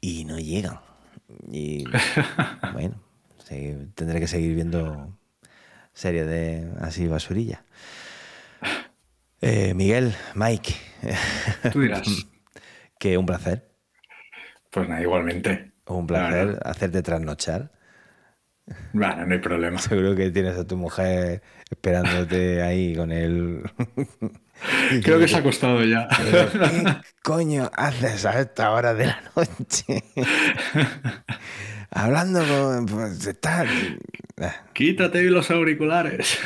y 0.01 0.25
no 0.25 0.39
llegan. 0.39 0.81
Y 1.51 1.85
bueno, 2.73 3.01
tendré 3.95 4.21
que 4.21 4.27
seguir 4.27 4.55
viendo 4.55 5.17
series 5.97 6.27
de 6.27 6.69
así 6.81 7.09
basurilla. 7.09 7.65
Eh, 9.41 9.73
Miguel, 9.75 10.15
Mike. 10.35 10.75
Tú 11.73 11.81
dirás. 11.81 12.07
que 12.99 13.17
un 13.17 13.27
placer. 13.27 13.69
Pues 14.71 14.89
nada, 14.89 15.01
igualmente. 15.01 15.73
Un 15.87 16.07
placer 16.07 16.61
hacerte 16.65 17.03
trasnochar. 17.03 17.73
Bueno, 18.93 19.27
no 19.27 19.33
hay 19.33 19.41
problema. 19.41 19.79
Seguro 19.79 20.15
que 20.15 20.31
tienes 20.31 20.59
a 20.59 20.67
tu 20.67 20.77
mujer 20.77 21.43
esperándote 21.71 22.63
ahí 22.63 22.95
con 22.95 23.11
él. 23.11 23.63
Creo 25.03 25.19
que 25.19 25.29
se 25.29 25.37
ha 25.37 25.39
acostado 25.39 25.83
ya. 25.85 26.09
¿Qué 26.09 26.97
coño 27.23 27.71
haces 27.75 28.27
a 28.27 28.41
esta 28.41 28.71
hora 28.73 28.93
de 28.93 29.07
la 29.07 29.23
noche? 29.35 30.03
Hablando 31.91 32.41
con. 32.47 32.87
Pues, 32.87 33.37
Quítate 34.73 35.23
los 35.25 35.51
auriculares. 35.51 36.39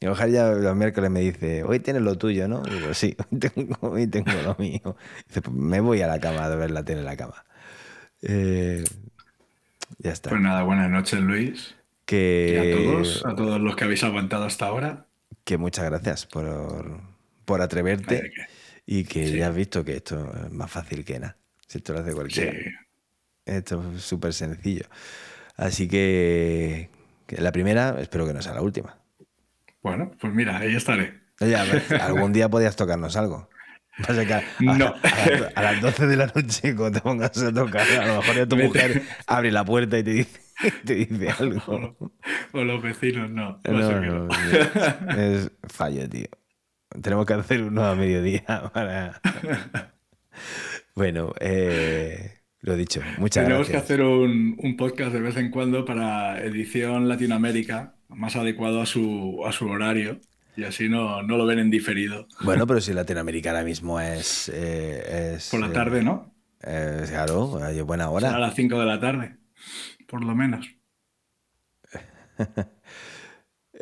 Mi 0.00 0.08
mujer 0.08 0.30
ya 0.30 0.48
los 0.50 0.76
miércoles 0.76 1.10
me 1.10 1.20
dice, 1.20 1.62
hoy 1.62 1.78
tienes 1.80 2.02
lo 2.02 2.16
tuyo, 2.16 2.48
¿no? 2.48 2.62
digo, 2.62 2.94
sí, 2.94 3.16
hoy 3.80 4.06
tengo, 4.06 4.32
lo 4.42 4.56
mío. 4.58 4.96
Dice, 5.28 5.42
pues 5.42 5.54
me 5.54 5.80
voy 5.80 6.00
a 6.00 6.06
la 6.06 6.18
cama 6.18 6.46
a 6.46 6.56
ver 6.56 6.70
la 6.70 6.82
tele 6.84 7.00
en 7.00 7.06
la 7.06 7.16
cama. 7.16 7.44
Eh, 8.22 8.82
ya 9.98 10.12
está. 10.12 10.30
Pues 10.30 10.40
nada, 10.40 10.62
buenas 10.62 10.90
noches, 10.90 11.20
Luis. 11.20 11.76
Que... 12.06 12.58
a 12.58 12.92
todos, 12.92 13.26
a 13.26 13.34
todos 13.34 13.60
los 13.60 13.76
que 13.76 13.84
habéis 13.84 14.02
aguantado 14.02 14.44
hasta 14.44 14.66
ahora. 14.66 15.06
Que 15.44 15.58
muchas 15.58 15.84
gracias 15.84 16.26
por, 16.26 17.02
por 17.44 17.60
atreverte 17.60 18.32
y 18.86 19.04
que 19.04 19.30
ya 19.32 19.48
has 19.48 19.54
visto 19.54 19.84
que 19.84 19.96
esto 19.96 20.32
es 20.46 20.50
más 20.50 20.70
fácil 20.70 21.04
que 21.04 21.18
nada. 21.20 21.36
Si 21.66 21.78
esto 21.78 21.92
lo 21.92 22.00
hace 22.00 22.12
cualquiera. 22.14 22.52
Sí. 22.52 22.70
Esto 23.44 23.92
es 23.94 24.02
súper 24.02 24.32
sencillo. 24.32 24.86
Así 25.56 25.88
que, 25.88 26.90
la 27.28 27.52
primera, 27.52 27.96
espero 28.00 28.26
que 28.26 28.32
no 28.32 28.42
sea 28.42 28.54
la 28.54 28.62
última. 28.62 28.98
Bueno, 29.82 30.10
pues 30.20 30.32
mira, 30.32 30.58
ahí 30.58 30.74
estaré. 30.74 31.20
Oye, 31.40 31.56
algún 32.00 32.32
día 32.32 32.48
podías 32.48 32.76
tocarnos 32.76 33.16
algo. 33.16 33.48
no. 34.60 34.94
A, 35.54 35.62
las 35.62 35.80
12 35.80 36.06
de 36.06 36.16
la 36.16 36.26
noche, 36.26 36.74
cuando 36.74 36.98
te 36.98 37.02
pongas 37.02 37.42
a 37.42 37.52
tocar, 37.52 37.86
a 37.86 38.06
lo 38.06 38.16
mejor 38.18 38.36
ya 38.36 38.46
tu 38.46 38.56
mujer 38.56 39.02
abre 39.26 39.50
la 39.50 39.64
puerta 39.64 39.98
y 39.98 40.02
te 40.02 40.10
dice, 40.10 40.40
te 40.84 40.94
dice 40.94 41.30
algo. 41.38 41.96
O, 42.52 42.64
los 42.64 42.82
vecinos, 42.82 43.30
no. 43.30 43.60
es, 45.16 45.50
fallo, 45.68 46.08
tío. 46.08 46.28
Tenemos 47.02 47.26
que 47.26 47.34
hacer 47.34 47.62
uno 47.62 47.84
a 47.86 47.94
mediodía 47.94 48.70
para. 48.72 49.20
Bueno, 50.94 51.32
eh, 51.38 52.39
lo 52.62 52.76
dicho, 52.76 53.00
muchas 53.18 53.44
Tenemos 53.44 53.68
gracias. 53.68 53.86
que 53.86 53.94
hacer 53.94 54.04
un, 54.06 54.56
un, 54.58 54.76
podcast 54.76 55.12
de 55.12 55.20
vez 55.20 55.36
en 55.36 55.50
cuando 55.50 55.84
para 55.84 56.42
edición 56.42 57.08
Latinoamérica, 57.08 57.94
más 58.08 58.36
adecuado 58.36 58.82
a 58.82 58.86
su, 58.86 59.42
a 59.46 59.52
su 59.52 59.66
horario. 59.66 60.20
Y 60.56 60.64
así 60.64 60.88
no, 60.88 61.22
lo 61.22 61.46
ven 61.46 61.58
en 61.58 61.70
diferido. 61.70 62.26
Bueno, 62.42 62.66
pero 62.66 62.80
si 62.80 62.92
Latinoamérica 62.92 63.50
ahora 63.50 63.64
mismo 63.64 63.98
es. 64.00 64.50
Eh, 64.52 65.38
por 65.50 65.60
la 65.60 65.72
tarde, 65.72 66.02
¿no? 66.02 66.34
Eh, 66.62 67.06
claro, 67.08 67.62
hay 67.62 67.80
buena 67.80 68.10
hora. 68.10 68.34
a 68.34 68.38
las 68.38 68.54
5 68.54 68.78
de 68.78 68.84
la 68.84 69.00
tarde, 69.00 69.36
por 70.06 70.22
lo 70.22 70.34
menos. 70.34 70.68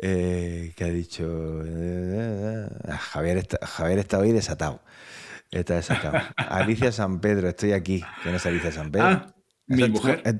eh, 0.01 0.73
¿Qué 0.75 0.83
ha 0.83 0.87
dicho? 0.87 1.63
Javier, 2.87 3.37
está, 3.39 3.65
Javier 3.65 3.99
está 3.99 4.19
hoy 4.19 4.31
desatado. 4.31 4.81
Está 5.51 5.75
desatado. 5.75 6.19
Alicia 6.37 6.91
San 6.91 7.19
Pedro, 7.19 7.49
estoy 7.49 7.73
aquí. 7.73 8.03
¿Quién 8.23 8.35
es 8.35 8.45
Alicia 8.45 8.71
San 8.71 8.91
Pedro? 8.91 9.07
Ah, 9.07 9.33
mi 9.67 9.87
mujer. 9.89 10.21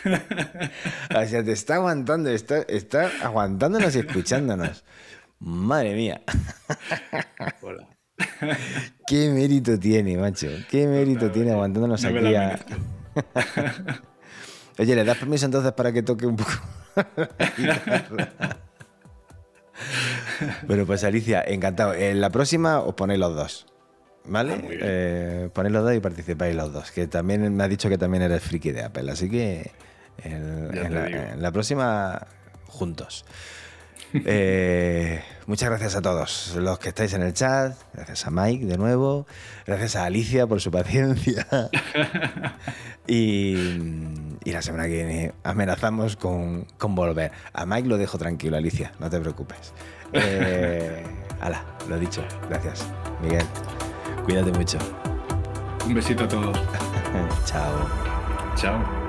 o 1.14 1.26
sea, 1.26 1.44
te 1.44 1.52
está 1.52 1.74
aguantando, 1.76 2.30
está, 2.30 2.62
está 2.62 3.10
aguantándonos 3.22 3.94
y 3.96 4.00
escuchándonos. 4.00 4.84
Madre 5.38 5.94
mía. 5.94 6.22
Hola. 7.62 7.88
Qué 9.06 9.30
mérito 9.30 9.78
tiene, 9.78 10.16
macho. 10.16 10.48
Qué 10.70 10.86
mérito 10.86 11.30
tiene 11.30 11.52
aguantándonos 11.52 12.02
No 12.02 12.08
aquí. 12.10 12.34
a- 12.34 12.58
Oye, 14.78 14.94
¿le 14.94 15.04
das 15.04 15.18
permiso 15.18 15.46
entonces 15.46 15.72
para 15.72 15.92
que 15.92 16.02
toque 16.02 16.26
un 16.26 16.36
poco? 16.36 16.52
Bueno, 20.66 20.86
pues 20.86 21.04
Alicia, 21.04 21.42
encantado. 21.46 21.94
En 21.94 22.20
la 22.20 22.30
próxima 22.30 22.80
os 22.80 22.94
ponéis 22.94 23.20
los 23.20 23.34
dos. 23.34 23.66
¿Vale? 24.24 24.54
Ah. 24.54 24.68
Eh, 24.70 25.50
ponéis 25.52 25.72
los 25.72 25.84
dos 25.84 25.94
y 25.94 26.00
participáis 26.00 26.54
los 26.54 26.72
dos. 26.72 26.90
Que 26.90 27.06
también 27.06 27.54
me 27.54 27.64
ha 27.64 27.68
dicho 27.68 27.88
que 27.88 27.98
también 27.98 28.22
eres 28.22 28.42
friki 28.42 28.72
de 28.72 28.84
Apple. 28.84 29.10
Así 29.10 29.28
que 29.28 29.70
en, 30.22 30.94
la, 30.94 31.04
digo. 31.04 31.18
en 31.18 31.42
la 31.42 31.52
próxima, 31.52 32.26
juntos. 32.66 33.24
Eh, 34.12 35.22
muchas 35.46 35.68
gracias 35.68 35.94
a 35.94 36.02
todos 36.02 36.56
los 36.56 36.78
que 36.78 36.88
estáis 36.88 37.12
en 37.14 37.22
el 37.22 37.32
chat. 37.32 37.76
Gracias 37.94 38.26
a 38.26 38.30
Mike 38.30 38.66
de 38.66 38.76
nuevo. 38.76 39.26
Gracias 39.66 39.96
a 39.96 40.04
Alicia 40.04 40.46
por 40.46 40.60
su 40.60 40.70
paciencia. 40.70 41.46
y, 43.06 43.54
y 44.44 44.52
la 44.52 44.62
semana 44.62 44.84
que 44.84 44.94
viene 44.94 45.32
amenazamos 45.44 46.16
con, 46.16 46.64
con 46.78 46.94
volver. 46.94 47.32
A 47.52 47.66
Mike 47.66 47.88
lo 47.88 47.98
dejo 47.98 48.18
tranquilo, 48.18 48.56
Alicia, 48.56 48.92
no 48.98 49.08
te 49.10 49.20
preocupes. 49.20 49.72
Eh, 50.12 51.04
ala, 51.40 51.62
lo 51.88 51.98
dicho. 51.98 52.22
Gracias, 52.48 52.86
Miguel. 53.22 53.46
Cuídate 54.24 54.52
mucho. 54.52 54.78
Un 55.86 55.94
besito 55.94 56.24
a 56.24 56.28
todos. 56.28 56.58
Chao. 57.46 57.88
Chao. 58.56 58.99